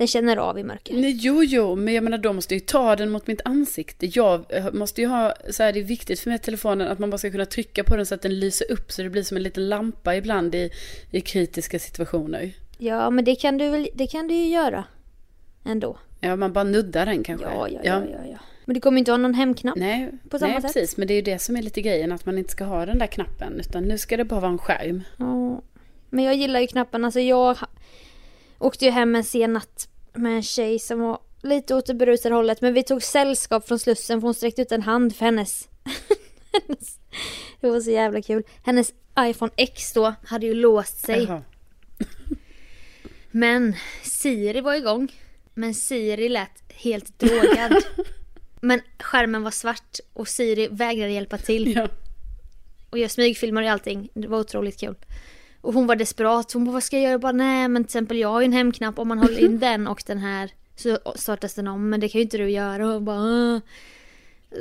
den 0.00 0.06
känner 0.06 0.36
av 0.36 0.58
i 0.58 0.64
mörker. 0.64 0.94
Nej, 0.94 1.18
jo, 1.20 1.44
jo, 1.44 1.76
men 1.76 1.94
jag 1.94 2.04
menar 2.04 2.18
då 2.18 2.32
måste 2.32 2.54
ju 2.54 2.60
ta 2.60 2.96
den 2.96 3.10
mot 3.10 3.26
mitt 3.26 3.40
ansikte. 3.44 4.06
Jag 4.06 4.44
eh, 4.48 4.72
måste 4.72 5.00
ju 5.00 5.06
ha, 5.06 5.34
så 5.50 5.62
här, 5.62 5.72
det 5.72 5.80
är 5.80 5.84
viktigt 5.84 6.20
för 6.20 6.30
mig 6.30 6.38
telefonen 6.38 6.88
att 6.88 6.98
man 6.98 7.10
bara 7.10 7.18
ska 7.18 7.30
kunna 7.30 7.46
trycka 7.46 7.84
på 7.84 7.96
den 7.96 8.06
så 8.06 8.14
att 8.14 8.22
den 8.22 8.40
lyser 8.40 8.72
upp 8.72 8.92
så 8.92 9.02
det 9.02 9.10
blir 9.10 9.22
som 9.22 9.36
en 9.36 9.42
liten 9.42 9.68
lampa 9.68 10.16
ibland 10.16 10.54
i, 10.54 10.70
i 11.10 11.20
kritiska 11.20 11.78
situationer. 11.78 12.52
Ja 12.78 13.10
men 13.10 13.24
det 13.24 13.34
kan 13.34 13.58
du 13.58 13.70
väl, 13.70 13.88
det 13.94 14.06
kan 14.06 14.28
du 14.28 14.34
ju 14.34 14.48
göra. 14.48 14.84
Ändå. 15.64 15.98
Ja, 16.20 16.36
man 16.36 16.52
bara 16.52 16.64
nuddar 16.64 17.06
den 17.06 17.22
kanske. 17.24 17.46
Ja, 17.46 17.68
ja, 17.68 17.80
ja, 17.82 18.02
ja, 18.12 18.18
ja. 18.30 18.38
Men 18.64 18.74
du 18.74 18.80
kommer 18.80 18.98
inte 18.98 19.10
ha 19.10 19.18
någon 19.18 19.34
hemknapp? 19.34 19.76
Nej, 19.76 20.10
På 20.30 20.38
samma 20.38 20.52
nej 20.52 20.62
sätt. 20.62 20.72
precis. 20.72 20.96
Men 20.96 21.08
det 21.08 21.14
är 21.14 21.16
ju 21.16 21.22
det 21.22 21.38
som 21.38 21.56
är 21.56 21.62
lite 21.62 21.80
grejen, 21.82 22.12
att 22.12 22.26
man 22.26 22.38
inte 22.38 22.50
ska 22.50 22.64
ha 22.64 22.86
den 22.86 22.98
där 22.98 23.06
knappen. 23.06 23.60
Utan 23.60 23.84
nu 23.84 23.98
ska 23.98 24.16
det 24.16 24.24
bara 24.24 24.40
vara 24.40 24.52
en 24.52 24.58
skärm. 24.58 25.02
Ja. 25.16 25.62
Men 26.10 26.24
jag 26.24 26.34
gillar 26.34 26.60
ju 26.60 26.66
knappen, 26.66 27.04
alltså 27.04 27.20
jag 27.20 27.58
åkte 28.60 28.84
ju 28.84 28.90
hem 28.90 29.16
en 29.16 29.24
sen 29.24 29.52
natt 29.52 29.88
med 30.14 30.36
en 30.36 30.42
tjej 30.42 30.78
som 30.78 31.00
var 31.00 31.18
lite 31.42 31.74
åt 31.74 31.86
det 31.86 31.94
berusade 31.94 32.34
hållet. 32.34 32.60
Men 32.60 32.74
vi 32.74 32.82
tog 32.82 33.02
sällskap 33.02 33.68
från 33.68 33.78
Slussen 33.78 34.20
för 34.20 34.28
hon 34.28 34.34
sträckte 34.34 34.62
ut 34.62 34.72
en 34.72 34.82
hand 34.82 35.16
för 35.16 35.24
hennes... 35.24 35.68
hennes 36.52 36.98
det 37.60 37.70
var 37.70 37.80
så 37.80 37.90
jävla 37.90 38.22
kul. 38.22 38.42
Hennes 38.62 38.92
iPhone 39.20 39.52
X 39.56 39.92
då 39.92 40.14
hade 40.24 40.46
ju 40.46 40.54
låst 40.54 40.98
sig. 41.06 41.24
Jaha. 41.24 41.42
Men 43.30 43.76
Siri 44.02 44.60
var 44.60 44.74
igång. 44.74 45.12
Men 45.54 45.74
Siri 45.74 46.28
lät 46.28 46.72
helt 46.74 47.18
drogad. 47.18 47.84
Men 48.60 48.80
skärmen 48.98 49.42
var 49.42 49.50
svart 49.50 49.98
och 50.12 50.28
Siri 50.28 50.68
vägrade 50.70 51.12
hjälpa 51.12 51.38
till. 51.38 51.74
Ja. 51.76 51.88
Och 52.90 52.98
jag 52.98 53.10
smygfilmade 53.10 53.72
allting. 53.72 54.08
Det 54.14 54.28
var 54.28 54.38
otroligt 54.38 54.80
kul. 54.80 54.94
Och 55.60 55.74
hon 55.74 55.86
var 55.86 55.96
desperat. 55.96 56.52
Hon 56.52 56.64
bara, 56.64 56.72
vad 56.72 56.82
ska 56.82 56.96
jag 56.96 57.02
göra? 57.02 57.12
Jag 57.12 57.20
bara, 57.20 57.32
nej 57.32 57.68
men 57.68 57.84
till 57.84 57.88
exempel 57.88 58.18
jag 58.18 58.28
har 58.28 58.40
ju 58.40 58.44
en 58.44 58.52
hemknapp. 58.52 58.98
Om 58.98 59.08
man 59.08 59.18
håller 59.18 59.38
in 59.44 59.58
den 59.58 59.86
och 59.86 60.02
den 60.06 60.18
här 60.18 60.50
så 60.76 60.98
startas 61.16 61.54
den 61.54 61.68
om. 61.68 61.90
Men 61.90 62.00
det 62.00 62.08
kan 62.08 62.18
ju 62.18 62.22
inte 62.22 62.38
du 62.38 62.50
göra. 62.50 62.86
Och 62.86 62.92
hon 62.92 63.04
bara, 63.04 63.20
"Åh." 63.20 63.58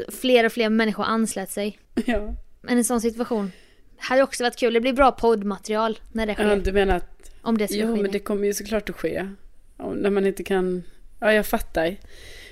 Fler 0.10 0.46
och 0.46 0.52
fler 0.52 0.70
människor 0.70 1.04
anslöt 1.04 1.50
sig. 1.52 1.80
ja. 2.06 2.34
Men 2.62 2.78
en 2.78 2.84
sån 2.84 3.02
situation 3.02 3.52
hade 3.98 4.24
också 4.24 4.44
varit 4.44 4.56
kul. 4.60 4.74
Det 4.74 4.82
blir 4.82 4.94
bra 4.94 5.12
poddmaterial 5.12 6.00
när 6.12 6.26
det 6.26 6.34
sker. 6.34 6.50
ja, 6.50 6.56
du 6.56 6.72
menar 6.72 6.96
att 6.96 7.32
om 7.42 7.58
det 7.58 7.68
skulle 7.68 7.84
Jo, 7.84 7.96
ske. 7.96 8.02
men 8.02 8.12
det 8.12 8.20
kommer 8.20 8.46
ju 8.48 8.54
såklart 8.54 8.90
att 8.90 8.96
ske. 8.96 9.30
Och 9.78 9.98
när 9.98 10.10
man 10.10 10.26
inte 10.26 10.44
kan... 10.44 10.84
Ja, 11.20 11.34
jag 11.34 11.46
fattar. 11.46 11.96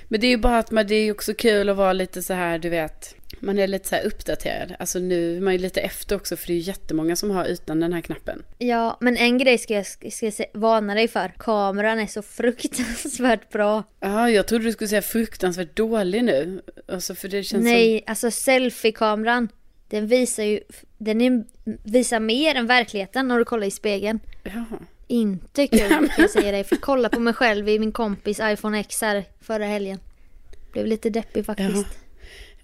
Men 0.08 0.20
det 0.20 0.26
är 0.26 0.30
ju 0.30 0.36
bara 0.36 0.58
att 0.58 0.70
man, 0.70 0.86
det 0.86 0.94
är 0.94 1.12
också 1.12 1.34
kul 1.34 1.68
att 1.68 1.76
vara 1.76 1.92
lite 1.92 2.22
så 2.22 2.32
här, 2.34 2.58
du 2.58 2.68
vet. 2.68 3.14
Man 3.40 3.58
är 3.58 3.66
lite 3.66 3.88
så 3.88 3.94
här 3.94 4.06
uppdaterad. 4.06 4.74
Alltså 4.78 4.98
nu 4.98 5.36
är 5.36 5.40
man 5.40 5.52
ju 5.52 5.58
lite 5.58 5.80
efter 5.80 6.16
också, 6.16 6.36
för 6.36 6.46
det 6.46 6.52
är 6.52 6.54
ju 6.54 6.60
jättemånga 6.60 7.16
som 7.16 7.30
har 7.30 7.44
utan 7.44 7.80
den 7.80 7.92
här 7.92 8.00
knappen. 8.00 8.42
Ja, 8.58 8.98
men 9.00 9.16
en 9.16 9.38
grej 9.38 9.58
ska 9.58 9.74
jag, 9.74 9.86
ska 9.86 10.26
jag 10.26 10.34
varna 10.52 10.94
dig 10.94 11.08
för. 11.08 11.32
Kameran 11.38 11.98
är 11.98 12.06
så 12.06 12.22
fruktansvärt 12.22 13.50
bra. 13.50 13.82
Ja, 14.00 14.30
jag 14.30 14.46
trodde 14.46 14.64
du 14.64 14.72
skulle 14.72 14.88
säga 14.88 15.02
fruktansvärt 15.02 15.76
dålig 15.76 16.24
nu. 16.24 16.62
Alltså, 16.88 17.14
för 17.14 17.28
det 17.28 17.42
känns 17.42 17.64
Nej, 17.64 18.04
alltså 18.06 18.30
selfie-kameran. 18.30 19.48
Den 19.88 20.06
visar 20.06 20.42
ju, 20.42 20.60
den 20.98 21.20
är, 21.20 21.44
visar 21.84 22.20
mer 22.20 22.54
än 22.54 22.66
verkligheten 22.66 23.28
när 23.28 23.38
du 23.38 23.44
kollar 23.44 23.66
i 23.66 23.70
spegeln. 23.70 24.20
som... 24.42 24.64
Ja. 24.70 24.78
Inte 25.10 25.66
kul 25.66 25.88
kan 25.88 26.08
jag 26.18 26.30
säga 26.30 26.52
dig. 26.52 26.64
För 26.64 26.76
kolla 26.76 27.08
på 27.08 27.20
mig 27.20 27.34
själv 27.34 27.68
i 27.68 27.78
min 27.78 27.92
kompis 27.92 28.40
iPhone 28.42 28.80
X 28.80 29.00
här 29.02 29.24
förra 29.40 29.64
helgen. 29.64 29.98
Blev 30.72 30.86
lite 30.86 31.10
deppig 31.10 31.46
faktiskt. 31.46 31.70
Jaha. 31.70 31.84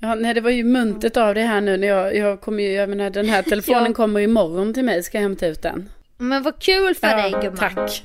Ja, 0.04 0.14
nej, 0.14 0.34
det 0.34 0.40
var 0.40 0.50
ju 0.50 0.64
muntet 0.64 1.16
av 1.16 1.34
det 1.34 1.40
här 1.40 1.60
nu 1.60 1.76
när 1.76 1.88
jag, 1.88 2.16
jag 2.16 2.40
kommer 2.40 2.62
ju, 2.62 2.72
jag 2.72 2.88
menar 2.88 3.10
den 3.10 3.28
här 3.28 3.42
telefonen 3.50 3.84
Ja. 3.86 3.92
kommer 3.92 4.20
imorgon 4.20 4.74
till 4.74 4.84
mig, 4.84 5.02
ska 5.02 5.18
jag 5.18 5.22
hämta 5.22 5.46
ut 5.46 5.62
den. 5.62 5.88
Men 6.18 6.42
vad 6.42 6.58
kul 6.58 6.94
för 6.94 7.06
dig 7.16 7.30
gumman. 7.30 7.56
Tack. 7.56 8.04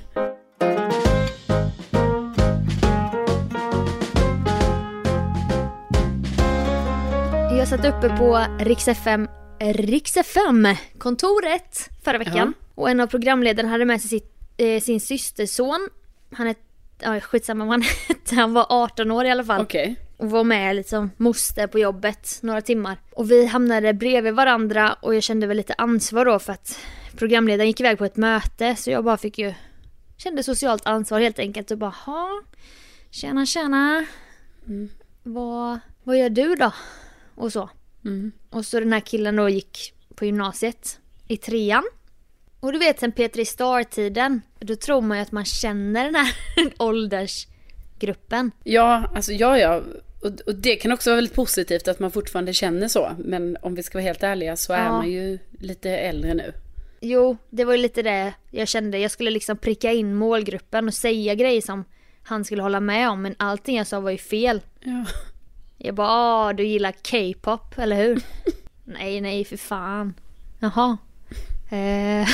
Jag 7.57 7.67
satt 7.67 7.85
uppe 7.85 8.09
på 8.17 8.45
Rix 8.59 8.87
FM, 8.87 9.27
Rix 9.59 10.17
FM 10.17 10.67
kontoret 10.97 11.89
förra 12.03 12.17
veckan. 12.17 12.53
Och 12.75 12.89
en 12.89 12.99
av 12.99 13.07
programledarna 13.07 13.69
hade 13.69 13.85
med 13.85 14.01
sig 14.01 14.09
sitt, 14.09 14.33
eh, 14.57 14.81
sin 14.81 14.99
systerson. 15.01 15.89
Han 16.33 16.47
är, 16.47 16.55
ja 16.99 17.19
skitsamma 17.19 17.65
vad 17.65 17.73
han 17.73 17.81
hette, 18.07 18.35
han 18.35 18.53
var 18.53 18.65
18 18.69 19.11
år 19.11 19.25
i 19.25 19.31
alla 19.31 19.43
fall. 19.43 19.61
Okej. 19.61 19.95
Och 20.19 20.29
var 20.29 20.43
med 20.43 20.75
liksom 20.75 21.11
moster 21.17 21.67
på 21.67 21.79
jobbet 21.79 22.39
några 22.41 22.61
timmar. 22.61 22.97
Och 23.11 23.31
vi 23.31 23.45
hamnade 23.45 23.93
bredvid 23.93 24.33
varandra 24.33 24.93
och 25.01 25.15
jag 25.15 25.23
kände 25.23 25.47
väl 25.47 25.57
lite 25.57 25.73
ansvar 25.73 26.25
då 26.25 26.39
för 26.39 26.53
att 26.53 26.79
programledaren 27.17 27.67
gick 27.67 27.79
iväg 27.79 27.97
på 27.97 28.05
ett 28.05 28.17
möte 28.17 28.75
så 28.75 28.91
jag 28.91 29.03
bara 29.03 29.17
fick 29.17 29.37
ju 29.37 29.53
kände 30.17 30.43
socialt 30.43 30.85
ansvar 30.85 31.19
helt 31.19 31.39
enkelt 31.39 31.71
och 31.71 31.77
bara 31.77 31.93
ha 32.05 32.41
Tjena 33.11 33.45
tjena 33.45 34.05
Mm. 34.67 34.89
vad, 35.23 35.79
vad 36.03 36.17
gör 36.17 36.29
du 36.29 36.55
då? 36.55 36.71
Och 37.35 37.51
så. 37.53 37.69
Mm. 38.05 38.31
Och 38.49 38.65
så 38.65 38.79
den 38.79 38.93
här 38.93 38.99
killen 38.99 39.35
då 39.35 39.49
gick 39.49 39.93
på 40.15 40.25
gymnasiet 40.25 40.99
i 41.27 41.37
trean. 41.37 41.83
Och 42.59 42.73
du 42.73 42.79
vet 42.79 42.99
sen 42.99 43.11
Petri 43.11 43.45
Star-tiden, 43.45 44.41
då 44.59 44.75
tror 44.75 45.01
man 45.01 45.17
ju 45.17 45.21
att 45.21 45.31
man 45.31 45.45
känner 45.45 46.05
den 46.05 46.15
här 46.15 46.33
åldersgruppen. 46.77 48.51
Ja, 48.63 49.09
alltså 49.15 49.31
ja, 49.31 49.57
ja. 49.57 49.81
Och, 50.21 50.31
och 50.45 50.55
det 50.55 50.75
kan 50.75 50.91
också 50.91 51.09
vara 51.09 51.15
väldigt 51.15 51.35
positivt 51.35 51.87
att 51.87 51.99
man 51.99 52.11
fortfarande 52.11 52.53
känner 52.53 52.87
så. 52.87 53.15
Men 53.19 53.57
om 53.61 53.75
vi 53.75 53.83
ska 53.83 53.97
vara 53.97 54.03
helt 54.05 54.23
ärliga 54.23 54.55
så 54.55 54.73
är 54.73 54.83
Ja. 54.85 54.91
man 54.91 55.11
ju 55.11 55.39
lite 55.59 55.89
äldre 55.89 56.33
nu. 56.33 56.53
Jo, 57.01 57.37
det 57.49 57.65
var 57.65 57.73
ju 57.73 57.77
lite 57.81 58.01
det 58.01 58.33
jag 58.51 58.67
kände. 58.67 58.97
Jag 58.99 59.11
skulle 59.11 59.29
liksom 59.29 59.57
pricka 59.57 59.91
in 59.91 60.15
målgruppen 60.15 60.87
och 60.87 60.93
säga 60.93 61.35
grejer 61.35 61.61
som 61.61 61.83
han 62.23 62.45
skulle 62.45 62.61
hålla 62.61 62.79
med 62.79 63.09
om. 63.09 63.21
Men 63.21 63.35
allting 63.39 63.77
jag 63.77 63.87
sa 63.87 63.99
var 63.99 64.11
ju 64.11 64.17
fel. 64.17 64.61
Ja. 64.79 65.05
Jag 65.77 65.95
bara, 65.95 66.07
ah, 66.09 66.53
du 66.53 66.63
gillar 66.63 66.91
K-pop, 66.91 67.77
eller 67.77 67.95
hur? 67.95 68.21
nej, 68.85 69.21
nej, 69.21 69.45
för 69.45 69.57
fan. 69.57 70.13
Jaha. 70.59 70.97
Eh, 71.71 72.27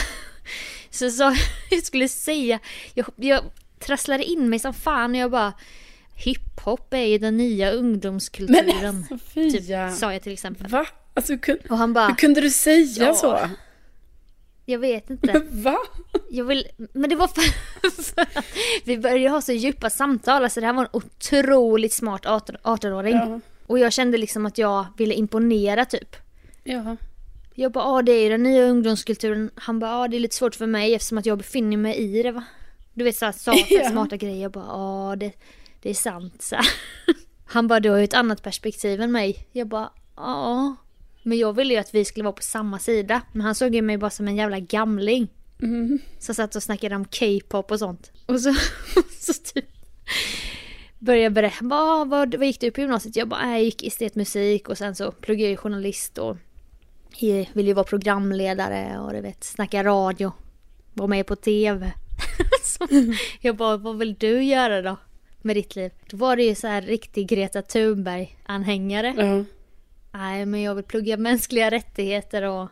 så 0.90 1.10
sa 1.10 1.36
jag 1.72 1.84
skulle 1.84 2.08
säga, 2.08 2.60
jag, 2.94 3.06
jag 3.16 3.44
trasslade 3.80 4.24
in 4.24 4.50
mig 4.50 4.60
som 4.60 4.74
fan 4.74 5.12
och 5.12 5.18
jag 5.18 5.32
bara, 5.32 5.54
hiphop 6.16 6.94
är 6.94 6.98
ju 7.06 7.18
den 7.18 7.38
nya 7.38 7.72
ungdomskulturen. 7.72 8.82
Men 8.82 9.04
Sofia. 9.20 9.90
typ, 9.90 9.98
sa 10.00 10.14
jag 10.14 10.22
till 10.22 10.34
exempel. 10.34 10.68
Va? 10.68 10.86
Alltså 11.14 11.34
hur 11.34 11.40
kunde, 11.40 11.62
Och 11.70 11.78
han 11.78 11.94
bara, 11.94 12.08
hur 12.08 12.16
kunde 12.16 12.42
du 12.42 12.50
säga 12.50 13.06
Ja. 13.06 13.14
så? 13.14 13.40
jag 14.66 14.80
vet 14.80 15.10
inte. 15.10 15.42
Va? 15.52 15.78
Jag 16.30 16.46
vill, 16.46 16.68
men 16.94 17.10
det 17.10 17.16
var 17.16 17.28
för, 17.28 17.42
att 18.28 18.46
vi 18.84 18.98
började 18.98 19.30
ha 19.30 19.42
så 19.42 19.52
djupa 19.52 19.90
samtal. 19.90 20.44
Alltså 20.44 20.60
det 20.60 20.66
här 20.66 20.74
var 20.74 20.84
en 20.84 20.90
otroligt 20.94 21.94
smart 21.94 22.26
18 22.26 22.56
18-åring. 22.64 23.16
Ja. 23.16 23.40
Och 23.68 23.80
jag 23.80 23.94
kände 23.94 24.18
liksom 24.18 24.46
att 24.46 24.58
jag 24.58 24.86
ville 24.98 25.14
imponera 25.14 25.86
typ. 25.86 26.16
Ja. 26.64 26.98
Jag 27.58 27.72
bara, 27.72 27.84
ah, 27.84 28.02
det 28.02 28.12
är 28.12 28.24
ju 28.24 28.30
den 28.30 28.44
nya 28.44 28.64
ungdomskulturen. 28.64 29.50
Han 29.56 29.80
bara, 29.80 29.92
ah, 30.00 30.08
det 30.08 30.18
är 30.18 30.20
lite 30.20 30.36
svårt 30.36 30.56
för 30.56 30.68
mig 30.68 30.94
eftersom 30.96 31.18
att 31.18 31.26
jag 31.26 31.38
befinner 31.38 31.78
mig 31.78 31.96
i 31.98 32.24
det 32.24 32.32
va. 32.32 32.44
Du 32.94 33.04
vet 33.04 33.16
såhär, 33.16 33.32
sa 33.32 33.54
för 33.54 33.66
Ja. 33.76 33.90
smarta 33.90 34.18
grejer. 34.18 34.42
Jag 34.42 34.52
bara, 34.52 34.66
ah, 34.70 35.16
det, 35.16 35.32
det 35.86 35.90
är 35.90 35.94
sant 35.94 36.42
så. 36.42 36.56
Han 37.46 37.68
bara, 37.68 37.80
du 37.80 37.90
har 37.90 37.98
ju 37.98 38.04
ett 38.04 38.14
annat 38.14 38.44
perspektiv 38.44 39.02
än 39.02 39.12
mig. 39.12 39.48
Jag 39.52 39.68
bara, 39.68 39.90
ja. 40.16 40.76
Men 41.24 41.38
jag 41.38 41.54
ville 41.54 41.74
ju 41.74 41.80
att 41.80 41.94
vi 41.94 42.06
skulle 42.06 42.24
vara 42.24 42.34
på 42.34 42.42
samma 42.42 42.80
sida. 42.80 43.22
Men 43.32 43.42
han 43.42 43.56
såg 43.56 43.76
ju 43.76 43.82
mig 43.82 43.98
bara 43.98 44.10
som 44.10 44.28
en 44.28 44.36
jävla 44.36 44.60
gamling. 44.60 45.28
Mm. 45.62 46.00
Som 46.20 46.36
satt 46.36 46.56
och 46.56 46.64
snackade 46.64 46.96
om 46.96 47.06
K-pop 47.06 47.72
och 47.72 47.80
sånt. 47.80 48.12
Och 48.26 48.42
så, 48.42 48.54
så 49.20 49.34
typ 49.54 49.66
började 51.00 51.30
berätta, 51.34 51.58
vad, 51.62 52.10
vad, 52.10 52.36
vad 52.36 52.48
gick 52.48 52.60
du 52.60 52.72
på 52.72 52.82
gymnasiet? 52.82 53.16
Jag 53.16 53.28
bara, 53.28 53.46
"Nej, 53.46 53.54
jag 53.54 53.64
gick 53.64 53.84
estetmusik 53.84 54.70
och 54.70 54.78
sen 54.78 54.96
så 54.96 55.12
pluggade 55.12 55.50
jag 55.50 55.60
journalist 55.60 56.18
och 56.18 56.38
jag 57.18 57.50
ville 57.54 57.70
ju 57.70 57.74
vara 57.74 57.86
programledare 57.86 59.00
och 59.00 59.14
du 59.14 59.22
vet, 59.22 59.44
snacka 59.44 59.84
radio. 59.84 60.32
Vara 60.94 61.08
med 61.08 61.28
på 61.28 61.36
TV. 61.36 61.94
jag 63.42 63.56
bara, 63.56 63.78
vad 63.78 63.98
vill 63.98 64.16
du 64.16 64.44
göra 64.44 64.82
då? 64.82 64.98
Med 65.46 65.56
ditt 65.56 65.76
liv? 65.76 65.92
Då 66.10 66.18
var 66.18 66.36
det 66.36 66.44
ju 66.44 66.56
så 66.56 66.68
här 66.68 66.82
riktig 66.82 67.28
Greta 67.28 67.62
Thunberg-anhängare. 67.62 69.14
Ja. 69.18 69.44
Nej, 70.20 70.46
men 70.46 70.62
jag 70.62 70.76
vill 70.76 70.84
plugga 70.84 71.18
mänskliga 71.18 71.72
rättigheter 71.72 72.42
och 72.42 72.68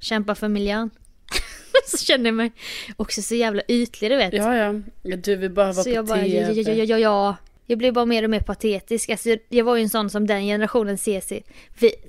kämpa 0.00 0.34
för 0.34 0.48
miljön. 0.48 0.90
så 1.86 1.96
kände 1.98 2.28
jag 2.28 2.34
mig 2.34 2.52
också 2.96 3.22
så 3.22 3.34
jävla 3.34 3.62
ytlig, 3.68 4.10
du 4.10 4.16
vet. 4.16 4.32
ja, 4.32 4.56
ja. 4.56 5.16
Du 5.16 5.36
vill 5.36 5.50
bara 5.50 5.66
vara 5.72 5.74
så 5.74 5.82
på 5.84 5.90
jag 5.90 6.06
bara, 6.06 6.26
ja, 6.26 6.50
ja, 6.52 6.72
ja, 6.72 6.84
ja, 6.84 6.98
ja. 6.98 7.36
Jag 7.66 7.78
blev 7.78 7.92
bara 7.92 8.04
mer 8.04 8.24
och 8.24 8.30
mer 8.30 8.40
patetisk. 8.40 9.10
Alltså, 9.10 9.36
jag- 9.48 9.64
var 9.64 9.76
ju 9.76 9.82
en 9.82 9.90
sån 9.90 10.10
som 10.10 10.26
den 10.26 10.42
generationen 10.42 10.98
ser 10.98 11.20
sig. 11.20 11.44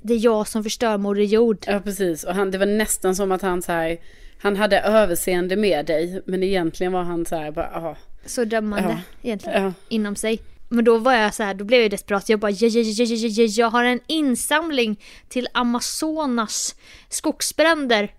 Det 0.02 0.14
är 0.14 0.24
jag 0.24 0.48
som 0.48 0.62
förstör 0.64 0.98
Moder 0.98 1.22
Jord. 1.22 1.64
Ja, 1.66 1.80
precis. 1.80 2.24
Och 2.24 2.34
han, 2.34 2.50
det 2.50 2.58
var 2.58 2.66
nästan 2.66 3.16
som 3.16 3.32
att 3.32 3.42
han 3.42 3.62
så 3.62 3.72
här, 3.72 3.98
han 4.46 4.56
hade 4.56 4.80
överseende 4.80 5.56
med 5.56 5.86
dig. 5.86 6.22
Men 6.26 6.42
egentligen 6.42 6.92
var 6.92 7.02
han 7.02 7.26
så 7.26 7.36
här, 7.36 7.50
bara, 7.50 7.66
aha. 7.66 7.96
Så 8.26 8.44
dömande 8.44 8.88
Ja. 8.88 8.98
egentligen. 9.28 9.62
Ja. 9.64 9.72
Inom 9.88 10.16
sig. 10.16 10.40
Men 10.68 10.84
då 10.84 10.98
var 10.98 11.14
jag 11.14 11.34
så 11.34 11.42
här, 11.42 11.54
då 11.54 11.64
blev 11.64 11.80
jag 11.82 11.90
desperat. 11.90 12.28
Jag 12.28 12.38
bara, 12.40 12.50
ja, 12.50 12.66
ja, 12.68 12.80
ja, 12.80 13.04
ja, 13.04 13.04
ja, 13.16 13.28
ja, 13.28 13.42
jag 13.42 13.70
har 13.70 13.84
en 13.84 14.00
insamling 14.06 15.00
till 15.28 15.48
Amazonas 15.54 16.74
skogsbränder. 17.08 18.14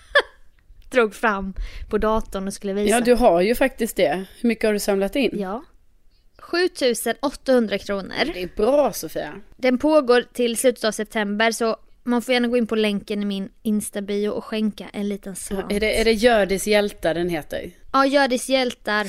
Drog 0.90 1.14
fram 1.14 1.54
på 1.90 1.98
datorn 1.98 2.46
och 2.46 2.54
skulle 2.54 2.72
visa. 2.72 2.94
Ja, 2.94 3.00
du 3.00 3.14
har 3.14 3.40
ju 3.40 3.54
faktiskt 3.54 3.96
det. 3.96 4.24
Hur 4.40 4.48
mycket 4.48 4.64
har 4.64 4.72
du 4.72 4.78
samlat 4.80 5.16
in? 5.16 5.30
Ja. 5.32 5.64
7800 6.38 7.78
kronor. 7.78 8.24
Det 8.34 8.42
är 8.42 8.50
bra 8.56 8.92
Sofia. 8.92 9.34
Den 9.56 9.78
pågår 9.78 10.24
till 10.32 10.56
slutet 10.56 10.84
av 10.84 10.92
september 10.92 11.50
så 11.50 11.76
man 12.06 12.22
får 12.22 12.32
gärna 12.34 12.48
gå 12.48 12.56
in 12.56 12.66
på 12.66 12.74
länken 12.76 13.22
i 13.22 13.24
min 13.24 13.48
Insta-bio 13.62 14.28
och 14.28 14.44
skänka 14.44 14.86
en 14.92 15.08
liten 15.08 15.36
slant. 15.36 15.72
Är 15.72 15.80
det, 15.80 16.00
är 16.00 16.04
det 16.04 16.12
Hjördis 16.12 16.66
hjältar 16.66 17.14
den 17.14 17.28
heter? 17.28 17.70
Ja, 17.92 18.06
Hjördis 18.06 18.48
hjältar. 18.48 19.06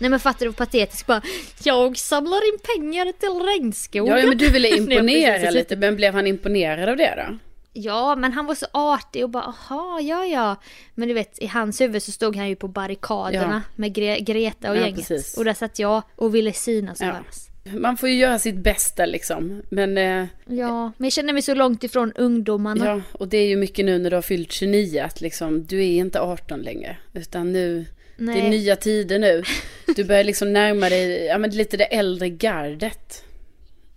Nej 0.00 0.10
men 0.10 0.20
fattar 0.20 0.38
du 0.40 0.46
vad 0.46 0.56
patetiskt 0.56 1.06
bara 1.06 1.22
Jag 1.62 1.96
samlar 1.98 2.52
in 2.52 2.58
pengar 2.76 3.12
till 3.12 3.46
regnskogen. 3.46 4.18
Ja, 4.18 4.26
men 4.26 4.38
du 4.38 4.50
ville 4.50 4.68
imponera 4.76 5.50
lite. 5.50 5.76
Men 5.76 5.96
blev 5.96 6.14
han 6.14 6.26
imponerad 6.26 6.88
av 6.88 6.96
det 6.96 7.14
då? 7.28 7.38
Ja 7.72 8.16
men 8.16 8.32
han 8.32 8.46
var 8.46 8.54
så 8.54 8.66
artig 8.72 9.24
och 9.24 9.30
bara 9.30 9.42
aha 9.44 10.00
ja 10.00 10.24
ja. 10.24 10.56
Men 10.94 11.08
du 11.08 11.14
vet 11.14 11.38
i 11.38 11.46
hans 11.46 11.80
huvud 11.80 12.02
så 12.02 12.12
stod 12.12 12.36
han 12.36 12.48
ju 12.48 12.56
på 12.56 12.68
barrikaderna 12.68 13.62
med 13.76 13.96
Gre- 13.96 14.18
Greta 14.20 14.70
och 14.70 14.76
Ja, 14.76 14.80
gänget. 14.80 15.08
precis. 15.08 15.38
Och 15.38 15.44
där 15.44 15.54
satt 15.54 15.78
jag 15.78 16.02
och 16.16 16.34
ville 16.34 16.52
synas 16.52 17.00
och 17.00 17.06
Ja. 17.06 17.12
höras. 17.12 17.46
Man 17.64 17.96
får 17.96 18.08
ju 18.08 18.14
göra 18.14 18.38
sitt 18.38 18.56
bästa 18.56 19.06
liksom. 19.06 19.62
Men 19.70 19.96
ja. 19.96 20.26
Ja 20.46 20.92
men 20.96 21.04
jag 21.06 21.12
känner 21.12 21.32
mig 21.32 21.42
så 21.42 21.54
långt 21.54 21.84
ifrån 21.84 22.12
ungdomarna. 22.12 22.86
ja, 22.86 23.00
och 23.12 23.28
det 23.28 23.38
är 23.38 23.48
ju 23.48 23.56
mycket 23.56 23.84
nu 23.84 23.98
när 23.98 24.10
du 24.10 24.16
har 24.16 24.22
fyllt 24.22 24.52
29 24.52 25.00
att 25.00 25.20
liksom 25.20 25.66
du 25.66 25.78
är 25.78 25.90
inte 25.98 26.20
18 26.20 26.62
längre. 26.62 26.96
Utan 27.12 27.52
nu, 27.52 27.86
det 28.16 28.22
är 28.24 28.26
Nej. 28.26 28.50
nya 28.50 28.76
tider 28.76 29.18
nu. 29.18 29.42
Du 29.96 30.04
börjar 30.04 30.24
liksom 30.24 30.52
närma 30.52 30.88
dig, 30.88 31.24
ja 31.24 31.38
men 31.38 31.50
lite 31.50 31.76
det 31.76 31.84
äldre 31.84 32.28
gardet. 32.28 33.24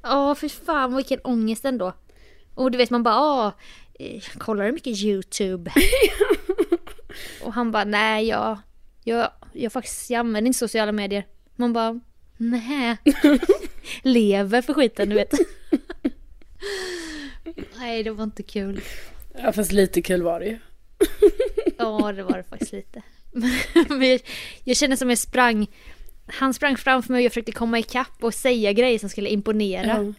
Ja, 0.03 0.35
för 0.35 0.47
fan 0.49 0.95
vilken 0.95 1.19
ångest 1.23 1.65
ändå. 1.65 1.93
Och 2.55 2.71
du 2.71 2.77
vet 2.77 2.89
man 2.89 3.03
bara, 3.03 3.15
ah, 3.15 3.51
eh, 3.99 4.21
kollar 4.37 4.65
du 4.65 4.71
mycket 4.71 4.97
YouTube? 4.97 5.71
och 7.43 7.53
han 7.53 7.71
bara, 7.71 7.83
nej 7.83 8.27
jag, 8.27 8.57
jag, 9.03 9.29
jag 9.53 9.71
faktiskt 9.71 10.09
jag 10.09 10.19
använder 10.19 10.47
inte 10.47 10.59
sociala 10.59 10.91
medier. 10.91 11.25
Man 11.55 11.73
bara, 11.73 11.99
nej. 12.51 12.97
Lever 14.01 14.61
för 14.61 14.73
skiten 14.73 15.09
du 15.09 15.15
vet. 15.15 15.33
nej 17.77 18.03
det 18.03 18.11
var 18.11 18.23
inte 18.23 18.43
kul. 18.43 18.81
Ja 19.37 19.51
fast 19.51 19.71
lite 19.71 20.01
kul 20.01 20.21
var 20.21 20.39
det 20.39 20.45
ju. 20.45 20.59
Ja 21.77 22.11
det 22.11 22.23
var 22.23 22.37
det 22.37 22.43
faktiskt 22.43 22.71
lite. 22.71 23.01
Men 23.89 24.09
jag, 24.09 24.21
jag 24.63 24.77
kände 24.77 24.97
som 24.97 25.09
jag 25.09 25.17
sprang, 25.17 25.67
han 26.25 26.53
sprang 26.53 26.77
framför 26.77 27.13
mig 27.13 27.19
och 27.19 27.23
jag 27.23 27.31
försökte 27.31 27.51
komma 27.51 27.79
ikapp 27.79 28.23
och 28.23 28.33
säga 28.33 28.73
grejer 28.73 28.99
som 28.99 29.09
skulle 29.09 29.29
imponera. 29.29 29.87
Ja. 29.87 30.13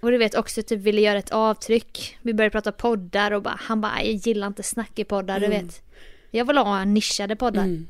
Och 0.00 0.10
du 0.10 0.18
vet 0.18 0.34
också 0.34 0.62
typ 0.62 0.80
ville 0.80 1.00
göra 1.00 1.18
ett 1.18 1.30
avtryck. 1.30 2.18
Vi 2.22 2.34
började 2.34 2.52
prata 2.52 2.72
poddar 2.72 3.30
och 3.30 3.42
bara, 3.42 3.58
han 3.60 3.80
bara 3.80 4.02
jag 4.02 4.12
gillar 4.12 4.46
inte 4.46 4.62
snack 4.62 4.98
i 4.98 5.04
poddar 5.04 5.40
du 5.40 5.48
vet. 5.48 5.82
Jag 6.30 6.44
vill 6.44 6.58
ha 6.58 6.84
nischade 6.84 7.36
poddar. 7.36 7.64
Mm. 7.64 7.88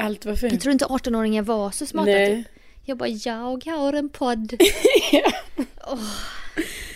Allt 0.00 0.24
var 0.24 0.32
Jag 0.32 0.38
fint. 0.40 0.60
tror 0.62 0.72
inte 0.72 0.84
18-åringar 0.84 1.42
var 1.42 1.70
så 1.70 1.86
smarta 1.86 2.10
Nej. 2.10 2.36
typ. 2.36 2.46
Jag 2.84 2.96
bara 2.96 3.08
jag 3.08 3.64
har 3.66 3.92
en 3.92 4.08
podd. 4.08 4.52
Åh. 5.86 5.98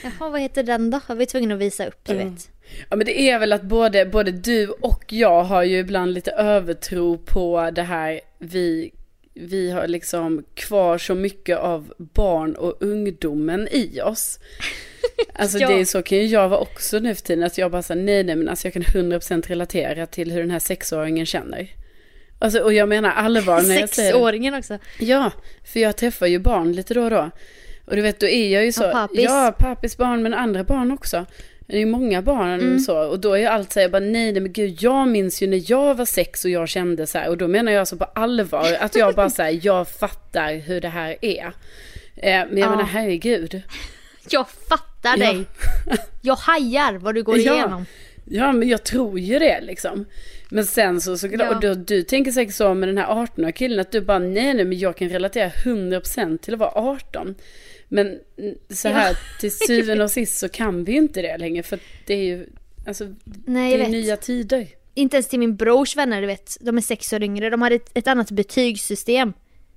Jaha 0.03 0.31
vad 0.31 0.41
heter 0.41 0.63
den 0.63 0.91
då? 0.91 1.01
Jag 1.09 1.17
var 1.17 1.25
tvungen 1.25 1.53
att 1.53 1.59
visa 1.59 1.87
upp 1.87 2.01
du 2.05 2.13
Ja. 2.13 2.19
vet. 2.25 2.51
Ja 2.91 2.97
men 2.97 3.07
det 3.07 3.21
är 3.31 3.39
väl 3.39 3.53
att 3.53 3.63
både, 3.63 4.07
både 4.07 4.31
du 4.31 4.69
och 4.69 5.05
jag 5.09 5.45
har 5.45 5.63
ju 5.63 5.79
ibland 5.79 6.13
lite 6.15 6.31
övertro 6.31 7.19
på 7.19 7.71
det 7.75 7.83
här 7.83 8.21
vi, 8.39 8.91
vi 9.35 9.71
har 9.71 9.89
liksom 9.89 10.45
kvar 10.55 10.99
så 10.99 11.15
mycket 11.15 11.59
av 11.59 11.93
barn 11.99 12.55
och 12.55 12.77
ungdomen 12.81 13.69
i 13.71 14.01
oss. 14.01 14.39
Alltså 15.37 15.59
Ja. 15.59 15.69
det 15.69 15.81
är 15.81 15.85
så 15.85 16.03
kan 16.03 16.19
ju 16.19 16.25
jag 16.27 16.49
vara 16.49 16.61
också 16.61 16.99
nu 16.99 17.15
för 17.15 17.23
tiden 17.23 17.45
att 17.45 17.59
jag 17.59 17.71
bara 17.71 17.83
säger 17.83 18.03
nej 18.03 18.25
nej 18.25 18.37
men 18.37 18.49
alltså 18.49 18.67
jag 18.67 18.73
kan 18.73 18.83
100% 18.83 19.43
relatera 19.49 20.07
till 20.07 20.33
hur 20.33 20.41
den 20.41 20.51
här 20.51 20.59
sexåringen 20.59 21.27
känner. 21.27 21.69
Alltså 22.45 22.59
och 22.61 22.73
jag 22.73 22.89
menar 22.89 23.11
allvar 23.11 23.63
när 23.63 23.81
jag 23.81 23.89
säger. 23.89 24.13
Sexåringen 24.13 24.55
också. 24.55 24.79
Ja, 24.99 25.31
för 25.73 25.81
jag 25.81 25.97
träffar 25.97 26.27
ju 26.27 26.39
barn 26.39 26.73
lite 26.73 26.95
då 26.95 27.03
och 27.05 27.11
då. 27.11 27.31
Och 27.85 27.97
du 27.97 28.03
vet, 28.03 28.21
då 28.21 28.27
är 28.27 28.49
jag 28.49 28.65
ju 28.65 28.73
så. 28.73 28.83
Ja, 28.83 28.93
pappis. 28.93 29.25
Ja, 29.25 29.55
pappis 29.59 29.97
barn, 29.97 30.23
men 30.23 30.35
andra 30.35 30.65
barn 30.65 30.93
också. 30.93 31.27
Det 31.67 31.79
är 31.83 31.87
många 31.87 32.23
barn 32.23 32.81
så. 32.81 32.99
Och 32.99 33.21
då 33.21 33.33
är 33.33 33.39
ju 33.39 33.47
allt 33.47 33.73
så 33.73 33.79
här, 33.81 33.85
jag 33.85 33.91
bara 33.93 34.01
nej, 34.01 34.33
nej 34.33 34.41
men 34.43 34.53
gud, 34.53 34.77
jag 34.83 35.09
minns 35.09 35.43
ju 35.43 35.47
när 35.47 35.71
jag 35.71 35.95
var 35.95 36.05
sex 36.05 36.45
och 36.45 36.51
jag 36.51 36.69
kände 36.69 37.07
så 37.07 37.19
här. 37.19 37.29
Och 37.29 37.37
då 37.37 37.49
menar 37.49 37.73
jag 37.73 37.81
alltså 37.81 37.97
på 37.97 38.05
allvar 38.05 38.77
att 38.81 38.95
jag 38.97 39.15
bara 39.15 39.31
här, 39.39 39.59
jag 39.63 39.89
fattar 39.89 40.55
hur 40.55 40.81
det 40.81 40.89
här 40.89 41.17
är. 41.21 41.45
Eh, 41.47 41.53
men 42.23 42.59
jag 42.59 42.59
Ja. 42.59 42.71
menar 42.71 42.85
herregud. 42.85 43.63
Jag 44.31 44.47
fattar 44.69 45.17
Ja. 45.19 45.33
dig. 45.33 45.45
Jag 46.23 46.35
hajar 46.37 46.93
vad 46.99 47.15
du 47.15 47.23
går 47.23 47.37
igenom. 47.39 47.87
Ja, 48.25 48.53
men 48.53 48.69
jag 48.69 48.85
tror 48.85 49.19
ju 49.19 49.39
det 49.39 49.61
liksom. 49.61 50.07
Men 50.49 50.65
sen 50.65 51.01
så, 51.01 51.19
så 51.19 51.29
Ja. 51.33 51.55
och 51.55 51.61
då, 51.61 51.75
du 51.75 52.03
tänker 52.03 52.33
säkert 52.33 52.55
så 52.55 52.75
med 52.75 52.89
den 52.89 52.99
här 52.99 53.07
18-åriga 53.07 53.53
killen 53.53 53.81
att 53.81 53.93
du 53.93 54.01
bara 54.01 54.19
nej, 54.19 54.55
nej, 54.55 54.65
men 54.65 54.79
jag 54.79 54.97
kan 54.97 55.09
relatera 55.09 55.49
100% 55.49 56.39
till 56.39 56.55
att 56.55 56.61
vara 56.61 56.71
18. 56.75 57.35
Men 57.89 58.19
så 58.71 58.89
här 58.89 59.11
Ja. 59.11 59.17
till 59.41 59.57
syvende 59.67 60.05
och 60.05 60.11
sist 60.11 60.39
så 60.39 60.49
kan 60.49 60.85
vi 60.85 60.93
ju 60.93 60.99
inte 60.99 61.23
det 61.23 61.39
längre 61.39 61.63
för 61.63 61.79
det 62.07 62.15
är 62.15 62.23
ju, 62.25 62.47
alltså, 62.87 63.09
Nej, 63.45 63.77
det 63.79 63.85
är 63.85 63.89
nya 63.89 64.17
tider. 64.17 64.67
Inte 64.95 65.17
ens 65.17 65.29
till 65.29 65.39
min 65.39 65.57
brors 65.57 65.97
vänner, 65.97 66.21
du 66.21 66.27
vet. 66.27 66.57
De 66.61 66.77
är 66.77 66.81
sex 66.83 67.13
år 67.13 67.23
yngre. 67.23 67.51
De 67.51 67.63
hade 67.63 67.75
ett, 67.77 67.91
ett 67.95 68.07
annat 68.09 68.31
betygssystem. 68.31 69.33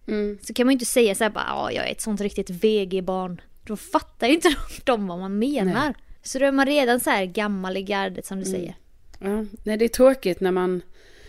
Mm. 0.07 0.37
Så 0.41 0.53
kan 0.53 0.65
man 0.65 0.71
ju 0.71 0.75
inte 0.75 0.85
säga 0.85 1.15
så 1.15 1.23
här 1.23 1.31
bara, 1.31 1.45
ja, 1.47 1.71
jag 1.71 1.87
är 1.87 1.91
ett 1.91 2.01
sånt 2.01 2.21
riktigt 2.21 2.49
VG-barn. 2.49 3.41
Då 3.63 3.75
fattar 3.77 4.27
ju 4.27 4.33
inte 4.33 4.55
de 4.83 5.07
vad 5.07 5.19
man 5.19 5.39
menar. 5.39 5.93
Så 6.23 6.39
då 6.39 6.45
är 6.45 6.51
man 6.51 6.65
redan 6.65 6.99
så 6.99 7.09
här 7.09 7.25
gammal 7.25 7.77
i 7.77 7.81
gardet 7.81 8.25
som 8.25 8.39
du 8.39 8.45
Mm. 8.49 8.59
säger. 8.59 8.75
Ja, 9.19 9.45
nej 9.63 9.77
det 9.77 9.85
är 9.85 9.89
tråkigt 9.89 10.39
när 10.39 10.51
man, 10.51 10.81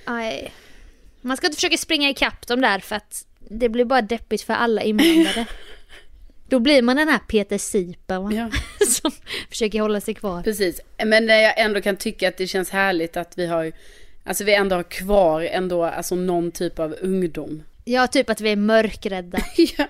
Aj. 0.05 0.53
Man 1.21 1.37
ska 1.37 1.47
inte 1.47 1.57
försöka 1.57 1.77
springa 1.77 2.11
ikapp 2.11 2.47
dem 2.47 2.61
där 2.61 2.79
för 2.79 2.97
att 2.97 3.27
det 3.39 3.69
blir 3.69 3.85
bara 3.85 4.03
deppigt 4.03 4.43
för 4.43 4.55
alla 4.55 4.83
inblandade. 4.83 5.47
Då 6.49 6.59
blir 6.59 6.83
man 6.83 6.97
den 6.97 7.09
här 7.09 7.19
Peter 7.19 7.59
Sipen 7.59 8.31
ja 8.31 8.51
som 8.87 9.11
försöker 9.49 9.81
hålla 9.81 10.01
sig 10.01 10.15
kvar. 10.15 10.43
precis. 10.43 10.81
Men 11.05 11.27
när 11.27 11.41
jag 11.43 11.61
ändå 11.61 11.81
kan 11.81 11.97
tycka 11.97 12.29
att 12.29 12.37
det 12.37 12.47
känns 12.47 12.71
härligt 12.71 13.17
att 13.17 13.39
vi 13.39 13.47
har, 13.47 13.73
alltså 14.25 14.45
vi 14.45 14.55
ändå 14.55 14.77
har 14.77 14.83
kvar 14.83 15.41
ändå, 15.41 15.85
alltså 15.85 16.15
någon 16.15 16.51
typ 16.51 16.79
av 16.79 16.97
ungdom. 17.01 17.63
Ja, 17.85 18.07
typ 18.07 18.31
att 18.31 18.41
vi 18.41 18.51
är 18.51 18.57
mörkrädda. 18.57 19.39
ja. 19.57 19.87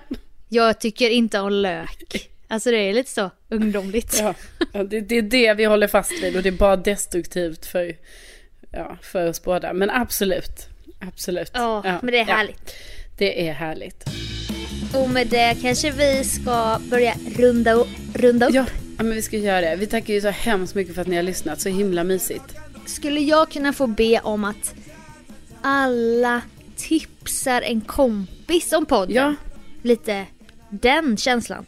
Jag 0.49 0.79
tycker 0.79 1.09
inte 1.09 1.39
om 1.39 1.51
lök. 1.51 2.29
Alltså 2.51 2.71
det 2.71 2.77
är 2.77 2.93
lite 2.93 3.11
så 3.11 3.31
ungdomligt. 3.49 4.19
Ja, 4.19 4.33
ja 4.73 4.83
det, 4.83 5.01
det 5.01 5.17
är 5.17 5.21
det 5.21 5.53
vi 5.53 5.65
håller 5.65 5.87
fast 5.87 6.11
vid 6.23 6.35
och 6.35 6.43
det 6.43 6.49
är 6.49 6.53
bara 6.53 6.75
destruktivt 6.75 7.65
för, 7.65 7.95
ja, 8.71 8.97
för 9.01 9.29
oss 9.29 9.43
båda. 9.43 9.73
Men 9.73 9.89
absolut, 9.89 10.67
absolut. 10.99 11.51
Ja, 11.53 11.81
men 11.83 12.11
det 12.11 12.19
är 12.19 12.27
ja, 12.27 12.35
härligt. 12.35 12.75
det 13.17 13.47
är 13.47 13.53
härligt. 13.53 14.03
Och 14.93 15.09
med 15.09 15.27
det 15.27 15.57
kanske 15.61 15.91
vi 15.91 16.23
ska 16.23 16.79
börja 16.89 17.13
runda, 17.37 17.85
runda 18.13 18.45
upp. 18.47 18.55
Ja, 18.55 18.65
ja, 18.97 19.03
men 19.03 19.15
vi 19.15 19.21
ska 19.21 19.37
göra 19.37 19.61
det. 19.61 19.75
Vi 19.75 19.87
tackar 19.87 20.13
ju 20.13 20.21
så 20.21 20.29
hemskt 20.29 20.75
mycket 20.75 20.95
för 20.95 21.01
att 21.01 21.07
ni 21.07 21.15
har 21.15 21.23
lyssnat. 21.23 21.61
Så 21.61 21.69
himla 21.69 22.03
mysigt. 22.03 22.55
Skulle 22.85 23.19
jag 23.19 23.51
kunna 23.51 23.73
få 23.73 23.87
be 23.87 24.19
om 24.19 24.43
att 24.43 24.75
alla 25.61 26.41
tipsar 26.77 27.61
en 27.61 27.81
kompis 27.81 28.73
om 28.73 28.85
podden? 28.85 29.15
Ja, 29.15 29.35
Lite 29.81 30.25
den 30.69 31.17
känslan. 31.17 31.65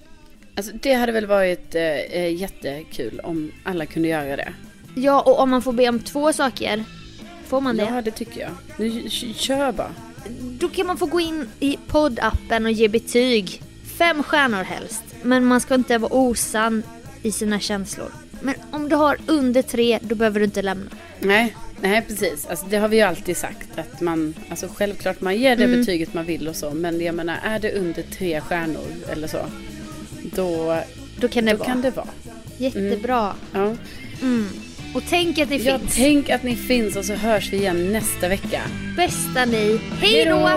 Alltså 0.56 0.72
det 0.82 0.94
hade 0.94 1.12
väl 1.12 1.26
varit 1.26 1.76
eh, 1.76 1.84
eh, 1.84 2.34
jättekul 2.36 3.20
om 3.24 3.52
alla 3.64 3.86
kunde 3.86 4.08
göra 4.08 4.36
det. 4.36 4.54
Ja, 4.96 5.22
och 5.22 5.40
om 5.40 5.50
man 5.50 5.62
får 5.62 5.74
be 5.74 5.90
om 5.90 6.00
två 6.00 6.34
saker, 6.34 6.84
får 7.48 7.62
man 7.62 7.78
det? 7.78 7.84
Ja, 7.84 8.02
det 8.02 8.12
tycker 8.12 8.42
jag. 8.42 8.52
Nu 8.78 9.10
kör 9.36 9.72
bara. 9.72 9.92
Då 10.42 10.70
kan 10.70 10.88
man 10.88 10.98
få 10.98 11.06
gå 11.06 11.20
in 11.20 11.50
i 11.60 11.78
poddappen 11.88 12.66
och 12.66 12.72
ge 12.72 12.88
betyg. 12.88 13.62
Fem 13.98 14.24
stjärnor 14.24 14.64
helst. 14.64 15.04
Men 15.24 15.46
man 15.46 15.62
ska 15.62 15.76
inte 15.76 15.98
vara 15.98 16.14
osann 16.14 16.84
i 17.22 17.32
sina 17.32 17.60
känslor. 17.60 18.12
Men 18.42 18.56
om 18.72 18.90
du 18.90 18.96
har 18.96 19.18
under 19.28 19.62
tre, 19.62 20.00
då 20.02 20.16
behöver 20.16 20.40
du 20.40 20.46
inte 20.46 20.62
lämna. 20.62 20.90
Nej, 21.20 21.56
nej 21.82 22.02
precis. 22.08 22.46
Alltså, 22.50 22.66
det 22.70 22.78
har 22.78 22.88
vi 22.88 22.96
ju 22.96 23.02
alltid 23.02 23.38
sagt. 23.38 23.80
Att 23.80 24.02
man, 24.02 24.34
alltså 24.50 24.68
självklart 24.76 25.22
man 25.22 25.38
ger 25.38 25.56
det 25.56 25.64
Mm. 25.64 25.80
betyget 25.80 26.14
man 26.14 26.26
vill 26.26 26.48
och 26.48 26.56
så. 26.56 26.72
Men 26.72 27.02
jag 27.02 27.16
menar, 27.16 27.38
är 27.44 27.60
det 27.60 27.74
under 27.74 28.02
tre 28.04 28.42
stjärnor 28.42 28.86
eller 29.12 29.28
så. 29.28 29.40
Då, 30.36 30.78
Då 31.20 31.28
kan 31.28 31.46
det 31.46 31.52
då 31.52 31.58
vara. 31.58 31.68
kan 31.68 31.82
det 31.82 31.92
vara. 31.92 32.08
Jättebra. 32.58 33.34
Ja. 33.54 33.76
Mm. 34.22 34.48
Och 34.96 35.04
tänk 35.10 35.40
att 35.40 35.50
ni 35.50 35.58
Ja, 35.58 35.80
finns. 35.80 35.96
tänk 35.96 36.30
att 36.30 36.44
ni 36.44 36.56
finns 36.56 36.96
och 36.96 37.06
så 37.06 37.14
hörs 37.14 37.54
vi 37.54 37.58
igen 37.58 37.92
nästa 37.94 38.28
vecka. 38.30 38.62
Bästa 38.98 39.46
ni. 39.46 39.80
Hej 40.02 40.26
då! 40.26 40.50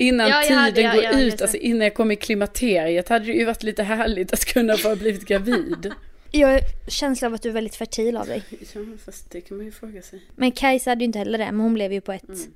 Innan 0.00 0.28
Ja, 0.28 0.42
jag 0.44 0.56
hade- 0.56 0.72
tiden 0.76 0.84
jag- 0.84 0.96
går 0.96 1.02
hade 1.12 1.22
ut, 1.24 1.38
så. 1.38 1.44
alltså 1.44 1.56
innan 1.56 1.80
jag 1.80 1.94
kom 1.94 2.10
i 2.10 2.16
klimakteriet 2.16 3.08
hade 3.08 3.24
det 3.24 3.32
ju 3.32 3.44
varit 3.44 3.62
lite 3.62 3.82
härligt 3.82 4.32
att 4.32 4.44
kunna 4.44 4.76
få 4.76 4.88
ha 4.88 4.96
blivit 4.96 5.24
gravid. 5.24 5.92
Jag 6.30 6.48
har 6.48 6.60
känsla 6.88 7.28
av 7.28 7.34
att 7.34 7.42
du 7.42 7.48
är 7.48 7.52
väldigt 7.52 7.76
fertil 7.76 8.16
av 8.16 8.26
dig. 8.26 8.44
Ja, 8.74 8.80
fast 9.04 9.30
det 9.30 9.40
kan 9.40 9.56
man 9.56 9.66
ju 9.66 9.72
fråga 9.72 10.02
sig. 10.02 10.22
Men 10.36 10.52
Kajsa 10.52 10.90
hade 10.90 11.00
ju 11.00 11.04
inte 11.04 11.18
heller 11.18 11.38
det, 11.38 11.44
men 11.44 11.60
hon 11.60 11.74
blev 11.74 11.92
ju 11.92 12.00
på 12.00 12.12
ett... 12.12 12.28
Mm. 12.28 12.54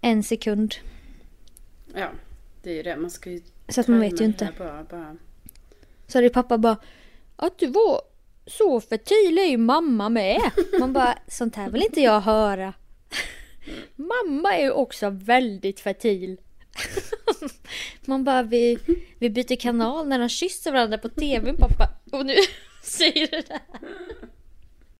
En 0.00 0.22
sekund. 0.22 0.74
Ja, 1.94 2.10
det 2.62 2.70
är 2.70 2.74
ju 2.74 2.82
det. 2.82 2.96
Man 2.96 3.10
ska 3.10 3.30
ju... 3.30 3.40
Så 3.68 3.80
att 3.80 3.88
man 3.88 4.00
vet 4.00 4.20
ju 4.20 4.24
inte. 4.24 4.48
Bara, 4.58 4.84
bara. 4.84 5.16
Så 6.06 6.18
hade 6.18 6.30
pappa 6.30 6.58
bara 6.58 6.76
Att 7.36 7.58
du 7.58 7.66
var 7.66 8.00
så 8.46 8.80
fertil 8.80 9.38
är 9.38 9.50
ju 9.50 9.56
mamma 9.56 10.08
med. 10.08 10.40
Man 10.80 10.92
bara, 10.92 11.18
sånt 11.28 11.56
här 11.56 11.70
vill 11.70 11.82
inte 11.82 12.00
jag 12.00 12.20
höra. 12.20 12.72
mamma 13.96 14.56
är 14.56 14.62
ju 14.62 14.70
också 14.70 15.10
väldigt 15.10 15.80
fertil. 15.80 16.40
Man 18.04 18.24
bara, 18.24 18.42
vi, 18.42 18.78
vi 19.18 19.30
byter 19.30 19.56
kanal 19.56 20.08
när 20.08 20.18
de 20.18 20.28
kysser 20.28 20.72
varandra 20.72 20.98
på 20.98 21.08
tvn 21.08 21.56
pappa. 21.56 21.88
Och 22.12 22.26
nu 22.26 22.34
säger 22.82 23.26
du 23.26 23.40
det 23.40 23.52
här. 23.52 23.62